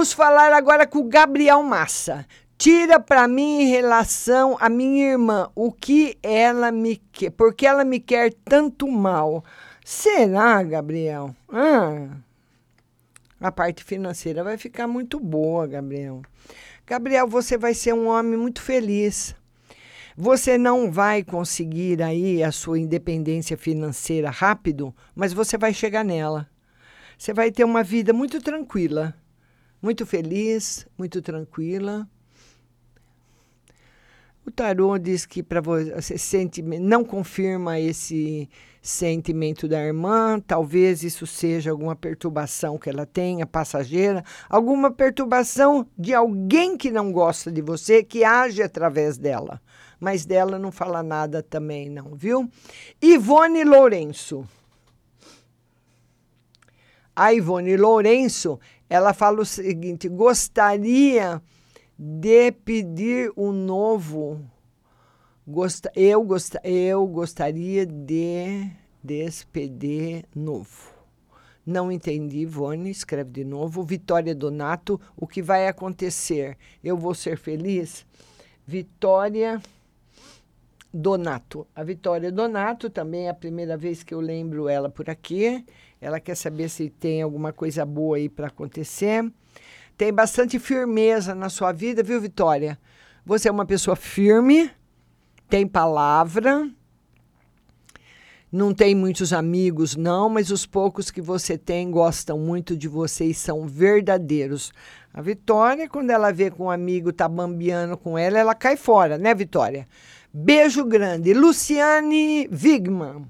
Vamos 0.00 0.14
falar 0.14 0.50
agora 0.54 0.86
com 0.86 1.00
o 1.00 1.08
Gabriel 1.10 1.62
Massa. 1.62 2.26
Tira 2.56 2.98
para 2.98 3.28
mim 3.28 3.60
em 3.60 3.68
relação 3.68 4.56
à 4.58 4.66
minha 4.66 5.10
irmã, 5.10 5.50
o 5.54 5.70
que 5.70 6.16
ela 6.22 6.72
me 6.72 6.96
quer, 6.96 7.28
porque 7.32 7.66
ela 7.66 7.84
me 7.84 8.00
quer 8.00 8.32
tanto 8.42 8.88
mal. 8.88 9.44
Será, 9.84 10.62
Gabriel? 10.62 11.36
Ah, 11.52 12.16
a 13.38 13.52
parte 13.52 13.84
financeira 13.84 14.42
vai 14.42 14.56
ficar 14.56 14.86
muito 14.86 15.20
boa, 15.20 15.66
Gabriel. 15.66 16.22
Gabriel, 16.86 17.28
você 17.28 17.58
vai 17.58 17.74
ser 17.74 17.92
um 17.92 18.08
homem 18.08 18.38
muito 18.38 18.62
feliz. 18.62 19.36
Você 20.16 20.56
não 20.56 20.90
vai 20.90 21.22
conseguir 21.22 22.02
aí 22.02 22.42
a 22.42 22.50
sua 22.50 22.78
independência 22.78 23.54
financeira 23.54 24.30
rápido, 24.30 24.94
mas 25.14 25.34
você 25.34 25.58
vai 25.58 25.74
chegar 25.74 26.06
nela. 26.06 26.48
Você 27.18 27.34
vai 27.34 27.50
ter 27.50 27.64
uma 27.64 27.82
vida 27.82 28.14
muito 28.14 28.40
tranquila 28.40 29.14
muito 29.82 30.04
feliz, 30.04 30.86
muito 30.98 31.22
tranquila. 31.22 32.08
O 34.46 34.50
tarô 34.50 34.98
diz 34.98 35.26
que 35.26 35.42
para 35.42 35.60
você 35.60 36.16
sente, 36.18 36.62
não 36.62 37.04
confirma 37.04 37.78
esse 37.78 38.48
sentimento 38.82 39.68
da 39.68 39.80
irmã, 39.80 40.40
talvez 40.40 41.02
isso 41.02 41.26
seja 41.26 41.70
alguma 41.70 41.94
perturbação 41.94 42.78
que 42.78 42.88
ela 42.88 43.04
tenha, 43.04 43.46
passageira, 43.46 44.24
alguma 44.48 44.90
perturbação 44.90 45.86
de 45.96 46.14
alguém 46.14 46.76
que 46.76 46.90
não 46.90 47.12
gosta 47.12 47.52
de 47.52 47.60
você, 47.60 48.02
que 48.02 48.24
age 48.24 48.62
através 48.62 49.18
dela. 49.18 49.60
Mas 50.00 50.24
dela 50.24 50.58
não 50.58 50.72
fala 50.72 51.02
nada 51.02 51.42
também, 51.42 51.90
não, 51.90 52.14
viu? 52.14 52.50
Ivone 53.02 53.62
Lourenço. 53.64 54.48
A 57.14 57.34
Ivone 57.34 57.76
Lourenço 57.76 58.58
ela 58.90 59.14
fala 59.14 59.40
o 59.40 59.46
seguinte: 59.46 60.08
gostaria 60.08 61.40
de 61.96 62.50
pedir 62.50 63.32
um 63.36 63.52
novo. 63.52 64.40
Gosta, 65.46 65.90
eu, 65.94 66.22
gosta, 66.24 66.60
eu 66.64 67.06
gostaria 67.06 67.86
de 67.86 68.68
despedir 69.02 70.26
novo. 70.34 70.90
Não 71.64 71.90
entendi, 71.92 72.38
Ivone, 72.40 72.90
escreve 72.90 73.30
de 73.30 73.44
novo. 73.44 73.84
Vitória 73.84 74.34
Donato, 74.34 75.00
o 75.16 75.26
que 75.26 75.40
vai 75.40 75.68
acontecer? 75.68 76.56
Eu 76.82 76.96
vou 76.96 77.14
ser 77.14 77.36
feliz? 77.36 78.04
Vitória 78.66 79.60
Donato. 80.92 81.66
A 81.74 81.84
Vitória 81.84 82.32
Donato 82.32 82.90
também 82.90 83.26
é 83.26 83.30
a 83.30 83.34
primeira 83.34 83.76
vez 83.76 84.02
que 84.02 84.12
eu 84.12 84.20
lembro 84.20 84.68
ela 84.68 84.88
por 84.88 85.08
aqui. 85.08 85.64
Ela 86.00 86.18
quer 86.18 86.34
saber 86.34 86.68
se 86.68 86.88
tem 86.88 87.22
alguma 87.22 87.52
coisa 87.52 87.84
boa 87.84 88.16
aí 88.16 88.28
para 88.28 88.46
acontecer. 88.46 89.30
Tem 89.96 90.12
bastante 90.12 90.58
firmeza 90.58 91.34
na 91.34 91.48
sua 91.48 91.72
vida, 91.72 92.02
viu, 92.02 92.20
Vitória? 92.20 92.78
Você 93.24 93.48
é 93.48 93.52
uma 93.52 93.66
pessoa 93.66 93.94
firme, 93.94 94.70
tem 95.48 95.66
palavra, 95.66 96.70
não 98.50 98.74
tem 98.74 98.94
muitos 98.94 99.32
amigos, 99.32 99.94
não, 99.94 100.28
mas 100.28 100.50
os 100.50 100.66
poucos 100.66 101.10
que 101.10 101.20
você 101.20 101.56
tem 101.56 101.90
gostam 101.90 102.38
muito 102.38 102.76
de 102.76 102.88
você 102.88 103.26
e 103.26 103.34
são 103.34 103.68
verdadeiros. 103.68 104.72
A 105.12 105.20
Vitória, 105.20 105.88
quando 105.88 106.10
ela 106.10 106.32
vê 106.32 106.50
que 106.50 106.60
um 106.60 106.70
amigo 106.70 107.12
tá 107.12 107.28
bambiando 107.28 107.96
com 107.96 108.16
ela, 108.18 108.38
ela 108.38 108.54
cai 108.54 108.76
fora, 108.76 109.18
né, 109.18 109.34
Vitória? 109.34 109.86
Beijo 110.32 110.84
grande. 110.84 111.34
Luciane 111.34 112.48
Wigman. 112.50 113.26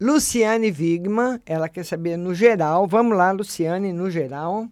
Luciane 0.00 0.70
Wigman, 0.70 1.42
ela 1.44 1.68
quer 1.68 1.84
saber 1.84 2.16
no 2.16 2.34
geral. 2.34 2.86
Vamos 2.86 3.16
lá, 3.16 3.32
Luciane, 3.32 3.92
no 3.92 4.10
geral. 4.10 4.66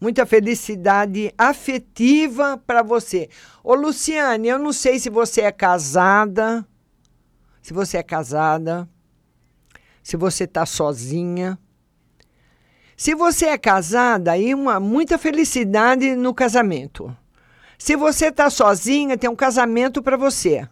Muita 0.00 0.26
felicidade 0.26 1.32
afetiva 1.38 2.60
para 2.66 2.82
você. 2.82 3.28
Ô, 3.62 3.74
Luciane, 3.74 4.48
eu 4.48 4.58
não 4.58 4.72
sei 4.72 4.98
se 4.98 5.08
você 5.08 5.42
é 5.42 5.52
casada. 5.52 6.66
Se 7.62 7.72
você 7.72 7.98
é 7.98 8.02
casada. 8.02 8.88
se 10.02 10.16
você 10.16 10.44
está 10.44 10.66
sozinha. 10.66 11.56
Se 12.96 13.14
você 13.14 13.46
é 13.46 13.58
casada, 13.58 14.32
aí 14.32 14.54
uma 14.54 14.80
muita 14.80 15.16
felicidade 15.16 16.16
no 16.16 16.34
casamento. 16.34 17.16
Se 17.78 17.94
você 17.94 18.26
está 18.26 18.50
sozinha, 18.50 19.16
tem 19.16 19.30
um 19.30 19.36
casamento 19.36 20.02
para 20.02 20.16
você. 20.16 20.68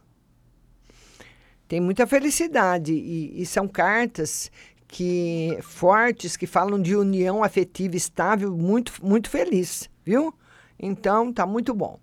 Tem 1.69 1.81
muita 1.81 2.07
felicidade 2.07 2.95
e, 2.95 3.43
e 3.43 3.47
são 3.47 3.69
cartas 3.69 4.51
que 4.89 5.59
fortes 5.61 6.35
que 6.35 6.47
falam 6.47 6.81
de 6.81 6.97
união 6.97 7.45
afetiva 7.45 7.95
estável, 7.95 8.57
muito 8.57 8.95
muito 9.03 9.29
feliz, 9.29 9.89
viu? 10.05 10.33
Então 10.81 11.31
tá 11.31 11.45
muito 11.45 11.75
bom. 11.75 12.01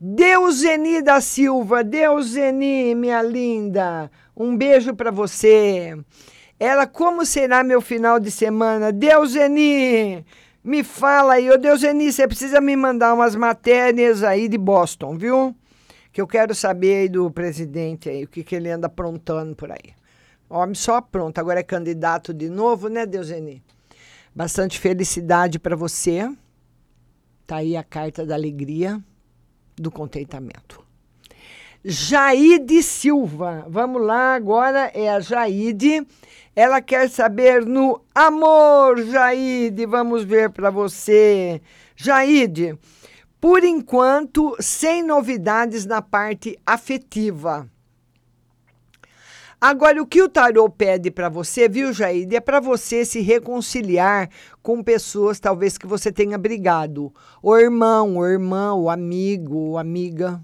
Deuseni 0.00 1.02
da 1.02 1.20
Silva, 1.20 1.82
Deuseni, 1.82 2.94
minha 2.94 3.20
linda, 3.20 4.10
um 4.36 4.56
beijo 4.56 4.94
para 4.94 5.10
você. 5.10 5.98
Ela, 6.58 6.86
como 6.86 7.26
será 7.26 7.64
meu 7.64 7.80
final 7.80 8.20
de 8.20 8.30
semana? 8.30 8.92
Deuseni, 8.92 10.24
me 10.62 10.84
fala 10.84 11.34
aí. 11.34 11.50
Ô, 11.50 11.56
Deuseni, 11.56 12.12
você 12.12 12.28
precisa 12.28 12.60
me 12.60 12.76
mandar 12.76 13.12
umas 13.12 13.34
matérias 13.34 14.22
aí 14.22 14.48
de 14.48 14.58
Boston, 14.58 15.16
viu? 15.16 15.54
Que 16.14 16.20
eu 16.20 16.28
quero 16.28 16.54
saber 16.54 16.94
aí 16.94 17.08
do 17.08 17.28
presidente 17.28 18.08
aí, 18.08 18.22
o 18.22 18.28
que, 18.28 18.44
que 18.44 18.54
ele 18.54 18.70
anda 18.70 18.86
aprontando 18.86 19.56
por 19.56 19.72
aí. 19.72 19.92
Homem 20.48 20.76
só 20.76 21.00
pronto, 21.00 21.40
agora 21.40 21.58
é 21.58 21.64
candidato 21.64 22.32
de 22.32 22.48
novo, 22.48 22.86
né, 22.86 23.04
Deuseni? 23.04 23.60
Bastante 24.32 24.78
felicidade 24.78 25.58
para 25.58 25.74
você. 25.74 26.32
Tá 27.44 27.56
aí 27.56 27.76
a 27.76 27.82
carta 27.82 28.24
da 28.24 28.36
alegria, 28.36 29.02
do 29.74 29.90
contentamento. 29.90 30.86
Jaide 31.84 32.80
Silva. 32.80 33.66
Vamos 33.68 34.00
lá, 34.00 34.36
agora 34.36 34.92
é 34.94 35.10
a 35.10 35.18
Jaide. 35.18 36.06
Ela 36.54 36.80
quer 36.80 37.10
saber 37.10 37.66
no 37.66 38.00
amor, 38.14 39.02
Jaide. 39.02 39.84
Vamos 39.84 40.22
ver 40.22 40.50
para 40.50 40.70
você. 40.70 41.60
Jaide, 41.96 42.78
por 43.44 43.62
enquanto, 43.62 44.56
sem 44.58 45.02
novidades 45.02 45.84
na 45.84 46.00
parte 46.00 46.58
afetiva. 46.64 47.68
Agora, 49.60 50.02
o 50.02 50.06
que 50.06 50.22
o 50.22 50.30
tarô 50.30 50.70
pede 50.70 51.10
para 51.10 51.28
você, 51.28 51.68
viu, 51.68 51.92
Jaide, 51.92 52.36
é 52.36 52.40
para 52.40 52.58
você 52.58 53.04
se 53.04 53.20
reconciliar 53.20 54.30
com 54.62 54.82
pessoas 54.82 55.38
talvez 55.38 55.76
que 55.76 55.86
você 55.86 56.10
tenha 56.10 56.38
brigado. 56.38 57.12
O 57.42 57.54
irmão, 57.54 58.16
o 58.16 58.26
irmão, 58.26 58.84
o 58.84 58.88
amigo, 58.88 59.56
ou 59.56 59.78
amiga. 59.78 60.42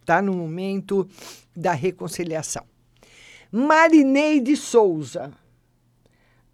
Está 0.00 0.20
no 0.20 0.32
momento 0.32 1.08
da 1.54 1.74
reconciliação. 1.74 2.64
Marineide 3.52 4.56
Souza. 4.56 5.32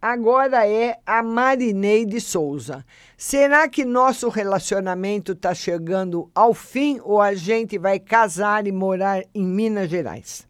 Agora 0.07 0.69
é 0.69 0.99
a 1.07 1.23
Marineide 1.23 2.21
Souza. 2.21 2.85
Será 3.17 3.67
que 3.67 3.87
nosso 3.87 4.29
relacionamento 4.29 5.33
está 5.33 5.55
chegando 5.55 6.31
ao 6.35 6.53
fim 6.53 7.01
ou 7.03 7.23
a 7.23 7.33
gente 7.33 7.79
vai 7.79 7.99
casar 7.99 8.67
e 8.67 8.71
morar 8.71 9.25
em 9.35 9.43
Minas 9.43 9.89
Gerais? 9.89 10.47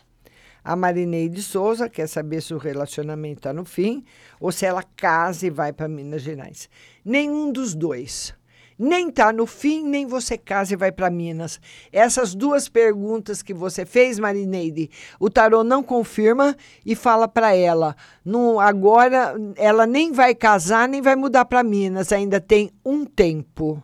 A 0.65 0.75
Marineide 0.75 1.41
Souza 1.41 1.89
quer 1.89 2.09
saber 2.09 2.43
se 2.43 2.53
o 2.53 2.59
relacionamento 2.59 3.39
está 3.39 3.53
no 3.53 3.65
fim 3.65 4.05
ou 4.41 4.51
se 4.51 4.67
ela 4.67 4.83
casa 4.97 5.47
e 5.47 5.51
vai 5.51 5.73
para 5.73 5.87
Minas 5.87 6.23
Gerais. 6.23 6.69
Nenhum 7.05 7.53
dos 7.53 7.77
dois. 7.77 8.35
Nem 8.79 9.09
está 9.09 9.33
no 9.33 9.47
fim, 9.47 9.85
nem 9.85 10.07
você 10.07 10.37
casa 10.37 10.73
e 10.73 10.77
vai 10.77 10.91
para 10.91 11.09
Minas. 11.09 11.61
Essas 11.93 12.35
duas 12.35 12.69
perguntas 12.69 13.43
que 13.43 13.55
você 13.55 13.87
fez, 13.87 14.19
Marineide, 14.19 14.91
o 15.21 15.31
tarô 15.31 15.63
não 15.63 15.83
confirma 15.83 16.57
e 16.85 16.97
fala 16.97 17.29
para 17.29 17.55
ela. 17.55 17.97
No, 18.25 18.59
agora 18.59 19.35
ela 19.57 19.87
nem 19.87 20.11
vai 20.11 20.35
casar, 20.35 20.89
nem 20.89 21.01
vai 21.01 21.15
mudar 21.15 21.45
para 21.45 21.63
Minas. 21.63 22.13
Ainda 22.13 22.41
tem 22.41 22.71
um 22.85 23.05
tempo. 23.05 23.83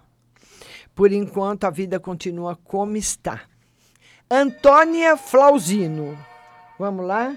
Por 0.95 1.13
enquanto, 1.13 1.65
a 1.65 1.71
vida 1.71 2.01
continua 2.01 2.59
como 2.65 2.97
está. 2.97 3.43
Antônia 4.29 5.17
Flausino. 5.17 6.19
Vamos 6.79 7.07
lá? 7.07 7.37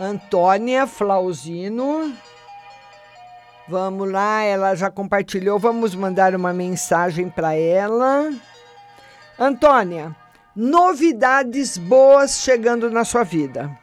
Antônia 0.00 0.86
Flausino. 0.86 2.16
Vamos 3.68 4.10
lá, 4.10 4.42
ela 4.42 4.74
já 4.74 4.90
compartilhou. 4.90 5.58
Vamos 5.58 5.94
mandar 5.94 6.34
uma 6.34 6.52
mensagem 6.52 7.28
para 7.28 7.54
ela. 7.54 8.32
Antônia, 9.38 10.14
novidades 10.54 11.76
boas 11.76 12.40
chegando 12.40 12.90
na 12.90 13.04
sua 13.04 13.24
vida. 13.24 13.76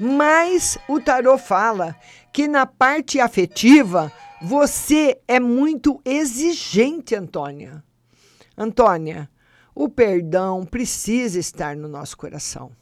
Mas 0.00 0.78
o 0.88 0.98
tarô 0.98 1.38
fala 1.38 1.94
que 2.32 2.48
na 2.48 2.66
parte 2.66 3.20
afetiva 3.20 4.10
você 4.42 5.20
é 5.28 5.38
muito 5.38 6.00
exigente, 6.04 7.14
Antônia. 7.14 7.84
Antônia, 8.56 9.30
o 9.74 9.88
perdão 9.88 10.64
precisa 10.64 11.38
estar 11.38 11.76
no 11.76 11.86
nosso 11.86 12.16
coração. 12.16 12.72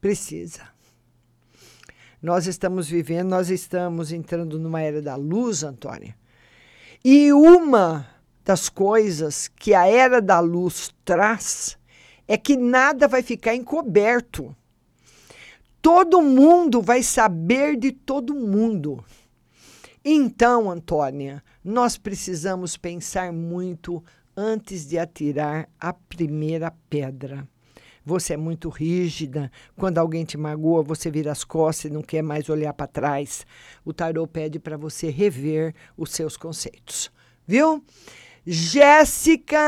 Precisa. 0.00 0.75
Nós 2.22 2.46
estamos 2.46 2.88
vivendo, 2.88 3.28
nós 3.28 3.50
estamos 3.50 4.10
entrando 4.12 4.58
numa 4.58 4.80
era 4.80 5.02
da 5.02 5.16
luz, 5.16 5.62
Antônia. 5.62 6.16
E 7.04 7.32
uma 7.32 8.06
das 8.44 8.68
coisas 8.68 9.48
que 9.48 9.74
a 9.74 9.86
era 9.86 10.20
da 10.20 10.40
luz 10.40 10.94
traz 11.04 11.78
é 12.26 12.36
que 12.36 12.56
nada 12.56 13.06
vai 13.06 13.22
ficar 13.22 13.54
encoberto. 13.54 14.54
Todo 15.80 16.22
mundo 16.22 16.82
vai 16.82 17.02
saber 17.02 17.76
de 17.76 17.92
todo 17.92 18.34
mundo. 18.34 19.04
Então, 20.04 20.70
Antônia, 20.70 21.42
nós 21.62 21.96
precisamos 21.96 22.76
pensar 22.76 23.32
muito 23.32 24.02
antes 24.36 24.86
de 24.86 24.98
atirar 24.98 25.68
a 25.78 25.92
primeira 25.92 26.72
pedra. 26.88 27.46
Você 28.06 28.34
é 28.34 28.36
muito 28.36 28.68
rígida. 28.68 29.50
Quando 29.76 29.98
alguém 29.98 30.24
te 30.24 30.38
magoa, 30.38 30.80
você 30.80 31.10
vira 31.10 31.32
as 31.32 31.42
costas 31.42 31.90
e 31.90 31.92
não 31.92 32.02
quer 32.02 32.22
mais 32.22 32.48
olhar 32.48 32.72
para 32.72 32.86
trás. 32.86 33.44
O 33.84 33.92
tarô 33.92 34.28
pede 34.28 34.60
para 34.60 34.76
você 34.76 35.10
rever 35.10 35.74
os 35.96 36.12
seus 36.12 36.36
conceitos. 36.36 37.10
Viu? 37.44 37.82
Jéssica, 38.46 39.58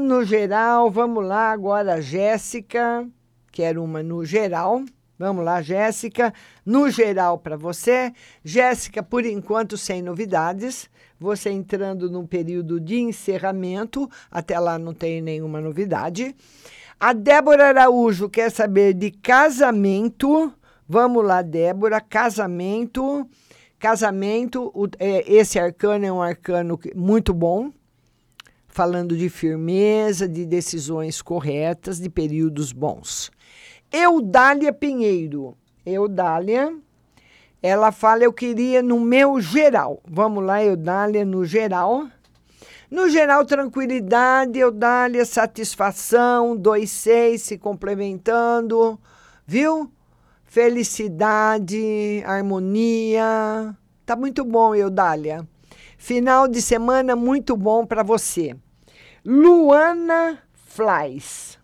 no 0.00 0.24
geral, 0.24 0.88
vamos 0.88 1.26
lá 1.26 1.50
agora, 1.50 2.00
Jéssica, 2.00 3.04
quero 3.50 3.82
uma 3.82 4.04
no 4.04 4.24
geral. 4.24 4.84
Vamos 5.18 5.44
lá, 5.44 5.60
Jéssica, 5.60 6.32
no 6.64 6.88
geral 6.90 7.38
para 7.38 7.56
você. 7.56 8.12
Jéssica, 8.44 9.02
por 9.02 9.24
enquanto, 9.26 9.76
sem 9.76 10.00
novidades. 10.00 10.88
Você 11.18 11.50
entrando 11.50 12.08
num 12.08 12.26
período 12.26 12.78
de 12.80 13.00
encerramento, 13.00 14.08
até 14.30 14.58
lá 14.58 14.78
não 14.78 14.94
tem 14.94 15.20
nenhuma 15.20 15.60
novidade. 15.60 16.36
A 17.04 17.12
Débora 17.12 17.66
Araújo 17.66 18.28
quer 18.28 18.48
saber 18.48 18.94
de 18.94 19.10
casamento. 19.10 20.54
Vamos 20.88 21.24
lá, 21.24 21.42
Débora, 21.42 22.00
casamento. 22.00 23.28
Casamento, 23.76 24.70
o, 24.72 24.86
é, 25.00 25.24
esse 25.26 25.58
arcano 25.58 26.06
é 26.06 26.12
um 26.12 26.22
arcano 26.22 26.78
muito 26.94 27.34
bom, 27.34 27.72
falando 28.68 29.16
de 29.16 29.28
firmeza, 29.28 30.28
de 30.28 30.46
decisões 30.46 31.20
corretas, 31.20 31.98
de 31.98 32.08
períodos 32.08 32.70
bons. 32.70 33.32
Eudália 33.92 34.72
Pinheiro. 34.72 35.56
Eudália, 35.84 36.72
ela 37.60 37.90
fala: 37.90 38.22
Eu 38.22 38.32
queria 38.32 38.80
no 38.80 39.00
meu 39.00 39.40
geral. 39.40 40.00
Vamos 40.06 40.44
lá, 40.44 40.62
Eudália, 40.62 41.24
no 41.24 41.44
geral. 41.44 42.06
No 42.92 43.08
geral, 43.08 43.46
tranquilidade, 43.46 44.58
Eudália, 44.58 45.24
satisfação, 45.24 46.54
dois 46.54 46.90
seis 46.90 47.40
se 47.40 47.56
complementando, 47.56 49.00
viu? 49.46 49.90
Felicidade, 50.44 52.22
harmonia. 52.26 53.74
Tá 54.04 54.14
muito 54.14 54.44
bom, 54.44 54.74
Eudália. 54.74 55.48
Final 55.96 56.46
de 56.46 56.60
semana 56.60 57.16
muito 57.16 57.56
bom 57.56 57.86
para 57.86 58.02
você. 58.02 58.54
Luana 59.24 60.40
Flies. 60.52 61.58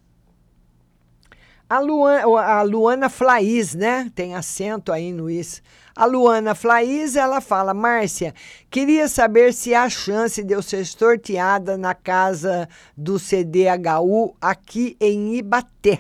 A 1.68 1.78
Luana, 1.78 2.40
a 2.40 2.62
Luana 2.62 3.10
Flaiz, 3.10 3.74
né? 3.74 4.10
Tem 4.14 4.34
acento 4.34 4.90
aí 4.90 5.12
no 5.12 5.28
is. 5.28 5.62
A 5.98 6.04
Luana 6.04 6.54
Flaiz, 6.54 7.16
ela 7.16 7.40
fala, 7.40 7.74
Márcia, 7.74 8.32
queria 8.70 9.08
saber 9.08 9.52
se 9.52 9.74
há 9.74 9.90
chance 9.90 10.44
de 10.44 10.54
eu 10.54 10.62
ser 10.62 10.86
sorteada 10.86 11.76
na 11.76 11.92
casa 11.92 12.68
do 12.96 13.18
CDHU 13.18 14.32
aqui 14.40 14.96
em 15.00 15.34
Ibaté. 15.34 15.98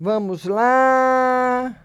Vamos 0.00 0.46
lá. 0.46 1.76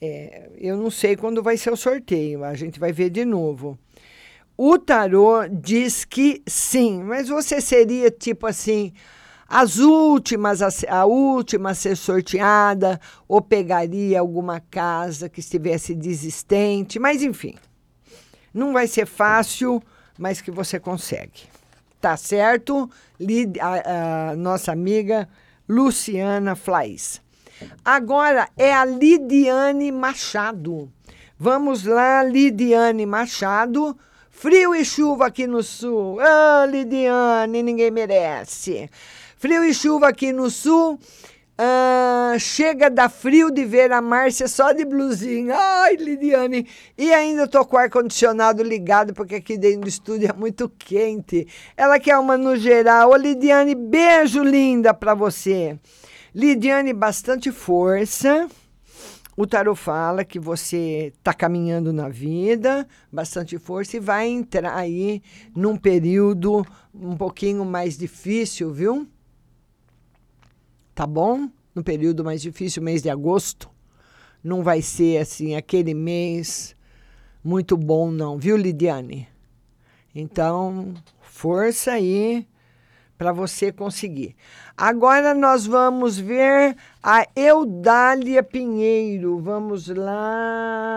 É, 0.00 0.50
eu 0.58 0.76
não 0.76 0.92
sei 0.92 1.16
quando 1.16 1.42
vai 1.42 1.56
ser 1.56 1.72
o 1.72 1.76
sorteio, 1.76 2.44
a 2.44 2.54
gente 2.54 2.78
vai 2.78 2.92
ver 2.92 3.10
de 3.10 3.24
novo. 3.24 3.76
O 4.56 4.78
tarô 4.78 5.40
diz 5.50 6.04
que 6.04 6.40
sim, 6.46 7.02
mas 7.02 7.28
você 7.28 7.60
seria 7.60 8.12
tipo 8.12 8.46
assim 8.46 8.92
As 9.52 9.78
últimas, 9.78 10.62
a, 10.62 10.68
a 10.88 11.04
última 11.06 11.70
a 11.70 11.74
ser 11.74 11.96
sorteada, 11.96 13.00
ou 13.26 13.42
pegaria 13.42 14.20
alguma 14.20 14.60
casa 14.60 15.28
que 15.28 15.40
estivesse 15.40 15.92
desistente, 15.92 17.00
mas 17.00 17.20
enfim. 17.20 17.56
Não 18.54 18.72
vai 18.72 18.86
ser 18.86 19.06
fácil, 19.06 19.82
mas 20.16 20.40
que 20.40 20.52
você 20.52 20.78
consegue. 20.78 21.48
Tá 22.00 22.16
certo? 22.16 22.88
Lid, 23.18 23.58
a, 23.58 24.30
a 24.30 24.36
nossa 24.36 24.70
amiga 24.70 25.28
Luciana 25.68 26.54
Flais. 26.54 27.20
Agora 27.84 28.48
é 28.56 28.72
a 28.72 28.84
Lidiane 28.84 29.90
Machado. 29.90 30.88
Vamos 31.36 31.84
lá, 31.84 32.22
Lidiane 32.22 33.04
Machado. 33.04 33.98
Frio 34.30 34.76
e 34.76 34.84
chuva 34.84 35.26
aqui 35.26 35.48
no 35.48 35.60
sul. 35.60 36.20
Ah, 36.20 36.64
Lidiane, 36.70 37.64
ninguém 37.64 37.90
merece. 37.90 38.88
Frio 39.40 39.64
e 39.64 39.72
chuva 39.72 40.06
aqui 40.06 40.34
no 40.34 40.50
sul. 40.50 41.00
Ah, 41.56 42.36
chega 42.38 42.90
da 42.90 43.08
frio 43.08 43.50
de 43.50 43.64
ver 43.64 43.90
a 43.90 44.02
Márcia 44.02 44.46
só 44.46 44.70
de 44.70 44.84
blusinha. 44.84 45.56
Ai, 45.56 45.96
Lidiane. 45.96 46.68
E 46.98 47.10
ainda 47.10 47.48
tô 47.48 47.64
com 47.64 47.76
o 47.76 47.78
ar-condicionado 47.78 48.62
ligado, 48.62 49.14
porque 49.14 49.36
aqui 49.36 49.56
dentro 49.56 49.80
do 49.80 49.88
estúdio 49.88 50.28
é 50.28 50.32
muito 50.34 50.68
quente. 50.68 51.48
Ela 51.74 51.98
quer 51.98 52.18
uma 52.18 52.36
no 52.36 52.54
geral. 52.54 53.12
Ô, 53.12 53.16
Lidiane, 53.16 53.74
beijo 53.74 54.42
linda 54.42 54.92
pra 54.92 55.14
você. 55.14 55.78
Lidiane, 56.34 56.92
bastante 56.92 57.50
força. 57.50 58.46
O 59.38 59.46
tarot 59.46 59.80
fala 59.80 60.22
que 60.22 60.38
você 60.38 61.14
está 61.16 61.32
caminhando 61.32 61.94
na 61.94 62.10
vida, 62.10 62.86
bastante 63.10 63.56
força, 63.56 63.96
e 63.96 64.00
vai 64.00 64.28
entrar 64.28 64.76
aí 64.76 65.22
num 65.56 65.78
período 65.78 66.62
um 66.94 67.16
pouquinho 67.16 67.64
mais 67.64 67.96
difícil, 67.96 68.70
viu? 68.70 69.08
Tá 71.00 71.06
bom? 71.06 71.48
No 71.74 71.82
período 71.82 72.22
mais 72.22 72.42
difícil, 72.42 72.82
mês 72.82 73.00
de 73.00 73.08
agosto. 73.08 73.70
Não 74.44 74.62
vai 74.62 74.82
ser 74.82 75.16
assim 75.16 75.56
aquele 75.56 75.94
mês 75.94 76.76
muito 77.42 77.74
bom, 77.74 78.10
não, 78.10 78.36
viu, 78.36 78.54
Lidiane? 78.54 79.26
Então, 80.14 80.92
força 81.22 81.92
aí 81.92 82.46
para 83.16 83.32
você 83.32 83.72
conseguir. 83.72 84.36
Agora 84.76 85.32
nós 85.32 85.64
vamos 85.64 86.18
ver 86.18 86.76
a 87.02 87.26
Eudália 87.34 88.42
Pinheiro. 88.42 89.38
Vamos 89.38 89.88
lá. 89.88 90.90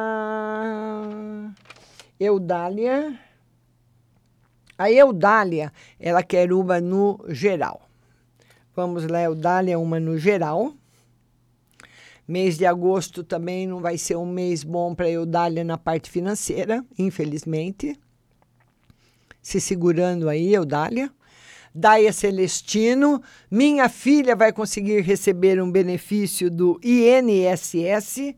Eudália. 2.20 3.18
A 4.78 4.92
Eudália, 4.92 5.72
ela 5.98 6.22
quer 6.22 6.52
uma 6.52 6.82
no 6.82 7.24
geral. 7.30 7.88
Vamos 8.76 9.06
lá, 9.06 9.22
Eudália, 9.22 9.78
uma 9.78 10.00
no 10.00 10.18
geral. 10.18 10.74
Mês 12.28 12.58
de 12.58 12.66
agosto 12.66 13.24
também 13.24 13.68
não 13.68 13.80
vai 13.80 13.98
ser 14.00 14.16
um 14.16 14.26
mês 14.26 14.64
bom 14.64 14.96
para 14.96 15.10
Eudália 15.10 15.64
na 15.64 15.78
parte 15.78 16.10
financeira, 16.10 16.84
infelizmente. 16.98 18.00
Se 19.42 19.62
segurando 19.62 20.28
aí, 20.28 20.54
Eudália. 20.54 21.12
Daia 21.76 22.14
Celestino, 22.14 23.22
minha 23.50 23.90
filha 23.90 24.36
vai 24.36 24.54
conseguir 24.54 25.02
receber 25.02 25.62
um 25.62 25.72
benefício 25.72 26.50
do 26.50 26.80
INSS? 26.84 28.36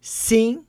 Sim. 0.00 0.64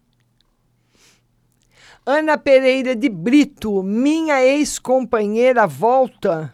Ana 2.05 2.37
Pereira 2.37 2.95
de 2.95 3.09
Brito, 3.09 3.83
minha 3.83 4.43
ex-companheira 4.43 5.67
volta? 5.67 6.53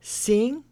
Sim. 0.00 0.64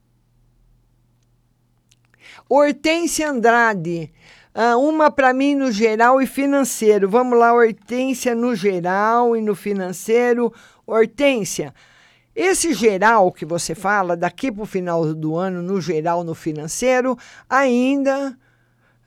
Hortência 2.49 3.31
Andrade, 3.31 4.11
ah, 4.55 4.77
uma 4.79 5.11
para 5.11 5.35
mim 5.35 5.55
no 5.55 5.71
geral 5.71 6.21
e 6.23 6.27
financeiro. 6.27 7.09
Vamos 7.09 7.39
lá, 7.39 7.53
Hortência 7.53 8.35
no 8.35 8.57
geral 8.57 9.37
e 9.37 9.43
no 9.43 9.55
financeiro. 9.55 10.53
Hortência, 10.87 11.75
esse 12.35 12.73
geral 12.73 13.31
que 13.31 13.45
você 13.45 13.75
fala, 13.75 14.17
daqui 14.17 14.51
para 14.51 14.63
o 14.63 14.67
final 14.67 15.13
do 15.13 15.37
ano, 15.37 15.61
no 15.61 15.81
geral, 15.81 16.25
no 16.25 16.35
financeiro, 16.35 17.19
ainda. 17.51 18.39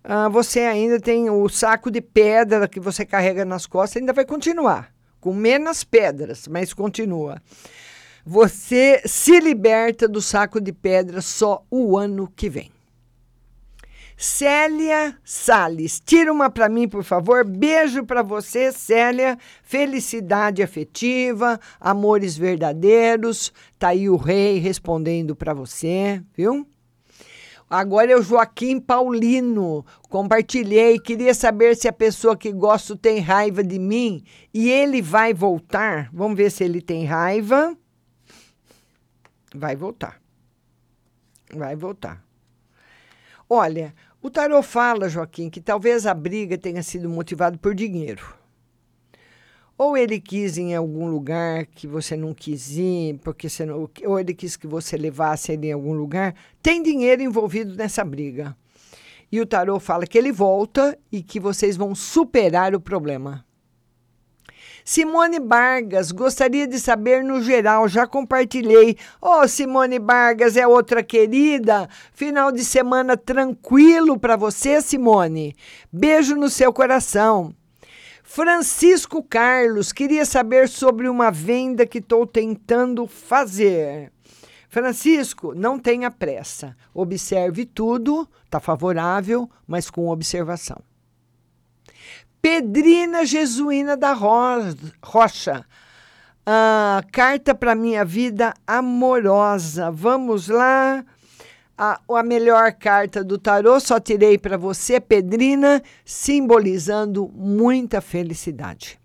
Ah, 0.03 0.29
você 0.29 0.61
ainda 0.61 0.99
tem 0.99 1.29
o 1.29 1.47
saco 1.49 1.89
de 1.89 2.01
pedra 2.01 2.67
que 2.67 2.79
você 2.79 3.05
carrega 3.05 3.43
nas 3.43 3.65
costas, 3.65 4.01
ainda 4.01 4.13
vai 4.13 4.25
continuar. 4.25 4.91
Com 5.19 5.33
menos 5.33 5.83
pedras, 5.83 6.47
mas 6.47 6.73
continua. 6.73 7.41
Você 8.25 9.01
se 9.05 9.39
liberta 9.39 10.07
do 10.07 10.21
saco 10.21 10.61
de 10.61 10.71
pedra 10.71 11.21
só 11.21 11.63
o 11.71 11.97
ano 11.97 12.31
que 12.35 12.49
vem. 12.49 12.71
Célia 14.21 15.17
Sales. 15.23 15.99
Tira 15.99 16.31
uma 16.31 16.47
para 16.47 16.69
mim, 16.69 16.87
por 16.87 17.03
favor. 17.03 17.43
Beijo 17.43 18.05
para 18.05 18.21
você, 18.21 18.71
Célia. 18.71 19.35
Felicidade 19.63 20.61
afetiva, 20.61 21.59
amores 21.79 22.37
verdadeiros. 22.37 23.51
Tá 23.79 23.87
aí 23.87 24.07
o 24.07 24.17
rei 24.17 24.59
respondendo 24.59 25.35
para 25.35 25.55
você, 25.55 26.21
viu? 26.37 26.67
Agora 27.67 28.11
é 28.11 28.15
o 28.15 28.21
Joaquim 28.21 28.79
Paulino. 28.79 29.83
Compartilhei. 30.07 30.99
Queria 30.99 31.33
saber 31.33 31.75
se 31.75 31.87
a 31.87 31.93
pessoa 31.93 32.37
que 32.37 32.51
gosto 32.51 32.95
tem 32.95 33.21
raiva 33.21 33.63
de 33.63 33.79
mim 33.79 34.23
e 34.53 34.69
ele 34.69 35.01
vai 35.01 35.33
voltar. 35.33 36.11
Vamos 36.13 36.37
ver 36.37 36.51
se 36.51 36.63
ele 36.63 36.79
tem 36.79 37.05
raiva. 37.05 37.75
Vai 39.55 39.75
voltar. 39.75 40.21
Vai 41.55 41.75
voltar. 41.75 42.23
Olha, 43.53 43.93
o 44.21 44.29
tarot 44.29 44.65
fala, 44.65 45.09
Joaquim, 45.09 45.49
que 45.49 45.59
talvez 45.59 46.05
a 46.05 46.13
briga 46.13 46.57
tenha 46.57 46.83
sido 46.83 47.09
motivada 47.09 47.57
por 47.57 47.73
dinheiro. 47.73 48.35
Ou 49.77 49.97
ele 49.97 50.19
quis 50.19 50.57
ir 50.57 50.61
em 50.61 50.75
algum 50.75 51.09
lugar 51.09 51.65
que 51.65 51.87
você 51.87 52.15
não 52.15 52.33
quis 52.33 52.77
ir, 52.77 53.19
porque 53.23 53.49
você 53.49 53.65
não, 53.65 53.89
ou 54.05 54.19
ele 54.19 54.33
quis 54.33 54.55
que 54.55 54.67
você 54.67 54.95
levasse 54.95 55.53
ele 55.53 55.67
em 55.67 55.71
algum 55.71 55.93
lugar. 55.93 56.35
Tem 56.61 56.83
dinheiro 56.83 57.23
envolvido 57.23 57.75
nessa 57.75 58.05
briga. 58.05 58.55
E 59.31 59.41
o 59.41 59.45
tarot 59.45 59.83
fala 59.83 60.05
que 60.05 60.17
ele 60.17 60.31
volta 60.31 60.95
e 61.11 61.23
que 61.23 61.39
vocês 61.39 61.75
vão 61.75 61.95
superar 61.95 62.75
o 62.75 62.79
problema. 62.79 63.43
Simone 64.91 65.39
Vargas, 65.39 66.11
gostaria 66.11 66.67
de 66.67 66.77
saber 66.77 67.23
no 67.23 67.41
geral, 67.41 67.87
já 67.87 68.05
compartilhei. 68.05 68.97
Ô, 69.21 69.39
oh, 69.39 69.47
Simone 69.47 69.97
Vargas 69.97 70.57
é 70.57 70.67
outra 70.67 71.01
querida. 71.01 71.87
Final 72.13 72.51
de 72.51 72.65
semana 72.65 73.15
tranquilo 73.15 74.19
para 74.19 74.35
você, 74.35 74.81
Simone. 74.81 75.55
Beijo 75.89 76.35
no 76.35 76.49
seu 76.49 76.73
coração. 76.73 77.55
Francisco 78.21 79.23
Carlos, 79.23 79.93
queria 79.93 80.25
saber 80.25 80.67
sobre 80.67 81.07
uma 81.07 81.31
venda 81.31 81.85
que 81.85 81.99
estou 81.99 82.27
tentando 82.27 83.07
fazer. 83.07 84.11
Francisco, 84.67 85.53
não 85.55 85.79
tenha 85.79 86.11
pressa. 86.11 86.75
Observe 86.93 87.65
tudo, 87.65 88.27
está 88.43 88.59
favorável, 88.59 89.49
mas 89.65 89.89
com 89.89 90.09
observação. 90.09 90.83
Pedrina 92.41 93.23
Jesuína 93.23 93.95
da 93.95 94.13
Rocha. 94.13 95.63
Ah, 96.43 97.03
carta 97.11 97.53
para 97.53 97.75
minha 97.75 98.03
vida 98.03 98.51
amorosa. 98.65 99.91
Vamos 99.91 100.47
lá. 100.47 101.05
A, 101.77 101.99
a 102.09 102.23
melhor 102.23 102.73
carta 102.73 103.23
do 103.23 103.37
tarô 103.37 103.79
só 103.79 103.99
tirei 103.99 104.39
para 104.39 104.57
você, 104.57 104.99
Pedrina, 104.99 105.83
simbolizando 106.03 107.31
muita 107.35 108.01
felicidade. 108.01 108.99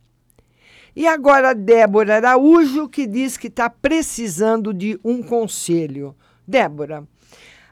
E 0.95 1.07
agora 1.07 1.55
Débora 1.55 2.17
Araújo, 2.17 2.89
que 2.89 3.07
diz 3.07 3.37
que 3.37 3.49
está 3.49 3.69
precisando 3.69 4.73
de 4.73 4.99
um 5.05 5.23
conselho. 5.23 6.17
Débora, 6.49 7.07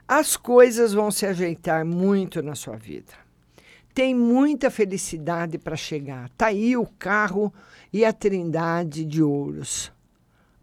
as 0.07 0.37
coisas 0.37 0.93
vão 0.93 1.09
se 1.09 1.25
ajeitar 1.25 1.83
muito 1.83 2.43
na 2.43 2.53
sua 2.53 2.75
vida 2.75 3.24
tem 3.95 4.13
muita 4.13 4.69
felicidade 4.69 5.57
para 5.57 5.77
chegar. 5.77 6.29
Tá 6.37 6.47
aí 6.47 6.75
o 6.75 6.85
carro 6.85 7.51
e 7.93 8.03
a 8.03 8.11
Trindade 8.11 9.05
de 9.05 9.23
Ouros. 9.23 9.89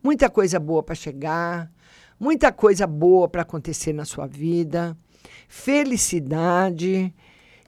Muita 0.03 0.29
coisa 0.29 0.61
boa 0.61 0.83
para 0.83 0.95
chegar, 0.95 1.73
muita 2.21 2.53
coisa 2.53 2.87
boa 2.87 3.27
para 3.27 3.41
acontecer 3.41 3.95
na 3.95 4.05
sua 4.05 4.27
vida, 4.27 4.95
felicidade 5.49 7.13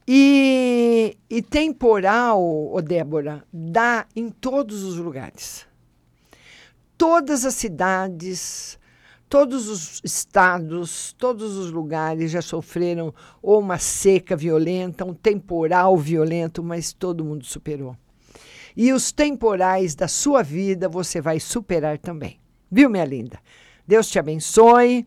e, 0.07 1.17
e 1.31 1.41
temporal, 1.41 2.43
oh 2.71 2.83
Débora, 2.83 3.43
dá 3.51 4.07
em 4.15 4.29
todos 4.29 4.83
os 4.83 4.99
lugares. 4.99 5.67
Todas 6.99 7.47
as 7.47 7.55
cidades, 7.55 8.79
Todos 9.29 9.69
os 9.69 10.01
estados, 10.05 11.13
todos 11.19 11.57
os 11.57 11.71
lugares 11.71 12.31
já 12.31 12.43
sofreram 12.43 13.13
ou 13.43 13.59
uma 13.59 13.79
seca 13.79 14.37
violenta, 14.37 15.05
um 15.05 15.15
temporal 15.15 15.97
violento, 15.97 16.63
mas 16.63 16.93
todo 16.93 17.25
mundo 17.25 17.45
superou. 17.45 17.97
E 18.77 18.93
os 18.93 19.13
temporais 19.13 19.95
da 19.95 20.09
sua 20.09 20.43
vida 20.43 20.89
você 20.89 21.21
vai 21.21 21.41
superar 21.41 21.99
também. 21.99 22.41
Viu, 22.71 22.91
minha 22.91 23.05
linda? 23.05 23.39
Deus 23.87 24.09
te 24.09 24.19
abençoe. 24.19 25.07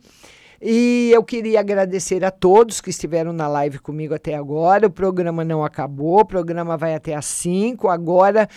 E 0.59 1.11
eu 1.13 1.23
queria 1.23 1.59
agradecer 1.59 2.25
a 2.25 2.31
todos 2.31 2.81
que 2.81 2.89
estiveram 2.89 3.31
na 3.31 3.47
live 3.47 3.77
comigo 3.77 4.15
até 4.15 4.33
agora. 4.33 4.87
O 4.87 4.91
programa 4.91 5.43
não 5.43 5.63
acabou, 5.63 6.21
o 6.21 6.25
programa 6.25 6.75
vai 6.75 6.95
até 6.95 7.13
às 7.13 7.25
5. 7.25 7.87
Agora 7.87 8.47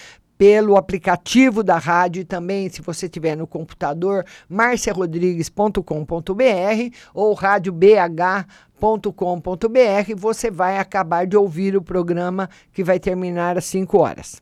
pelo 0.41 0.77
aplicativo 0.79 1.63
da 1.63 1.77
rádio 1.77 2.23
e 2.23 2.25
também, 2.25 2.71
se 2.71 2.81
você 2.81 3.11
tiver 3.11 3.37
no 3.37 3.47
computador, 3.47 4.25
marciarodrigues.com.br 4.49 6.97
ou 7.13 7.35
radiobh.com.br, 7.35 10.15
você 10.17 10.51
vai 10.51 10.79
acabar 10.79 11.27
de 11.27 11.37
ouvir 11.37 11.77
o 11.77 11.83
programa 11.83 12.49
que 12.73 12.83
vai 12.83 12.99
terminar 12.99 13.59
às 13.59 13.67
5 13.67 13.99
horas. 13.99 14.41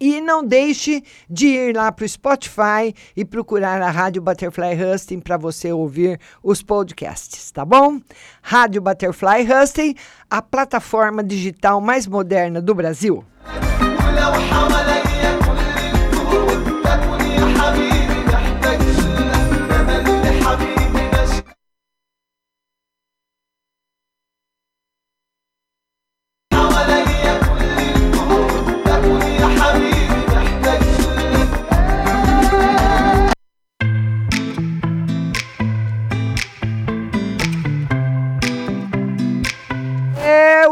E 0.00 0.18
não 0.18 0.42
deixe 0.42 1.04
de 1.28 1.48
ir 1.48 1.76
lá 1.76 1.92
para 1.92 2.06
o 2.06 2.08
Spotify 2.08 2.94
e 3.14 3.22
procurar 3.22 3.82
a 3.82 3.90
Rádio 3.90 4.22
Butterfly 4.22 4.82
Husting 4.82 5.20
para 5.20 5.36
você 5.36 5.70
ouvir 5.70 6.18
os 6.42 6.62
podcasts, 6.62 7.50
tá 7.50 7.66
bom? 7.66 8.00
Rádio 8.40 8.80
Butterfly 8.80 9.46
Husting, 9.46 9.94
a 10.30 10.40
plataforma 10.40 11.22
digital 11.22 11.82
mais 11.82 12.06
moderna 12.06 12.62
do 12.62 12.74
Brasil. 12.74 13.22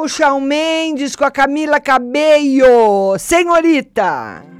o 0.06 0.08
Shawn 0.08 0.40
Mendes 0.40 1.16
com 1.16 1.24
a 1.24 1.32
Camila 1.32 1.80
Cabello, 1.80 3.18
Senhorita. 3.18 4.55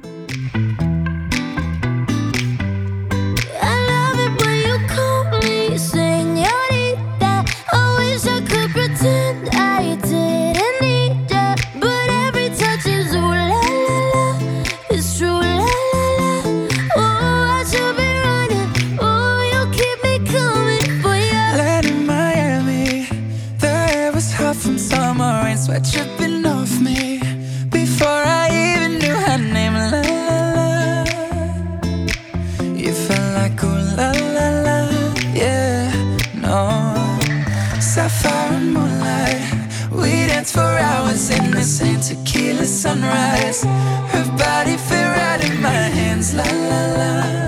danced 40.47 40.53
for 40.53 40.61
hours 40.61 41.29
in 41.29 41.51
the 41.51 41.63
same 41.63 41.99
tequila 41.99 42.65
sunrise. 42.65 43.63
Her 43.63 44.37
body 44.37 44.77
fit 44.77 45.05
right 45.05 45.43
in 45.43 45.61
my 45.61 45.69
hands, 45.69 46.33
la 46.33 46.43
la 46.43 46.85
la. 46.99 47.45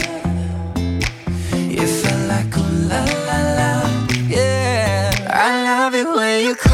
It 1.54 1.88
felt 1.88 2.28
like 2.28 2.58
oh 2.58 2.70
la 2.90 3.04
la 3.28 3.40
la, 3.58 4.08
yeah. 4.28 5.12
I 5.30 5.64
love 5.64 5.96
it 5.96 6.08
when 6.08 6.46
you. 6.48 6.69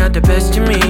Out 0.00 0.12
the 0.12 0.20
best 0.20 0.56
in 0.56 0.64
me. 0.64 0.80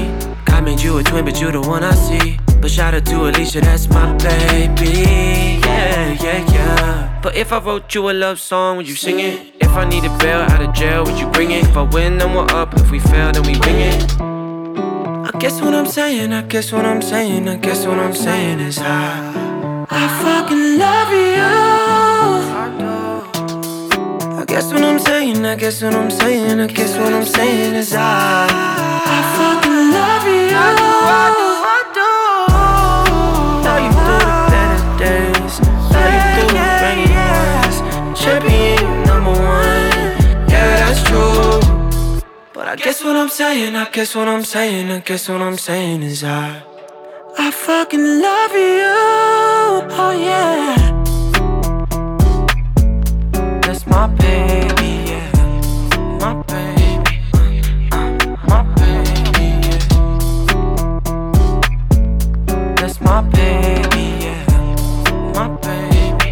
God 0.46 0.64
made 0.64 0.80
you 0.80 0.98
a 0.98 1.02
twin, 1.02 1.24
but 1.24 1.40
you 1.40 1.50
the 1.50 1.60
one 1.60 1.82
I 1.82 1.94
see. 1.94 2.38
But 2.60 2.70
shout 2.70 2.94
out 2.94 3.04
to 3.06 3.28
Alicia, 3.28 3.60
that's 3.60 3.88
my 3.88 4.16
baby. 4.16 5.60
Yeah, 5.66 6.12
yeah, 6.24 6.52
yeah. 6.52 7.20
But 7.22 7.36
if 7.36 7.52
I 7.52 7.58
wrote 7.58 7.94
you 7.94 8.10
a 8.10 8.12
love 8.12 8.38
song, 8.38 8.76
would 8.76 8.88
you 8.88 8.94
sing 8.94 9.20
it? 9.20 9.54
If 9.60 9.70
I 9.70 9.84
need 9.88 10.04
a 10.04 10.16
bail 10.18 10.40
out 10.40 10.62
of 10.62 10.74
jail, 10.74 11.04
would 11.04 11.18
you 11.18 11.28
bring 11.30 11.50
it? 11.50 11.64
If 11.64 11.76
I 11.76 11.82
win, 11.82 12.18
then 12.18 12.34
we're 12.34 12.50
up. 12.50 12.74
If 12.74 12.90
we 12.90 13.00
fail, 13.00 13.32
then 13.32 13.42
we 13.42 13.54
ring 13.66 13.80
it. 13.92 14.20
I 14.20 15.38
guess 15.38 15.60
what 15.60 15.74
I'm 15.74 15.86
saying, 15.86 16.32
I 16.32 16.42
guess 16.42 16.72
what 16.72 16.84
I'm 16.84 17.02
saying, 17.02 17.48
I 17.48 17.56
guess 17.56 17.86
what 17.86 17.98
I'm 17.98 18.14
saying 18.14 18.60
is 18.60 18.78
I, 18.78 19.86
I 19.88 20.08
fucking 20.22 20.78
love 20.78 21.12
you. 21.12 22.99
I 24.50 24.54
guess 24.54 24.72
what 24.72 24.82
I'm 24.82 24.98
saying, 24.98 25.46
I 25.46 25.54
guess 25.54 25.80
what 25.80 25.94
I'm 25.94 26.10
saying, 26.10 26.58
I 26.58 26.66
guess 26.66 26.98
what 26.98 27.12
I'm 27.12 27.24
saying 27.24 27.72
is 27.76 27.94
I, 27.94 28.48
I 28.50 29.22
fucking 29.38 29.92
love 29.94 30.26
you. 30.26 30.50
I 30.50 30.74
do, 30.74 30.90
I 31.06 31.30
do, 31.38 31.48
I 31.70 31.80
do. 31.94 32.10
Love 33.62 33.82
you 33.86 33.92
through 33.94 34.26
the 34.26 34.42
better 34.50 34.82
days, 34.98 35.54
you 35.62 36.20
through 36.34 36.50
the 36.58 36.66
rainy 36.82 37.14
ones. 37.14 38.20
Champion, 38.20 38.82
number 39.04 39.30
one, 39.30 40.50
yeah 40.50 40.82
that's 40.82 41.02
true. 41.04 41.60
But 42.52 42.66
I 42.66 42.74
guess 42.74 43.04
what 43.04 43.14
I'm 43.14 43.28
saying, 43.28 43.76
I 43.76 43.88
guess 43.88 44.16
what 44.16 44.26
I'm 44.26 44.42
saying, 44.42 44.90
I 44.90 44.98
guess 44.98 45.28
what 45.28 45.40
I'm 45.40 45.58
saying 45.58 46.02
is 46.02 46.24
I 46.24 46.60
I 47.38 47.52
fucking 47.52 48.20
love 48.20 48.50
you, 48.50 48.82
oh 49.94 50.10
yeah 50.20 50.99
my 53.90 54.06
baby, 54.06 54.90
yeah. 55.10 55.26
My 56.20 56.32
baby, 56.50 57.14
my 58.48 58.62
baby, 58.78 59.46
yeah. 59.66 59.78
That's 62.76 63.00
my 63.00 63.20
baby, 63.22 64.04
yeah. 64.24 64.44
My 65.34 65.48
baby, 65.66 66.28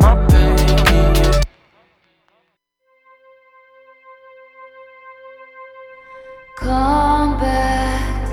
my 0.00 0.14
baby, 0.28 0.98
yeah. 1.18 1.40
Combat, 6.56 8.28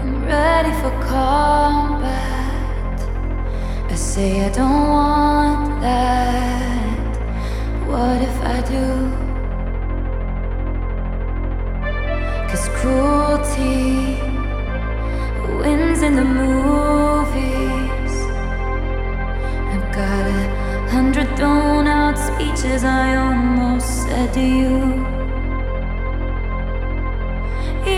I'm 0.00 0.24
ready 0.24 0.72
for 0.80 0.90
combat. 1.02 3.00
I 3.90 3.94
say 3.94 4.44
I 4.46 4.48
don't 4.50 4.88
want 4.88 5.80
that. 5.82 6.15
What 8.06 8.22
if 8.22 8.38
I 8.54 8.58
do? 8.74 8.86
Cause 12.48 12.68
cruelty 12.78 14.20
wins 15.60 16.02
in 16.02 16.14
the 16.14 16.24
movies. 16.24 18.14
I've 19.72 19.88
got 19.98 20.24
a 20.38 20.40
hundred 20.94 21.28
thrown 21.36 21.88
out 21.88 22.16
speeches 22.16 22.84
I 22.84 23.16
almost 23.16 24.04
said 24.04 24.32
to 24.34 24.44
you. 24.60 24.76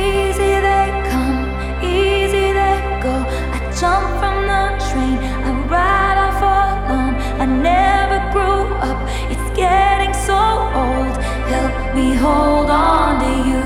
Easy 0.01 0.53
they 0.69 0.87
come, 1.13 1.41
easy 1.85 2.47
they 2.61 2.79
go. 3.05 3.15
I 3.57 3.59
jump 3.79 4.09
from 4.21 4.37
the 4.53 4.65
train, 4.89 5.19
I 5.47 5.51
ride 5.75 6.19
off 6.27 6.41
alone. 6.41 7.15
I 7.43 7.45
never 7.45 8.08
grew 8.33 8.65
up, 8.89 9.01
it's 9.33 9.49
getting 9.57 10.15
so 10.15 10.41
old. 10.83 11.15
Help 11.53 11.95
me 11.95 12.15
hold 12.15 12.71
on 12.71 13.21
to 13.25 13.33
you. 13.51 13.65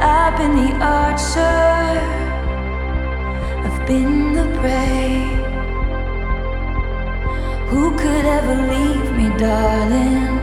I've 0.00 0.36
been 0.38 0.54
the 0.62 0.72
archer, 0.84 1.90
I've 3.66 3.86
been 3.86 4.32
the 4.38 4.46
prey. 4.58 5.26
Who 7.70 7.96
could 7.96 8.24
ever 8.24 8.56
leave 8.74 9.10
me, 9.18 9.28
darling? 9.38 10.36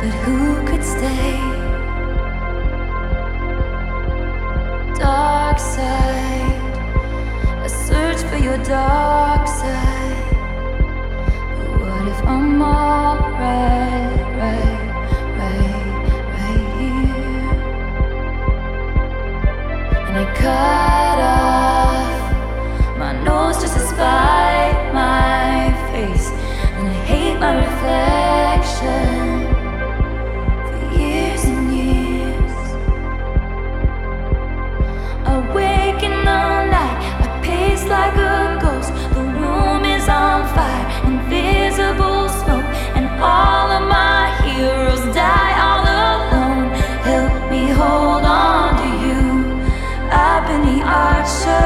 But 0.00 0.12
who 0.24 0.66
could 0.66 0.84
stay? 0.84 1.54
dark 5.04 5.58
side. 5.58 6.54
I 7.62 7.66
search 7.66 8.20
for 8.28 8.38
your 8.38 8.58
dark 8.64 9.46
side. 9.46 10.13
Like 37.88 38.16
a 38.16 38.58
ghost. 38.60 38.90
The 39.14 39.22
room 39.22 39.84
is 39.84 40.08
on 40.08 40.38
fire, 40.54 40.86
invisible 41.24 42.28
smoke, 42.28 42.64
and 42.96 43.06
all 43.20 43.70
of 43.70 43.88
my 43.88 44.30
heroes 44.44 45.02
die 45.14 45.54
all 45.66 45.84
alone. 45.84 46.68
Help 47.02 47.50
me 47.50 47.68
hold 47.68 48.24
on 48.24 48.76
to 48.82 48.88
you. 49.04 49.20
I've 50.10 50.46
been 50.46 50.62
the 50.62 50.82
archer, 50.84 51.63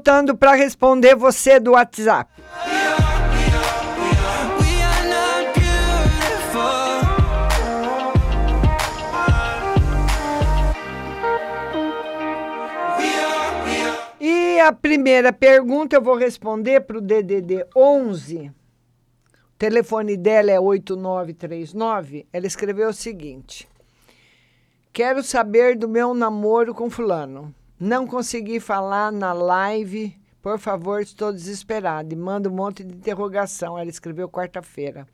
voltando 0.00 0.34
para 0.34 0.54
responder 0.54 1.14
você 1.14 1.60
do 1.60 1.72
WhatsApp. 1.72 2.32
E 14.18 14.60
a 14.60 14.72
primeira 14.72 15.34
pergunta 15.34 15.96
eu 15.96 16.02
vou 16.02 16.16
responder 16.16 16.80
para 16.80 16.96
o 16.96 17.00
DDD 17.02 17.66
11. 17.76 18.48
O 18.48 18.52
telefone 19.58 20.16
dela 20.16 20.50
é 20.50 20.58
8939. 20.58 22.26
Ela 22.32 22.46
escreveu 22.46 22.88
o 22.88 22.94
seguinte: 22.94 23.68
Quero 24.94 25.22
saber 25.22 25.76
do 25.76 25.86
meu 25.86 26.14
namoro 26.14 26.74
com 26.74 26.88
fulano. 26.88 27.54
Não 27.80 28.06
consegui 28.06 28.60
falar 28.60 29.10
na 29.10 29.32
live. 29.32 30.14
Por 30.42 30.58
favor, 30.58 31.00
estou 31.00 31.32
desesperada. 31.32 32.12
E 32.12 32.16
manda 32.16 32.50
um 32.50 32.54
monte 32.54 32.84
de 32.84 32.94
interrogação. 32.94 33.78
Ela 33.78 33.88
escreveu 33.88 34.28
quarta-feira. 34.28 35.08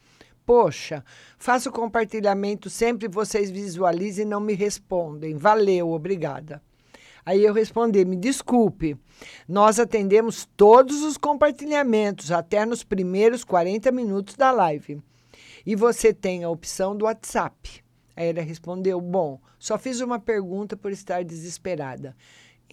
Poxa, 0.44 1.04
faço 1.38 1.70
compartilhamento 1.70 2.68
sempre 2.68 3.06
vocês 3.06 3.52
visualizem 3.52 4.26
e 4.26 4.28
não 4.28 4.40
me 4.40 4.52
respondem. 4.52 5.36
Valeu, 5.36 5.92
obrigada. 5.92 6.60
Aí 7.24 7.44
eu 7.44 7.54
respondi: 7.54 8.04
me 8.04 8.16
desculpe, 8.16 8.96
nós 9.48 9.78
atendemos 9.78 10.48
todos 10.56 11.04
os 11.04 11.16
compartilhamentos, 11.16 12.32
até 12.32 12.66
nos 12.66 12.82
primeiros 12.82 13.44
40 13.44 13.92
minutos 13.92 14.34
da 14.34 14.50
live. 14.50 15.00
E 15.64 15.76
você 15.76 16.12
tem 16.12 16.42
a 16.42 16.50
opção 16.50 16.96
do 16.96 17.04
WhatsApp. 17.04 17.84
Aí 18.16 18.28
ela 18.28 18.40
respondeu: 18.40 19.00
bom, 19.00 19.40
só 19.56 19.78
fiz 19.78 20.00
uma 20.00 20.18
pergunta 20.18 20.76
por 20.76 20.90
estar 20.90 21.22
desesperada. 21.22 22.16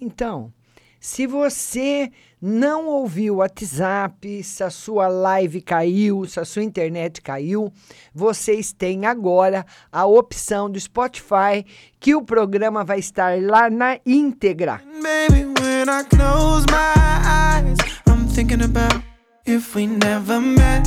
Então, 0.03 0.51
se 0.99 1.25
você 1.25 2.11
não 2.41 2.87
ouviu 2.87 3.35
o 3.35 3.37
WhatsApp, 3.37 4.43
se 4.43 4.61
a 4.61 4.69
sua 4.69 5.07
live 5.07 5.61
caiu, 5.61 6.25
se 6.25 6.41
a 6.41 6.45
sua 6.45 6.61
internet 6.61 7.21
caiu, 7.21 7.71
vocês 8.13 8.73
têm 8.73 9.05
agora 9.05 9.65
a 9.89 10.05
opção 10.05 10.69
do 10.69 10.77
Spotify 10.77 11.65
que 12.01 12.13
o 12.13 12.21
programa 12.21 12.83
vai 12.83 12.99
estar 12.99 13.41
lá 13.41 13.69
na 13.69 13.97
íntegra. 14.05 14.81
Baby, 15.01 15.45
when 15.61 15.87
I 15.87 16.03
close 16.09 16.65
my 16.69 16.93
eyes, 17.25 17.77
I'm 18.05 18.27
thinking 18.27 18.61
about 18.61 19.01
if 19.45 19.73
we 19.73 19.87
never 19.87 20.41
met. 20.41 20.83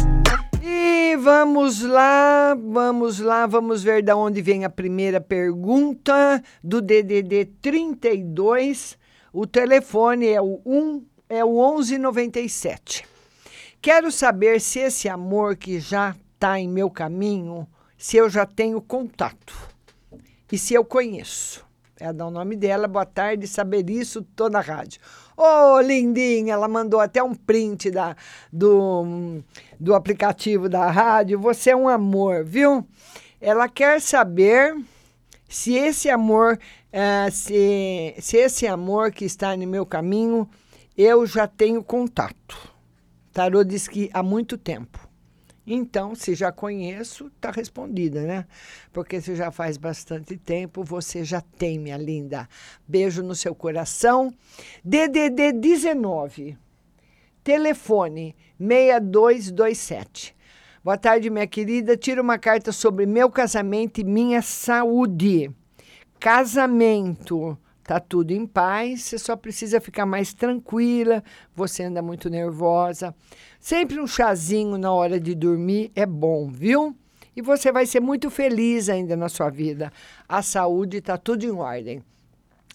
E 0.63 1.17
vamos 1.17 1.81
lá, 1.81 2.55
vamos 2.55 3.19
lá, 3.19 3.47
vamos 3.47 3.83
ver 3.83 4.03
da 4.03 4.15
onde 4.15 4.43
vem 4.43 4.67
a 4.67 4.71
primeira 4.71 5.23
pergunta 5.23 6.43
do 6.63 6.83
DDD 6.83 7.47
32. 7.63 8.99
O 9.39 9.47
telefone 9.47 10.29
é 10.29 10.41
o 10.41 10.63
1 10.65 11.05
é 11.29 11.45
o 11.45 11.79
1197. 11.79 13.05
Quero 13.83 14.11
saber 14.11 14.63
se 14.63 14.79
esse 14.79 15.11
amor 15.11 15.57
que 15.57 15.79
já 15.79 16.17
está 16.33 16.59
em 16.59 16.67
meu 16.67 16.89
caminho, 16.89 17.69
se 17.99 18.17
eu 18.17 18.31
já 18.31 18.47
tenho 18.47 18.81
contato 18.81 19.53
e 20.51 20.57
se 20.57 20.73
eu 20.73 20.87
conheço. 20.87 21.63
É 22.01 22.11
dar 22.15 22.29
o 22.29 22.31
nome 22.31 22.57
dela, 22.57 22.89
boa 22.89 23.05
tarde, 23.05 23.47
saber 23.47 23.91
isso, 23.91 24.23
tô 24.35 24.49
na 24.49 24.61
rádio. 24.61 25.03
Ô, 25.37 25.43
oh, 25.75 25.81
lindinha, 25.83 26.55
ela 26.55 26.67
mandou 26.67 26.99
até 26.99 27.23
um 27.23 27.35
print 27.35 27.91
da, 27.91 28.17
do, 28.51 29.43
do 29.79 29.95
aplicativo 29.95 30.67
da 30.67 30.91
rádio. 30.91 31.39
Você 31.41 31.73
é 31.73 31.77
um 31.77 31.91
amor, 31.91 32.43
viu? 32.43 32.89
Ela 33.39 33.69
quer 33.69 34.01
saber 34.01 34.75
se 35.49 35.75
esse 35.75 36.09
amor, 36.11 36.59
uh, 36.93 37.31
se, 37.31 38.15
se 38.19 38.37
esse 38.37 38.67
amor 38.67 39.13
que 39.13 39.25
está 39.25 39.57
no 39.57 39.67
meu 39.67 39.87
caminho, 39.87 40.49
eu 40.97 41.27
já 41.27 41.47
tenho 41.47 41.83
contato. 41.83 42.75
Tarô 43.33 43.63
diz 43.63 43.87
que 43.87 44.11
há 44.13 44.23
muito 44.23 44.57
tempo. 44.57 45.07
Então, 45.67 46.15
se 46.15 46.35
já 46.35 46.53
conheço, 46.53 47.27
está 47.27 47.51
respondida, 47.51 48.23
né? 48.23 48.47
Porque 48.93 49.21
se 49.21 49.35
já 49.35 49.51
faz 49.51 49.77
bastante 49.77 50.37
tempo, 50.37 50.85
você 50.85 51.25
já 51.25 51.41
tem, 51.41 51.77
minha 51.77 51.97
linda. 51.97 52.49
Beijo 52.87 53.21
no 53.23 53.35
seu 53.35 53.53
coração. 53.53 54.33
DDD 54.85 55.53
19, 55.53 56.57
telefone 57.43 58.37
6227. 58.61 60.36
Boa 60.87 60.97
tarde, 60.97 61.29
minha 61.31 61.49
querida. 61.49 61.97
Tira 61.97 62.23
uma 62.23 62.39
carta 62.39 62.71
sobre 62.71 63.07
meu 63.07 63.29
casamento 63.29 64.01
e 64.01 64.05
minha 64.05 64.41
saúde. 64.41 65.51
Casamento 66.21 67.59
Tá 67.83 67.99
tudo 67.99 68.31
em 68.31 68.47
paz, 68.47 69.03
você 69.03 69.19
só 69.19 69.35
precisa 69.35 69.81
ficar 69.81 70.07
mais 70.07 70.33
tranquila, 70.33 71.25
você 71.57 71.83
anda 71.83 72.01
muito 72.01 72.31
nervosa. 72.31 73.13
Sempre 73.59 74.01
um 74.01 74.07
chazinho 74.07 74.79
na 74.79 74.93
hora 74.93 75.19
de 75.19 75.35
dormir 75.35 75.91
é 75.97 76.07
bom, 76.07 76.49
viu? 76.49 76.97
E 77.35 77.43
você 77.43 77.73
vai 77.73 77.85
ser 77.85 77.99
muito 77.99 78.31
feliz 78.31 78.89
ainda 78.89 79.17
na 79.17 79.29
sua 79.29 79.51
vida. 79.51 79.93
A 80.29 80.41
saúde 80.41 80.99
está 80.99 81.19
tudo 81.19 81.45
em 81.45 81.51
ordem. 81.51 82.01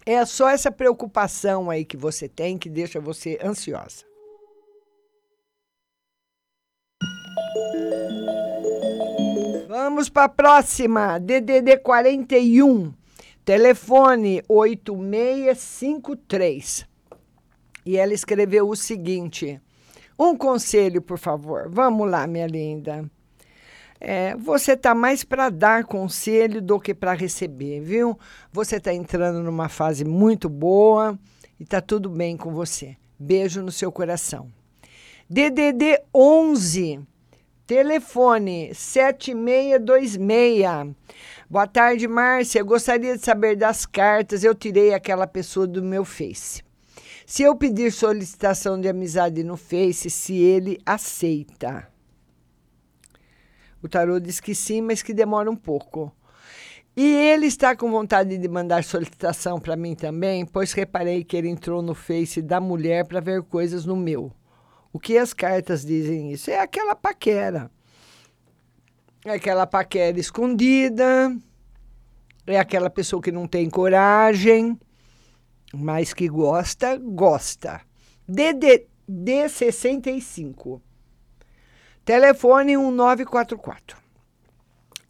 É 0.06 0.26
só 0.26 0.50
essa 0.50 0.70
preocupação 0.70 1.70
aí 1.70 1.86
que 1.86 1.96
você 1.96 2.28
tem 2.28 2.58
que 2.58 2.70
deixa 2.70 3.00
você 3.00 3.40
ansiosa. 3.42 4.11
Vamos 9.68 10.08
para 10.10 10.26
a 10.26 10.30
próxima. 10.30 11.20
DDD 11.20 11.78
41. 11.78 12.94
Telefone 13.44 14.44
8653. 14.48 16.86
E 17.86 17.98
ela 17.98 18.14
escreveu 18.14 18.70
o 18.70 18.76
seguinte: 18.76 19.60
Um 20.18 20.38
conselho, 20.38 21.02
por 21.02 21.18
favor. 21.18 21.68
Vamos 21.70 22.10
lá, 22.10 22.26
minha 22.28 22.48
linda. 22.48 23.10
É, 24.00 24.36
você 24.36 24.76
tá 24.76 24.96
mais 24.96 25.24
para 25.24 25.50
dar 25.50 25.86
conselho 25.86 26.62
do 26.62 26.80
que 26.80 26.94
para 26.94 27.14
receber, 27.14 27.82
viu? 27.82 28.18
Você 28.52 28.80
tá 28.80 28.94
entrando 28.94 29.44
numa 29.44 29.70
fase 29.70 30.04
muito 30.04 30.50
boa 30.50 31.18
e 31.60 31.66
tá 31.66 31.80
tudo 31.80 32.10
bem 32.10 32.36
com 32.36 32.52
você. 32.52 32.98
Beijo 33.20 33.62
no 33.62 33.72
seu 33.72 33.92
coração. 33.92 34.52
DDD 35.30 36.02
11 36.14 37.00
telefone 37.72 38.76
7626. 38.76 40.94
Boa 41.50 41.66
tarde, 41.66 42.06
Márcia. 42.06 42.62
Gostaria 42.64 43.18
de 43.18 43.24
saber 43.24 43.56
das 43.56 43.86
cartas. 43.86 44.44
Eu 44.44 44.54
tirei 44.54 44.94
aquela 44.94 45.26
pessoa 45.26 45.66
do 45.66 45.82
meu 45.82 46.04
Face. 46.04 46.62
Se 47.26 47.44
eu 47.44 47.56
pedir 47.56 47.94
solicitação 47.94 48.78
de 48.78 48.90
amizade 48.90 49.42
no 49.42 49.56
Face, 49.56 50.10
se 50.10 50.36
ele 50.36 50.82
aceita. 50.86 51.88
O 53.82 53.88
tarô 53.88 54.20
diz 54.20 54.42
que 54.42 54.54
sim, 54.54 54.82
mas 54.82 55.02
que 55.02 55.14
demora 55.14 55.50
um 55.50 55.56
pouco. 55.56 56.14
E 56.94 57.06
ele 57.06 57.46
está 57.46 57.74
com 57.74 57.90
vontade 57.90 58.38
de 58.38 58.48
mandar 58.50 58.84
solicitação 58.84 59.62
para 59.62 59.78
mim 59.78 59.96
também, 59.96 60.46
pois 60.46 60.74
reparei 60.74 61.24
que 61.24 61.38
ele 61.38 61.48
entrou 61.48 61.82
no 61.82 61.96
Face 61.96 62.42
da 62.42 62.60
mulher 62.60 63.08
para 63.08 63.22
ver 63.22 63.42
coisas 63.44 63.86
no 63.86 63.96
meu. 63.96 64.30
O 64.94 65.00
que 65.00 65.18
as 65.18 65.34
cartas 65.34 65.86
dizem 65.86 66.32
isso? 66.32 66.52
É 66.52 66.60
aquela 66.60 66.96
paquera. 66.96 67.72
É 69.24 69.32
aquela 69.32 69.66
paquera 69.66 70.20
escondida. 70.20 71.36
É 72.46 72.60
aquela 72.60 72.90
pessoa 72.90 73.22
que 73.22 73.32
não 73.32 73.48
tem 73.48 73.70
coragem, 73.70 74.78
mas 75.74 76.14
que 76.14 76.28
gosta, 76.28 76.98
gosta. 76.98 77.82
DDD 78.28 79.48
65. 79.48 80.82
Telefone 82.04 82.76
1944. 82.76 83.98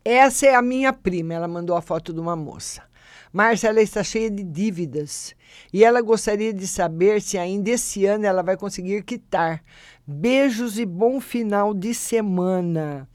Essa 0.04 0.48
é 0.48 0.56
a 0.56 0.62
minha 0.62 0.92
prima. 0.92 1.34
Ela 1.34 1.48
mandou 1.48 1.76
a 1.76 1.82
foto 1.82 2.14
de 2.14 2.20
uma 2.20 2.36
moça. 2.36 2.84
Márcia, 3.32 3.70
ela 3.70 3.82
está 3.82 4.04
cheia 4.04 4.30
de 4.30 4.44
dívidas 4.44 5.34
e 5.74 5.84
ela 5.84 6.02
gostaria 6.02 6.54
de 6.54 6.68
saber 6.68 7.22
se 7.22 7.38
ainda 7.38 7.70
esse 7.70 8.06
ano 8.06 8.26
ela 8.26 8.42
vai 8.42 8.58
conseguir 8.58 9.04
quitar. 9.04 9.64
Beijos 10.06 10.78
e 10.78 10.86
bom 10.86 11.20
final 11.20 11.74
de 11.74 11.94
semana. 11.94 13.08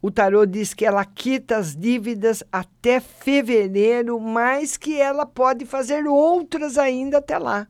O 0.00 0.10
tarô 0.10 0.44
diz 0.44 0.74
que 0.74 0.84
ela 0.84 1.04
quita 1.04 1.56
as 1.56 1.74
dívidas 1.74 2.44
até 2.52 3.00
fevereiro, 3.00 4.20
mas 4.20 4.76
que 4.76 5.00
ela 5.00 5.24
pode 5.24 5.64
fazer 5.64 6.06
outras 6.06 6.76
ainda 6.78 7.18
até 7.18 7.38
lá. 7.38 7.66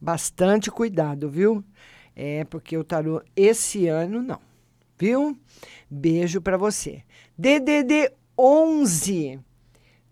Bastante 0.00 0.70
cuidado, 0.70 1.28
viu? 1.28 1.62
É 2.14 2.44
porque 2.44 2.76
o 2.76 2.84
tarô 2.84 3.22
esse 3.34 3.86
ano 3.86 4.22
não, 4.22 4.40
viu? 4.98 5.38
Beijo 5.90 6.40
para 6.40 6.56
você. 6.56 7.02
DDD 7.36 8.10
11 8.38 9.40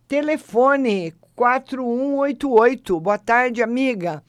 Telefone 0.06 1.14
4188. 1.34 3.00
Boa 3.00 3.18
tarde, 3.18 3.62
amiga. 3.62 4.22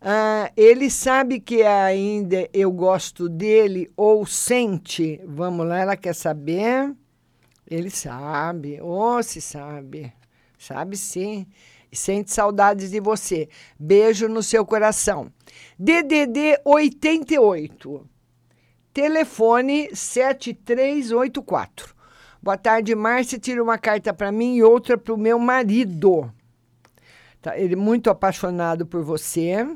Ah, 0.00 0.50
ele 0.56 0.90
sabe 0.90 1.40
que 1.40 1.62
ainda 1.62 2.48
eu 2.52 2.72
gosto 2.72 3.28
dele 3.28 3.90
ou 3.96 4.24
sente? 4.24 5.20
Vamos 5.26 5.66
lá, 5.66 5.80
ela 5.80 5.96
quer 5.96 6.14
saber? 6.14 6.94
Ele 7.70 7.90
sabe, 7.90 8.80
ou 8.80 9.18
oh, 9.18 9.22
se 9.22 9.40
sabe. 9.40 10.12
Sabe 10.58 10.96
sim. 10.96 11.46
Sente 11.92 12.32
saudades 12.32 12.90
de 12.90 13.00
você. 13.00 13.48
Beijo 13.78 14.28
no 14.28 14.42
seu 14.42 14.64
coração. 14.64 15.30
DDD 15.78 16.60
88. 16.64 18.08
Telefone 18.92 19.94
7384. 19.94 21.94
Boa 22.42 22.56
tarde, 22.56 22.94
Márcia. 22.94 23.38
Tira 23.38 23.62
uma 23.62 23.78
carta 23.78 24.14
para 24.14 24.32
mim 24.32 24.56
e 24.56 24.62
outra 24.62 24.96
para 24.96 25.14
o 25.14 25.18
meu 25.18 25.38
marido. 25.38 26.32
Tá, 27.40 27.58
ele 27.58 27.74
é 27.74 27.76
muito 27.76 28.10
apaixonado 28.10 28.84
por 28.86 29.02
você. 29.02 29.66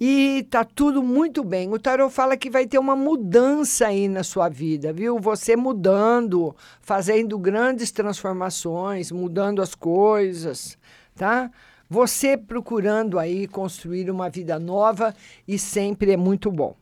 E 0.00 0.46
tá 0.50 0.64
tudo 0.64 1.02
muito 1.02 1.44
bem. 1.44 1.72
O 1.72 1.78
tarot 1.78 2.12
fala 2.12 2.36
que 2.36 2.50
vai 2.50 2.66
ter 2.66 2.78
uma 2.78 2.96
mudança 2.96 3.86
aí 3.86 4.08
na 4.08 4.24
sua 4.24 4.48
vida, 4.48 4.92
viu? 4.92 5.18
Você 5.18 5.54
mudando, 5.54 6.56
fazendo 6.80 7.38
grandes 7.38 7.92
transformações, 7.92 9.12
mudando 9.12 9.62
as 9.62 9.74
coisas, 9.74 10.76
tá? 11.14 11.50
Você 11.88 12.36
procurando 12.36 13.18
aí 13.18 13.46
construir 13.46 14.10
uma 14.10 14.28
vida 14.28 14.58
nova 14.58 15.14
e 15.46 15.58
sempre 15.58 16.12
é 16.12 16.16
muito 16.16 16.50
bom. 16.50 16.74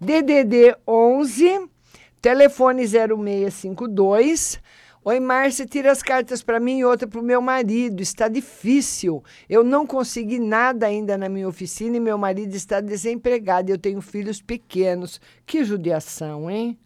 DDD 0.00 0.76
11 0.86 1.70
Telefone 2.22 2.86
0652. 2.86 4.60
Oi, 5.04 5.18
Márcia, 5.18 5.66
tira 5.66 5.90
as 5.90 6.00
cartas 6.00 6.44
para 6.44 6.60
mim 6.60 6.78
e 6.78 6.84
outra 6.84 7.08
para 7.08 7.18
o 7.18 7.24
meu 7.24 7.42
marido. 7.42 8.00
Está 8.00 8.28
difícil. 8.28 9.24
Eu 9.48 9.64
não 9.64 9.84
consegui 9.84 10.38
nada 10.38 10.86
ainda 10.86 11.18
na 11.18 11.28
minha 11.28 11.48
oficina 11.48 11.96
e 11.96 12.00
meu 12.00 12.16
marido 12.16 12.54
está 12.54 12.80
desempregado. 12.80 13.68
Eu 13.68 13.78
tenho 13.78 14.00
filhos 14.00 14.40
pequenos. 14.40 15.20
Que 15.44 15.64
judiação, 15.64 16.48
hein? 16.48 16.78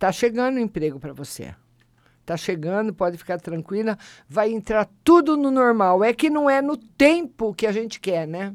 Tá 0.00 0.10
chegando 0.10 0.56
um 0.56 0.62
emprego 0.62 0.98
para 0.98 1.12
você. 1.12 1.54
Tá 2.26 2.36
chegando, 2.36 2.92
pode 2.92 3.16
ficar 3.16 3.38
tranquila. 3.38 3.96
Vai 4.28 4.50
entrar 4.50 4.90
tudo 5.04 5.36
no 5.36 5.52
normal. 5.52 6.02
É 6.02 6.12
que 6.12 6.28
não 6.28 6.50
é 6.50 6.60
no 6.60 6.76
tempo 6.76 7.54
que 7.54 7.68
a 7.68 7.72
gente 7.72 8.00
quer, 8.00 8.26
né? 8.26 8.52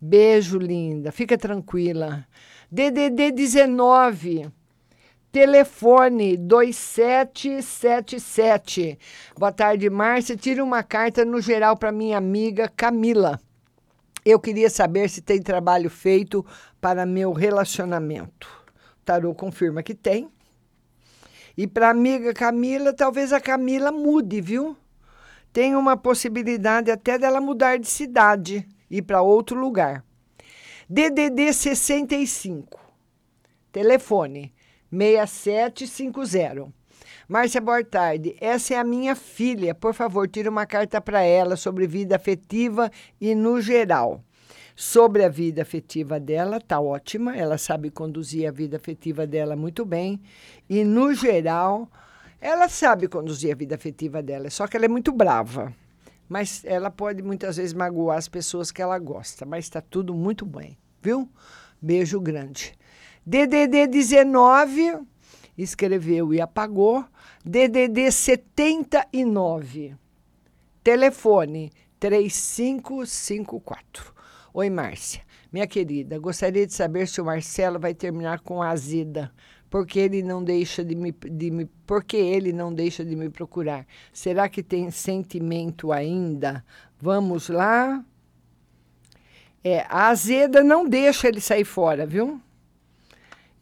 Beijo, 0.00 0.56
linda. 0.56 1.10
Fica 1.10 1.36
tranquila. 1.36 2.24
DDD 2.70 3.32
19. 3.32 4.52
Telefone 5.34 6.36
2777. 6.36 8.98
Boa 9.36 9.50
tarde, 9.50 9.90
Márcia. 9.90 10.36
Tira 10.36 10.62
uma 10.62 10.84
carta 10.84 11.24
no 11.24 11.40
geral 11.40 11.76
para 11.76 11.90
minha 11.90 12.16
amiga 12.16 12.68
Camila. 12.68 13.40
Eu 14.24 14.38
queria 14.38 14.70
saber 14.70 15.10
se 15.10 15.20
tem 15.20 15.42
trabalho 15.42 15.90
feito 15.90 16.46
para 16.80 17.04
meu 17.04 17.32
relacionamento. 17.32 18.46
O 19.00 19.04
tarô 19.04 19.34
confirma 19.34 19.82
que 19.82 19.92
tem. 19.92 20.30
E 21.56 21.66
para 21.66 21.90
amiga 21.90 22.32
Camila, 22.32 22.92
talvez 22.92 23.32
a 23.32 23.40
Camila 23.40 23.90
mude, 23.90 24.40
viu? 24.40 24.76
Tem 25.52 25.74
uma 25.74 25.96
possibilidade 25.96 26.92
até 26.92 27.18
dela 27.18 27.40
mudar 27.40 27.76
de 27.76 27.88
cidade, 27.88 28.64
ir 28.88 29.02
para 29.02 29.20
outro 29.20 29.58
lugar. 29.58 30.04
DDD 30.88 31.52
65. 31.52 32.78
Telefone 33.72 34.54
6750. 34.94 36.72
Márcia, 37.28 37.60
boa 37.60 37.82
tarde. 37.82 38.36
Essa 38.40 38.74
é 38.74 38.78
a 38.78 38.84
minha 38.84 39.16
filha. 39.16 39.74
Por 39.74 39.92
favor, 39.92 40.28
tire 40.28 40.48
uma 40.48 40.66
carta 40.66 41.00
para 41.00 41.22
ela 41.22 41.56
sobre 41.56 41.86
vida 41.86 42.14
afetiva 42.14 42.90
e 43.20 43.34
no 43.34 43.60
geral. 43.60 44.22
Sobre 44.76 45.24
a 45.24 45.28
vida 45.28 45.62
afetiva 45.62 46.20
dela, 46.20 46.60
tá 46.60 46.80
ótima. 46.80 47.36
Ela 47.36 47.58
sabe 47.58 47.90
conduzir 47.90 48.48
a 48.48 48.52
vida 48.52 48.76
afetiva 48.76 49.26
dela 49.26 49.56
muito 49.56 49.84
bem. 49.84 50.20
E 50.68 50.84
no 50.84 51.12
geral, 51.14 51.88
ela 52.40 52.68
sabe 52.68 53.08
conduzir 53.08 53.52
a 53.52 53.56
vida 53.56 53.74
afetiva 53.74 54.22
dela, 54.22 54.50
só 54.50 54.66
que 54.66 54.76
ela 54.76 54.84
é 54.84 54.88
muito 54.88 55.10
brava. 55.12 55.72
Mas 56.28 56.62
ela 56.64 56.90
pode 56.90 57.22
muitas 57.22 57.56
vezes 57.56 57.72
magoar 57.72 58.18
as 58.18 58.28
pessoas 58.28 58.70
que 58.70 58.82
ela 58.82 58.98
gosta, 58.98 59.46
mas 59.46 59.64
está 59.64 59.80
tudo 59.80 60.14
muito 60.14 60.44
bem, 60.44 60.76
viu? 61.02 61.28
Beijo 61.80 62.20
grande. 62.20 62.76
DDD 63.26 63.86
19, 63.86 64.98
escreveu 65.56 66.34
e 66.34 66.42
apagou. 66.42 67.02
DDD 67.42 68.12
79, 68.12 69.96
telefone 70.82 71.72
3554. 71.98 74.12
Oi, 74.52 74.68
Márcia. 74.68 75.22
Minha 75.50 75.66
querida, 75.66 76.18
gostaria 76.18 76.66
de 76.66 76.74
saber 76.74 77.08
se 77.08 77.18
o 77.20 77.24
Marcelo 77.24 77.78
vai 77.78 77.94
terminar 77.94 78.40
com 78.40 78.62
a 78.62 78.70
Azida, 78.70 79.32
Porque 79.70 79.98
ele 79.98 80.22
não 80.22 80.44
deixa 80.44 80.84
de 80.84 80.94
me, 80.94 81.12
de 81.12 81.50
me 81.50 81.64
porque 81.86 82.16
ele 82.16 82.52
não 82.52 82.74
deixa 82.74 83.04
de 83.04 83.16
me 83.16 83.30
procurar. 83.30 83.86
Será 84.12 84.48
que 84.48 84.62
tem 84.62 84.90
sentimento 84.90 85.92
ainda? 85.92 86.64
Vamos 87.00 87.48
lá. 87.48 88.04
É, 89.62 89.86
a 89.88 90.08
azeda 90.08 90.62
não 90.62 90.86
deixa 90.86 91.28
ele 91.28 91.40
sair 91.40 91.64
fora, 91.64 92.04
viu? 92.04 92.40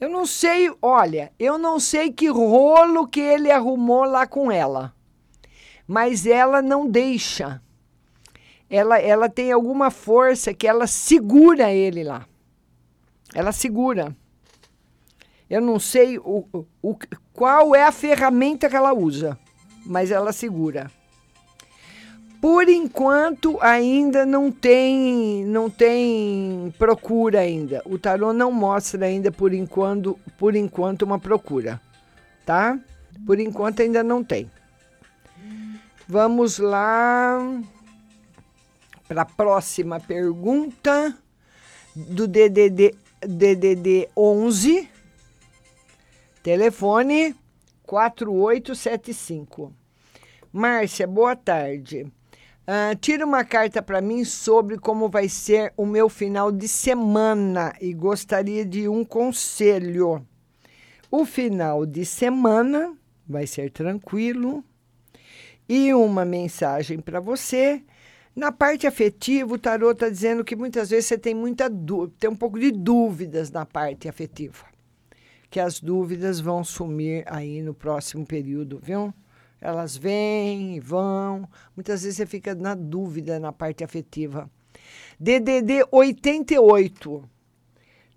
Eu 0.03 0.09
não 0.09 0.27
sei, 0.27 0.69
olha, 0.83 1.33
eu 1.39 1.57
não 1.57 1.79
sei 1.79 2.11
que 2.11 2.27
rolo 2.27 3.07
que 3.07 3.21
ele 3.21 3.53
arrumou 3.53 4.03
lá 4.03 4.27
com 4.27 4.51
ela. 4.51 4.93
Mas 5.87 6.27
ela 6.27 6.61
não 6.61 6.91
deixa. 6.91 7.63
Ela, 8.69 8.99
ela 8.99 9.29
tem 9.29 9.53
alguma 9.53 9.93
força 9.93 10.53
que 10.53 10.67
ela 10.67 10.89
segura 10.89 11.71
ele 11.71 12.03
lá. 12.03 12.27
Ela 13.33 13.53
segura. 13.53 14.13
Eu 15.49 15.61
não 15.61 15.79
sei 15.79 16.19
o, 16.19 16.49
o, 16.83 16.97
qual 17.33 17.73
é 17.73 17.85
a 17.85 17.93
ferramenta 17.93 18.69
que 18.69 18.75
ela 18.75 18.93
usa, 18.93 19.39
mas 19.87 20.11
ela 20.11 20.33
segura. 20.33 20.91
Por 22.43 22.69
enquanto 22.69 23.57
ainda 23.61 24.27
não 24.27 24.51
tem 24.51 25.45
não 25.45 25.71
tem 25.71 26.75
procura 26.77 27.39
ainda. 27.39 27.81
O 27.85 27.97
tarô 28.01 28.33
não 28.33 28.51
mostra 28.51 29.07
ainda 29.07 29.31
por 29.31 29.55
enquanto 29.55 30.19
por 30.37 30.57
enquanto 30.57 31.03
uma 31.03 31.21
procura, 31.21 31.81
tá? 32.45 32.77
Por 33.25 33.39
enquanto 33.39 33.81
ainda 33.81 34.03
não 34.03 34.25
tem. 34.25 34.51
Vamos 36.09 36.59
lá 36.59 37.39
para 39.07 39.23
a 39.23 39.27
próxima 39.27 40.01
pergunta 40.01 41.17
do 41.95 42.27
DDD 42.27 42.97
DDD 43.21 44.09
11 44.17 44.91
telefone 46.43 47.37
4875. 47.85 49.73
Márcia, 50.53 51.07
boa 51.07 51.37
tarde. 51.37 52.11
Uh, 52.63 52.95
tira 53.01 53.27
uma 53.27 53.45
carta 53.45 53.83
para 53.83 54.01
mim 54.01 54.25
sobre 54.25 54.79
como 54.79 55.09
vai 55.09 55.29
ser 55.29 55.73
o 55.77 55.85
meu 55.85 56.09
final 56.09 56.53
de 56.53 56.69
semana 56.69 57.75
e 57.81 57.93
gostaria 57.93 58.65
de 58.65 58.89
um 58.89 59.05
conselho. 59.05 60.25
O 61.11 61.25
final 61.25 61.85
de 61.85 62.07
semana 62.07 62.97
vai 63.27 63.47
ser 63.47 63.71
tranquilo 63.71 64.65
e 65.69 65.93
uma 65.93 66.25
mensagem 66.25 67.01
para 67.01 67.19
você 67.19 67.83
na 68.35 68.51
parte 68.51 68.87
afetiva, 68.87 69.53
o 69.53 69.59
tarô 69.59 69.91
está 69.91 70.09
dizendo 70.09 70.43
que 70.43 70.57
muitas 70.57 70.89
vezes 70.89 71.05
você 71.05 71.19
tem 71.19 71.35
muita 71.35 71.69
dúvida, 71.69 72.15
tem 72.19 72.31
um 72.31 72.37
pouco 72.37 72.59
de 72.59 72.71
dúvidas 72.71 73.51
na 73.51 73.67
parte 73.67 74.09
afetiva. 74.09 74.65
Que 75.51 75.61
as 75.61 75.81
dúvidas 75.81 76.41
vão 76.41 76.65
sumir 76.65 77.25
aí 77.27 77.61
no 77.61 77.75
próximo 77.75 78.25
período, 78.25 78.81
viu? 78.83 79.13
Elas 79.63 79.97
vêm 79.97 80.75
e 80.75 80.81
vão. 80.81 81.49
Muitas 81.77 82.03
vezes 82.03 82.17
você 82.17 82.27
fica 82.27 82.53
na 82.53 82.75
dúvida 82.75 83.39
na 83.39 83.53
parte 83.53 83.85
afetiva. 83.85 84.51
DDD 85.21 85.87
88. 85.89 87.23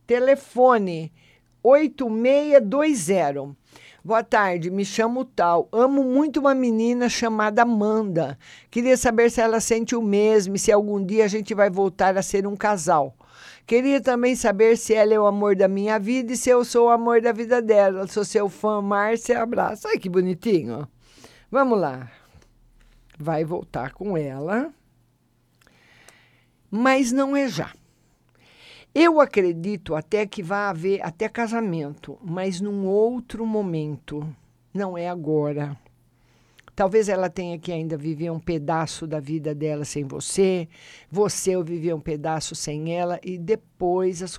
Telefone 0.08 1.14
8620. 1.62 3.56
Boa 4.04 4.24
tarde, 4.24 4.72
me 4.72 4.84
chamo 4.84 5.24
Tal. 5.24 5.70
Amo 5.72 6.04
muito 6.04 6.40
uma 6.40 6.56
menina 6.56 7.08
chamada 7.10 7.62
Amanda. 7.62 8.40
Queria 8.72 8.98
saber 8.98 9.30
se 9.30 9.40
ela 9.40 9.60
sente 9.60 9.96
o 9.96 10.02
mesmo 10.02 10.56
e 10.56 10.60
se 10.60 10.72
algum 10.72 11.04
dia 11.04 11.26
a 11.26 11.28
gente 11.28 11.54
vai 11.54 11.70
voltar 11.70 12.18
a 12.18 12.24
ser 12.24 12.48
um 12.48 12.56
casal. 12.56 13.16
Queria 13.68 14.02
também 14.02 14.36
saber 14.36 14.78
se 14.78 14.96
ela 14.96 15.14
é 15.14 15.20
o 15.20 15.28
amor 15.28 15.56
da 15.56 15.68
minha 15.68 16.00
vida 16.00 16.34
e 16.34 16.38
se 16.38 16.50
eu 16.50 16.66
sou 16.66 16.88
o 16.88 16.92
amor 16.92 17.22
da 17.22 17.32
vida 17.32 17.62
dela. 17.62 18.08
Sou 18.08 18.26
seu 18.26 18.50
fã, 18.50 18.82
Márcia. 18.82 19.44
Abraço. 19.44 19.88
Ai, 19.88 20.00
que 20.00 20.10
bonitinho. 20.10 20.88
Vamos 21.56 21.80
lá. 21.80 22.12
Vai 23.18 23.46
voltar 23.46 23.94
com 23.94 24.18
ela. 24.18 24.74
Mas 26.70 27.14
não 27.14 27.34
é 27.34 27.48
já. 27.48 27.74
Eu 28.94 29.22
acredito 29.22 29.96
até 29.96 30.26
que 30.26 30.44
vai 30.44 30.66
haver 30.66 31.02
até 31.02 31.30
casamento, 31.30 32.20
mas 32.22 32.60
num 32.60 32.86
outro 32.86 33.46
momento. 33.46 34.28
Não 34.74 34.98
é 34.98 35.08
agora. 35.08 35.80
Talvez 36.76 37.08
ela 37.08 37.30
tenha 37.30 37.58
que 37.58 37.72
ainda 37.72 37.96
viver 37.96 38.32
um 38.32 38.40
pedaço 38.40 39.08
da 39.08 39.22
vida 39.22 39.56
dela 39.56 39.86
sem 39.86 40.04
você, 40.04 40.68
você 41.10 41.64
viver 41.64 41.96
um 41.96 42.02
pedaço 42.02 42.54
sem 42.54 42.94
ela 42.94 43.18
e 43.24 43.38
depois 43.38 44.22
as, 44.22 44.38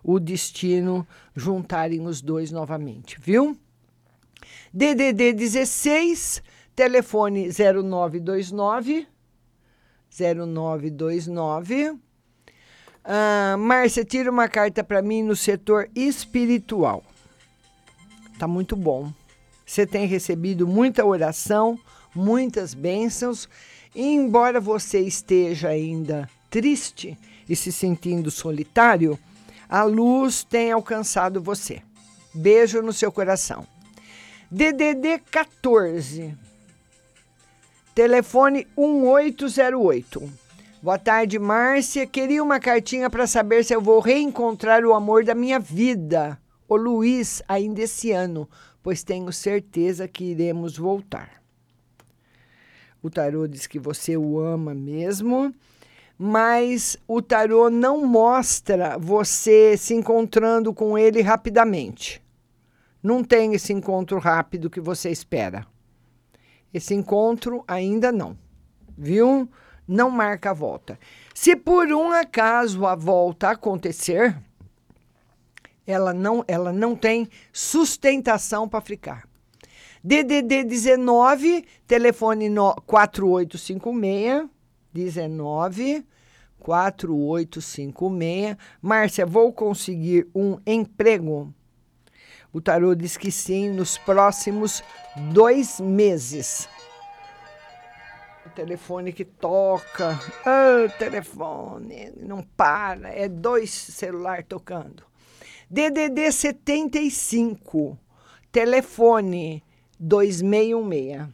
o 0.00 0.20
destino 0.20 1.04
juntarem 1.34 2.06
os 2.06 2.22
dois 2.22 2.52
novamente, 2.52 3.18
viu? 3.20 3.58
DDD 4.72 5.32
16, 5.32 6.42
telefone 6.74 7.50
0929 7.50 9.06
0929 10.10 11.98
ah, 13.04 13.56
Márcia, 13.58 14.04
tira 14.04 14.30
uma 14.30 14.48
carta 14.48 14.84
para 14.84 15.02
mim 15.02 15.22
no 15.22 15.34
setor 15.34 15.90
espiritual. 15.94 17.02
Tá 18.38 18.46
muito 18.46 18.76
bom. 18.76 19.12
Você 19.66 19.86
tem 19.86 20.06
recebido 20.06 20.66
muita 20.66 21.04
oração, 21.04 21.78
muitas 22.14 22.74
bênçãos. 22.74 23.48
E 23.94 24.06
embora 24.06 24.60
você 24.60 25.00
esteja 25.00 25.68
ainda 25.68 26.28
triste 26.48 27.18
e 27.48 27.56
se 27.56 27.72
sentindo 27.72 28.30
solitário, 28.30 29.18
a 29.68 29.82
luz 29.82 30.44
tem 30.44 30.70
alcançado 30.70 31.42
você. 31.42 31.82
Beijo 32.32 32.82
no 32.82 32.92
seu 32.92 33.10
coração. 33.10 33.66
DDD 34.54 35.18
14. 35.30 36.36
Telefone 37.94 38.66
1808. 38.76 40.30
Boa 40.82 40.98
tarde, 40.98 41.38
Márcia. 41.38 42.06
Queria 42.06 42.42
uma 42.42 42.60
cartinha 42.60 43.08
para 43.08 43.26
saber 43.26 43.64
se 43.64 43.74
eu 43.74 43.80
vou 43.80 43.98
reencontrar 43.98 44.84
o 44.84 44.92
amor 44.92 45.24
da 45.24 45.34
minha 45.34 45.58
vida, 45.58 46.38
o 46.68 46.76
Luiz, 46.76 47.42
ainda 47.48 47.80
esse 47.80 48.12
ano, 48.12 48.46
pois 48.82 49.02
tenho 49.02 49.32
certeza 49.32 50.06
que 50.06 50.22
iremos 50.22 50.76
voltar. 50.76 51.42
O 53.02 53.08
tarô 53.08 53.48
diz 53.48 53.66
que 53.66 53.78
você 53.78 54.18
o 54.18 54.38
ama 54.38 54.74
mesmo, 54.74 55.50
mas 56.18 56.98
o 57.08 57.22
tarô 57.22 57.70
não 57.70 58.04
mostra 58.04 58.98
você 58.98 59.78
se 59.78 59.94
encontrando 59.94 60.74
com 60.74 60.98
ele 60.98 61.22
rapidamente. 61.22 62.22
Não 63.02 63.24
tem 63.24 63.54
esse 63.54 63.72
encontro 63.72 64.18
rápido 64.18 64.70
que 64.70 64.80
você 64.80 65.10
espera. 65.10 65.66
Esse 66.72 66.94
encontro 66.94 67.64
ainda 67.66 68.12
não. 68.12 68.38
Viu? 68.96 69.48
não 69.86 70.10
marca 70.10 70.50
a 70.50 70.54
volta. 70.54 70.98
Se 71.34 71.54
por 71.56 71.86
um 71.92 72.10
acaso 72.12 72.86
a 72.86 72.94
volta 72.94 73.50
acontecer, 73.50 74.36
ela 75.86 76.14
não, 76.14 76.44
ela 76.46 76.72
não 76.72 76.96
tem 76.96 77.28
sustentação 77.52 78.68
para 78.68 78.80
ficar. 78.80 79.28
DDD 80.02 80.64
19, 80.64 81.64
telefone 81.86 82.48
no, 82.48 82.74
4856 82.86 84.48
19 84.92 86.04
4856. 86.58 88.56
Márcia, 88.80 89.26
vou 89.26 89.52
conseguir 89.52 90.28
um 90.34 90.58
emprego? 90.66 91.52
O 92.52 92.60
tarô 92.60 92.94
diz 92.94 93.16
que 93.16 93.30
sim, 93.30 93.70
nos 93.70 93.96
próximos 93.96 94.82
dois 95.32 95.80
meses 95.80 96.68
telefone 98.54 99.12
que 99.12 99.24
toca. 99.24 100.18
Oh, 100.46 100.88
telefone, 100.98 102.12
não 102.16 102.42
para. 102.42 103.08
É 103.08 103.28
dois 103.28 103.70
celular 103.70 104.44
tocando. 104.44 105.04
DDD 105.70 106.30
75, 106.30 107.98
telefone 108.50 109.62
2616. 109.98 111.28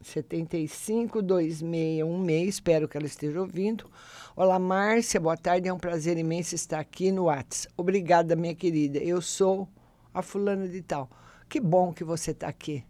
75 0.00 1.20
2616, 1.20 2.48
espero 2.48 2.88
que 2.88 2.96
ela 2.96 3.06
esteja 3.06 3.40
ouvindo. 3.40 3.90
Olá, 4.36 4.58
Márcia, 4.58 5.20
boa 5.20 5.36
tarde, 5.36 5.68
é 5.68 5.72
um 5.72 5.78
prazer 5.78 6.16
imenso 6.16 6.54
estar 6.54 6.78
aqui 6.78 7.10
no 7.10 7.24
WhatsApp. 7.24 7.72
Obrigada, 7.76 8.36
minha 8.36 8.54
querida. 8.54 8.98
Eu 8.98 9.20
sou 9.20 9.68
a 10.12 10.22
fulana 10.22 10.68
de 10.68 10.82
tal. 10.82 11.10
Que 11.48 11.60
bom 11.60 11.92
que 11.92 12.04
você 12.04 12.32
está 12.32 12.48
aqui. 12.48 12.84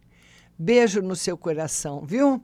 Beijo 0.57 1.01
no 1.01 1.15
seu 1.15 1.37
coração, 1.37 2.05
viu? 2.05 2.43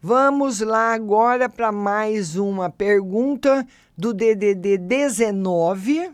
Vamos 0.00 0.60
lá 0.60 0.92
agora 0.92 1.48
para 1.48 1.70
mais 1.70 2.34
uma 2.34 2.68
pergunta 2.68 3.64
do 3.96 4.12
DDD 4.12 4.76
19, 4.78 6.10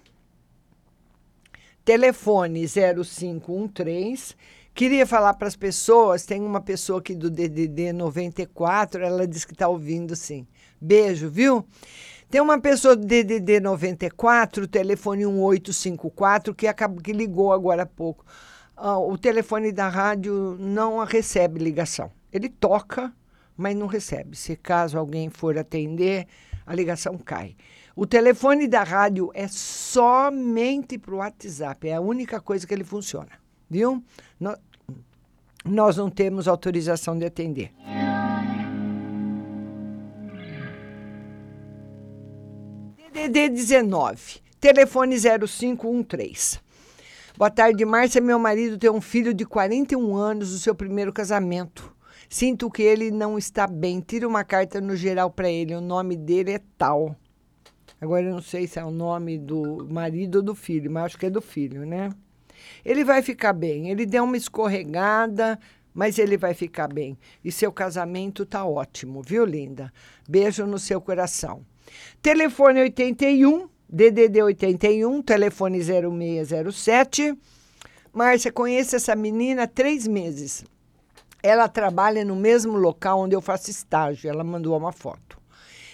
telefone 1.84 2.66
0513. 2.66 4.34
Queria 4.74 5.06
falar 5.06 5.34
para 5.34 5.48
as 5.48 5.56
pessoas, 5.56 6.26
tem 6.26 6.42
uma 6.42 6.60
pessoa 6.60 6.98
aqui 6.98 7.14
do 7.14 7.30
DDD 7.30 7.92
94, 7.94 9.02
ela 9.02 9.26
disse 9.26 9.46
que 9.46 9.54
está 9.54 9.66
ouvindo 9.66 10.14
sim. 10.14 10.46
Beijo, 10.80 11.30
viu? 11.30 11.64
Tem 12.30 12.42
uma 12.42 12.60
pessoa 12.60 12.94
do 12.94 13.06
DDD 13.06 13.58
94, 13.58 14.68
telefone 14.68 15.24
1854, 15.24 16.54
que, 16.54 16.66
acabou, 16.66 17.00
que 17.00 17.10
ligou 17.10 17.52
agora 17.54 17.84
há 17.84 17.86
pouco. 17.86 18.22
ah, 18.76 18.98
o 18.98 19.16
telefone 19.16 19.72
da 19.72 19.88
rádio 19.88 20.54
não 20.60 21.02
recebe 21.04 21.58
ligação. 21.58 22.12
Ele 22.30 22.50
toca, 22.50 23.10
mas 23.56 23.74
não 23.74 23.86
recebe. 23.86 24.36
Se 24.36 24.56
caso 24.56 24.98
alguém 24.98 25.30
for 25.30 25.56
atender, 25.56 26.26
a 26.66 26.74
ligação 26.74 27.16
cai. 27.16 27.56
O 27.96 28.06
telefone 28.06 28.68
da 28.68 28.82
rádio 28.82 29.30
é 29.34 29.48
somente 29.48 30.98
para 30.98 31.14
o 31.14 31.18
WhatsApp, 31.18 31.88
é 31.88 31.94
a 31.94 32.00
única 32.00 32.40
coisa 32.40 32.66
que 32.66 32.74
ele 32.74 32.84
funciona, 32.84 33.30
viu? 33.70 34.04
Nós 35.64 35.96
não 35.96 36.10
temos 36.10 36.46
autorização 36.46 37.18
de 37.18 37.24
atender. 37.24 37.72
DDD 43.18 43.48
19, 43.48 44.40
telefone 44.60 45.16
0513. 45.18 46.60
Boa 47.36 47.50
tarde, 47.50 47.84
Márcia. 47.84 48.20
Meu 48.20 48.38
marido 48.38 48.78
tem 48.78 48.88
um 48.88 49.00
filho 49.00 49.34
de 49.34 49.44
41 49.44 50.16
anos 50.16 50.52
do 50.52 50.58
seu 50.58 50.72
primeiro 50.72 51.12
casamento. 51.12 51.92
Sinto 52.28 52.70
que 52.70 52.80
ele 52.80 53.10
não 53.10 53.36
está 53.36 53.66
bem. 53.66 54.00
Tira 54.00 54.26
uma 54.26 54.44
carta 54.44 54.80
no 54.80 54.94
geral 54.94 55.32
para 55.32 55.50
ele. 55.50 55.74
O 55.74 55.80
nome 55.80 56.16
dele 56.16 56.52
é 56.52 56.60
tal. 56.78 57.16
Agora 58.00 58.22
eu 58.22 58.32
não 58.32 58.40
sei 58.40 58.68
se 58.68 58.78
é 58.78 58.84
o 58.84 58.90
nome 58.92 59.36
do 59.36 59.84
marido 59.90 60.36
ou 60.36 60.42
do 60.42 60.54
filho, 60.54 60.88
mas 60.88 61.06
acho 61.06 61.18
que 61.18 61.26
é 61.26 61.30
do 61.30 61.42
filho, 61.42 61.84
né? 61.84 62.10
Ele 62.84 63.02
vai 63.02 63.20
ficar 63.20 63.52
bem. 63.52 63.90
Ele 63.90 64.06
deu 64.06 64.22
uma 64.22 64.36
escorregada, 64.36 65.58
mas 65.92 66.20
ele 66.20 66.36
vai 66.36 66.54
ficar 66.54 66.86
bem. 66.86 67.18
E 67.44 67.50
seu 67.50 67.72
casamento 67.72 68.46
tá 68.46 68.64
ótimo, 68.64 69.22
viu, 69.22 69.44
linda? 69.44 69.92
Beijo 70.28 70.64
no 70.64 70.78
seu 70.78 71.00
coração. 71.00 71.66
Telefone 72.20 72.80
81, 72.80 73.68
DDD 73.88 74.42
81, 74.42 75.22
telefone 75.22 75.80
0607. 75.80 77.34
Márcia, 78.12 78.52
conheço 78.52 78.96
essa 78.96 79.14
menina 79.14 79.62
há 79.64 79.66
três 79.66 80.06
meses. 80.06 80.64
Ela 81.42 81.68
trabalha 81.68 82.24
no 82.24 82.34
mesmo 82.34 82.76
local 82.76 83.20
onde 83.20 83.36
eu 83.36 83.40
faço 83.40 83.70
estágio. 83.70 84.28
Ela 84.28 84.42
mandou 84.42 84.76
uma 84.76 84.92
foto. 84.92 85.38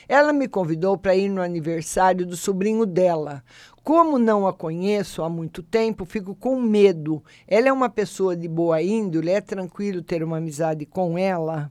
Ela 0.09 0.33
me 0.33 0.49
convidou 0.49 0.99
para 0.99 1.15
ir 1.15 1.29
no 1.29 1.41
aniversário 1.41 2.27
do 2.27 2.37
sobrinho 2.37 2.85
dela. 2.85 3.43
Como 3.83 4.19
não 4.19 4.47
a 4.47 4.53
conheço 4.53 5.23
há 5.23 5.29
muito 5.29 5.63
tempo, 5.63 6.05
fico 6.05 6.35
com 6.35 6.61
medo. 6.61 7.23
Ela 7.47 7.69
é 7.69 7.73
uma 7.73 7.89
pessoa 7.89 8.37
de 8.37 8.49
boa 8.49 8.83
índole, 8.83 9.31
é 9.31 9.41
tranquilo 9.41 10.03
ter 10.03 10.23
uma 10.23 10.39
amizade 10.39 10.87
com 10.87 11.19
ela? 11.19 11.71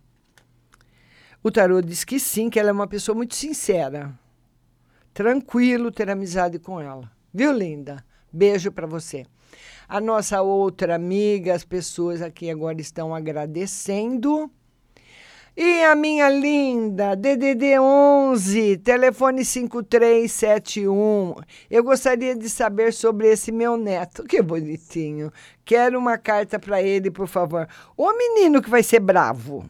O 1.44 1.52
tarô 1.52 1.82
diz 1.82 2.06
que 2.06 2.22
sim, 2.22 2.50
que 2.50 2.58
ela 2.58 2.70
é 2.70 2.72
uma 2.72 2.88
pessoa 2.88 3.14
muito 3.14 3.36
sincera. 3.36 4.18
Tranquilo 5.14 5.92
ter 5.92 6.10
amizade 6.10 6.58
com 6.58 6.80
ela. 6.80 7.12
Viu, 7.34 7.52
linda? 7.52 8.02
Beijo 8.32 8.72
para 8.72 8.88
você. 8.88 9.26
A 9.86 10.00
nossa 10.00 10.42
outra 10.42 10.96
amiga, 10.96 11.54
as 11.54 11.66
pessoas 11.66 12.22
aqui 12.22 12.50
agora 12.50 12.80
estão 12.80 13.14
agradecendo. 13.14 14.50
E 15.56 15.84
a 15.84 15.94
minha 15.96 16.30
linda, 16.30 17.14
DDD 17.14 17.78
11, 17.78 18.78
telefone 18.78 19.44
5371. 19.44 21.36
Eu 21.70 21.84
gostaria 21.84 22.38
de 22.38 22.50
saber 22.50 22.94
sobre 22.94 23.28
esse 23.28 23.52
meu 23.52 23.76
neto. 23.76 24.24
Que 24.24 24.42
bonitinho. 24.42 25.30
Quero 25.66 26.00
uma 26.00 26.18
carta 26.18 26.58
para 26.58 26.82
ele, 26.82 27.12
por 27.12 27.28
favor. 27.28 27.68
O 27.98 28.14
menino 28.14 28.62
que 28.62 28.70
vai 28.70 28.82
ser 28.82 29.02
bravo. 29.02 29.66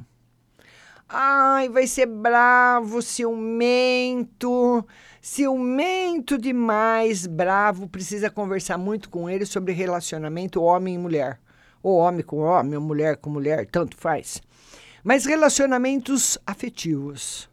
Ai, 1.16 1.70
vai 1.70 1.86
ser 1.86 2.08
bravo, 2.08 3.00
ciumento, 3.00 4.84
ciumento 5.22 6.40
demais, 6.40 7.28
bravo. 7.28 7.88
Precisa 7.88 8.32
conversar 8.32 8.80
muito 8.80 9.12
com 9.12 9.30
ele 9.30 9.46
sobre 9.46 9.74
relacionamento 9.74 10.60
homem 10.60 10.96
e 10.96 10.98
mulher. 10.98 11.40
Ou 11.84 11.98
homem 11.98 12.26
com 12.26 12.38
homem, 12.40 12.76
ou 12.76 12.82
mulher 12.82 13.18
com 13.18 13.30
mulher, 13.30 13.68
tanto 13.68 13.96
faz. 13.96 14.42
Mas 15.04 15.26
relacionamentos 15.26 16.40
afetivos, 16.48 17.48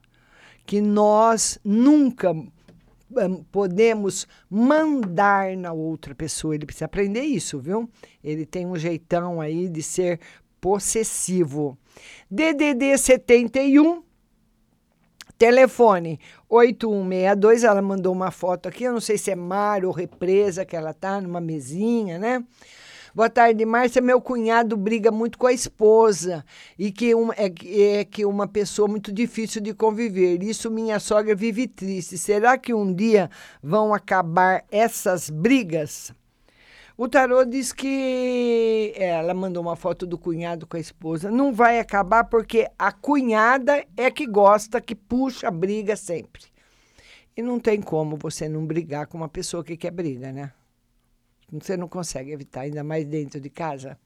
que 0.64 0.80
nós 0.80 1.58
nunca 1.62 2.32
hum, 2.32 3.44
podemos 3.52 4.26
mandar 4.48 5.54
na 5.54 5.70
outra 5.70 6.14
pessoa. 6.14 6.54
Ele 6.54 6.64
precisa 6.64 6.86
aprender 6.86 7.24
isso, 7.24 7.58
viu? 7.58 7.90
Ele 8.24 8.46
tem 8.46 8.66
um 8.66 8.76
jeitão 8.76 9.38
aí 9.38 9.68
de 9.68 9.82
ser 9.82 10.18
possessivo. 10.62 11.76
DDD 12.30 12.96
71, 12.96 14.02
telefone 15.38 16.20
8162. 16.48 17.64
Ela 17.64 17.82
mandou 17.82 18.12
uma 18.12 18.30
foto 18.30 18.68
aqui. 18.68 18.84
Eu 18.84 18.92
não 18.92 19.00
sei 19.00 19.18
se 19.18 19.30
é 19.30 19.36
mar 19.36 19.84
ou 19.84 19.92
represa 19.92 20.64
que 20.64 20.76
ela 20.76 20.92
tá, 20.92 21.20
numa 21.20 21.40
mesinha, 21.40 22.18
né? 22.18 22.44
Boa 23.12 23.28
tarde, 23.28 23.64
Márcia. 23.66 24.00
Meu 24.00 24.20
cunhado 24.20 24.76
briga 24.76 25.10
muito 25.10 25.36
com 25.36 25.48
a 25.48 25.52
esposa 25.52 26.44
e 26.78 26.92
que 26.92 27.12
um, 27.12 27.32
é, 27.32 27.52
é 27.98 28.04
que 28.04 28.24
uma 28.24 28.46
pessoa 28.46 28.86
muito 28.86 29.10
difícil 29.10 29.60
de 29.60 29.74
conviver. 29.74 30.40
Isso 30.44 30.70
minha 30.70 31.00
sogra 31.00 31.34
vive 31.34 31.66
triste. 31.66 32.16
Será 32.16 32.56
que 32.56 32.72
um 32.72 32.94
dia 32.94 33.28
vão 33.60 33.92
acabar 33.92 34.64
essas 34.70 35.28
brigas? 35.28 36.12
O 37.02 37.08
tarô 37.08 37.46
diz 37.46 37.72
que 37.72 38.92
é, 38.94 39.06
ela 39.06 39.32
mandou 39.32 39.62
uma 39.62 39.74
foto 39.74 40.06
do 40.06 40.18
cunhado 40.18 40.66
com 40.66 40.76
a 40.76 40.80
esposa. 40.80 41.30
Não 41.30 41.50
vai 41.50 41.78
acabar 41.78 42.24
porque 42.24 42.68
a 42.78 42.92
cunhada 42.92 43.82
é 43.96 44.10
que 44.10 44.26
gosta, 44.26 44.82
que 44.82 44.94
puxa 44.94 45.50
briga 45.50 45.96
sempre. 45.96 46.42
E 47.34 47.40
não 47.40 47.58
tem 47.58 47.80
como 47.80 48.18
você 48.18 48.50
não 48.50 48.66
brigar 48.66 49.06
com 49.06 49.16
uma 49.16 49.30
pessoa 49.30 49.64
que 49.64 49.78
quer 49.78 49.92
briga, 49.92 50.30
né? 50.30 50.52
Você 51.50 51.74
não 51.74 51.88
consegue 51.88 52.32
evitar, 52.32 52.60
ainda 52.60 52.84
mais 52.84 53.06
dentro 53.06 53.40
de 53.40 53.48
casa. 53.48 53.96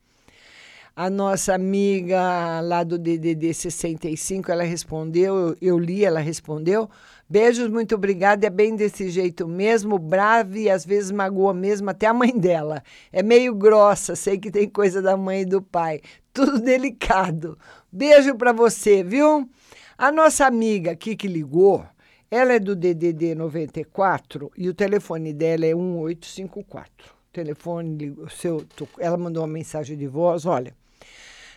A 0.95 1.11
nossa 1.11 1.53
amiga 1.53 2.61
lá 2.61 2.85
do 2.85 2.97
DDD 2.97 3.53
65, 3.53 4.53
ela 4.53 4.63
respondeu, 4.63 5.37
eu, 5.37 5.57
eu 5.61 5.79
li, 5.81 6.05
ela 6.05 6.21
respondeu. 6.21 6.89
Beijos, 7.35 7.67
muito 7.67 7.97
obrigada. 7.97 8.47
É 8.47 8.49
bem 8.49 8.77
desse 8.77 9.11
jeito 9.11 9.49
mesmo, 9.49 9.99
brava 9.99 10.57
e 10.57 10.71
às 10.71 10.87
vezes 10.87 11.11
magoa 11.11 11.53
mesmo 11.53 11.91
até 11.91 12.07
a 12.07 12.15
mãe 12.15 12.31
dela. 12.39 12.81
É 13.11 13.25
meio 13.25 13.53
grossa, 13.53 14.15
sei 14.15 14.39
que 14.39 14.53
tem 14.53 14.69
coisa 14.69 15.03
da 15.03 15.17
mãe 15.17 15.41
e 15.41 15.45
do 15.45 15.61
pai. 15.61 16.01
Tudo 16.33 16.61
delicado. 16.63 17.59
Beijo 17.91 18.37
para 18.37 18.53
você, 18.53 19.03
viu? 19.03 19.51
A 19.99 20.13
nossa 20.13 20.47
amiga 20.47 20.93
aqui 20.93 21.17
que 21.17 21.27
ligou, 21.27 21.85
ela 22.31 22.53
é 22.53 22.61
do 22.61 22.77
DDD 22.77 23.35
94 23.35 24.53
e 24.57 24.69
o 24.69 24.75
telefone 24.75 25.33
dela 25.33 25.67
é 25.67 25.75
1854. 25.75 26.89
Telefone, 27.33 28.17
seu, 28.31 28.65
ela 28.97 29.17
mandou 29.17 29.43
uma 29.43 29.53
mensagem 29.53 29.99
de 29.99 30.07
voz, 30.07 30.47
olha. 30.47 30.73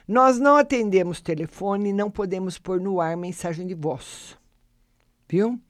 Nós 0.07 0.39
não 0.39 0.55
atendemos 0.55 1.21
telefone 1.21 1.93
não 1.93 2.09
podemos 2.09 2.57
pôr 2.57 2.81
no 2.81 2.99
ar 2.99 3.15
mensagem 3.15 3.67
de 3.67 3.75
voz. 3.75 4.35
Viu? 5.29 5.61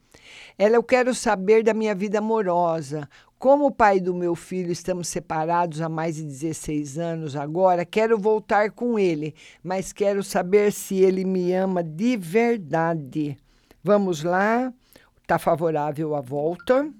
Ela, 0.58 0.76
eu 0.76 0.84
quero 0.84 1.14
saber 1.14 1.64
da 1.64 1.74
minha 1.74 1.94
vida 1.94 2.18
amorosa. 2.18 3.08
Como 3.38 3.68
o 3.68 3.72
pai 3.72 4.00
do 4.00 4.16
meu 4.16 4.34
filho 4.34 4.72
estamos 4.72 5.08
separados 5.08 5.80
há 5.80 5.88
mais 5.88 6.16
de 6.16 6.24
16 6.24 6.98
anos 6.98 7.36
agora, 7.36 7.86
quero 7.86 8.18
voltar 8.18 8.72
com 8.72 8.98
ele, 8.98 9.36
mas 9.64 9.94
quero 9.94 10.24
saber 10.24 10.72
se 10.74 10.96
ele 10.96 11.24
me 11.24 11.54
ama 11.54 11.84
de 11.84 12.18
verdade. 12.18 13.38
Vamos 13.84 14.24
lá, 14.24 14.74
está 15.22 15.38
favorável 15.38 16.16
a 16.16 16.22
volta, 16.22 16.92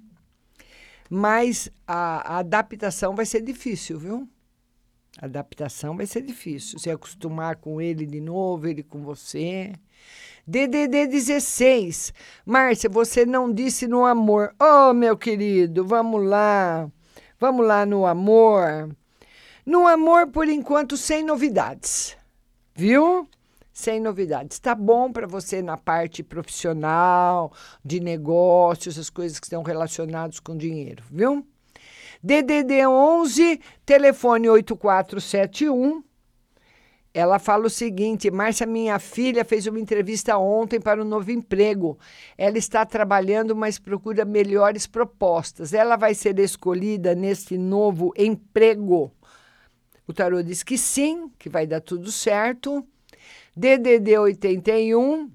mas 1.10 1.72
a, 1.88 2.36
a 2.36 2.38
adaptação 2.40 3.16
vai 3.16 3.26
ser 3.26 3.42
difícil, 3.42 3.98
viu? 3.98 4.30
A 5.20 5.26
adaptação 5.26 5.98
vai 5.98 6.06
ser 6.06 6.22
difícil. 6.22 6.78
Se 6.78 6.92
acostumar 6.92 7.56
com 7.56 7.82
ele 7.82 8.06
de 8.06 8.22
novo, 8.22 8.68
ele 8.68 8.84
com 8.84 9.02
você. 9.02 9.74
DDD 10.48 11.08
16. 11.08 12.14
Márcia, 12.46 12.90
você 12.90 13.26
não 13.26 13.52
disse 13.52 13.86
no 13.86 14.06
amor. 14.06 14.56
Oh, 14.58 14.94
meu 14.94 15.18
querido, 15.18 15.86
vamos 15.86 16.26
lá. 16.26 16.90
Vamos 17.38 17.68
lá 17.68 17.86
no 17.86 18.06
amor. 18.06 18.96
No 19.66 19.86
amor, 19.86 20.28
por 20.28 20.48
enquanto, 20.48 20.96
sem 20.96 21.22
novidades. 21.22 22.16
Viu? 22.74 23.28
Sem 23.74 24.00
novidades. 24.00 24.58
Tá 24.58 24.74
bom 24.74 25.12
para 25.12 25.28
você 25.28 25.62
na 25.62 25.76
parte 25.76 26.24
profissional, 26.24 27.52
de 27.84 28.00
negócios, 28.00 28.98
as 28.98 29.10
coisas 29.10 29.42
que 29.42 29.48
estão 29.48 29.64
relacionadas 29.64 30.40
com 30.40 30.56
dinheiro, 30.56 31.04
viu? 31.12 31.46
DDD 32.24 32.88
11, 32.88 33.60
telefone 33.86 34.50
8471. 34.50 36.07
Ela 37.18 37.40
fala 37.40 37.66
o 37.66 37.70
seguinte: 37.70 38.30
Márcia, 38.30 38.68
minha 38.68 39.00
filha 39.00 39.44
fez 39.44 39.66
uma 39.66 39.80
entrevista 39.80 40.38
ontem 40.38 40.80
para 40.80 41.02
um 41.02 41.04
novo 41.04 41.32
emprego. 41.32 41.98
Ela 42.38 42.60
está 42.60 42.86
trabalhando, 42.86 43.56
mas 43.56 43.80
procura 43.80 44.24
melhores 44.24 44.86
propostas. 44.86 45.74
Ela 45.74 45.96
vai 45.96 46.14
ser 46.14 46.38
escolhida 46.38 47.16
nesse 47.16 47.58
novo 47.58 48.14
emprego. 48.16 49.12
O 50.08 50.14
tarô 50.14 50.44
diz 50.44 50.62
que 50.62 50.78
sim, 50.78 51.32
que 51.40 51.50
vai 51.50 51.66
dar 51.66 51.82
tudo 51.82 52.12
certo. 52.12 52.86
DDD 53.56 54.16
81. 54.20 55.32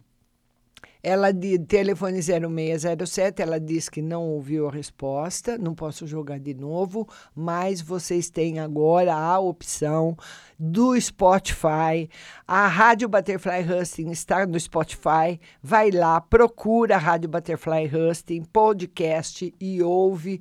Ela 1.02 1.32
de 1.32 1.58
telefone 1.58 2.20
0607, 2.22 3.42
ela 3.42 3.58
diz 3.58 3.88
que 3.88 4.00
não 4.00 4.22
ouviu 4.22 4.68
a 4.68 4.70
resposta, 4.70 5.58
não 5.58 5.74
posso 5.74 6.06
jogar 6.06 6.38
de 6.38 6.54
novo, 6.54 7.08
mas 7.34 7.80
vocês 7.80 8.30
têm 8.30 8.60
agora 8.60 9.12
a 9.12 9.38
opção 9.40 10.16
do 10.56 10.98
Spotify. 11.00 12.08
A 12.46 12.68
Rádio 12.68 13.08
Butterfly 13.08 13.64
Husting 13.68 14.10
está 14.10 14.46
no 14.46 14.58
Spotify. 14.60 15.40
Vai 15.60 15.90
lá, 15.90 16.20
procura 16.20 16.94
a 16.94 16.98
Rádio 16.98 17.28
Butterfly 17.28 17.90
Husting, 17.92 18.42
podcast 18.44 19.52
e 19.60 19.82
ouve 19.82 20.40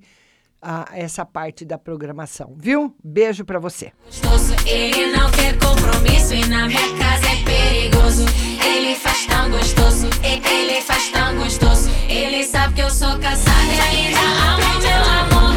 ah, 0.62 0.86
essa 0.94 1.26
parte 1.26 1.66
da 1.66 1.78
programação, 1.78 2.54
viu? 2.58 2.96
Beijo 3.04 3.44
para 3.44 3.60
você. 3.60 3.92
gostoso. 4.06 4.54
Ele 4.66 5.12
não 5.12 5.30
quer 5.32 5.58
compromisso 5.58 6.34
e 6.34 6.46
na 6.48 6.68
minha 6.68 6.98
casa 6.98 7.28
é 7.28 7.44
perigoso. 7.44 8.26
Ele 8.64 8.96
faz 8.96 9.26
tão 9.26 9.50
gostoso, 9.50 10.08
ele 10.24 10.82
faz 10.82 11.10
tão 11.10 11.36
gostoso. 11.38 11.90
Ele 12.08 12.44
sabe 12.44 12.76
que 12.76 12.82
eu 12.82 12.90
sou 12.90 13.18
casada 13.20 13.74
e 13.74 13.80
ainda 13.80 14.20
amo 14.20 14.82
meu 14.82 15.04
amor. 15.04 15.56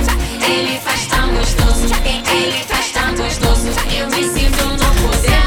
Ele 0.49 0.79
faz 0.79 1.07
tão 1.07 1.35
gostoso, 1.35 1.95
ele 2.05 2.65
faz 2.65 2.93
tão 2.93 3.15
gostoso. 3.15 3.69
Eu 3.97 4.07
me 4.09 4.25
sinto 4.25 4.65
no 4.65 5.09
poder, 5.09 5.44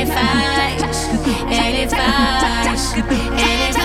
Ele 0.00 0.10
faz, 0.10 1.10
ele 1.50 1.88
faz, 1.88 2.94
ele 2.94 3.72
faz. 3.74 3.79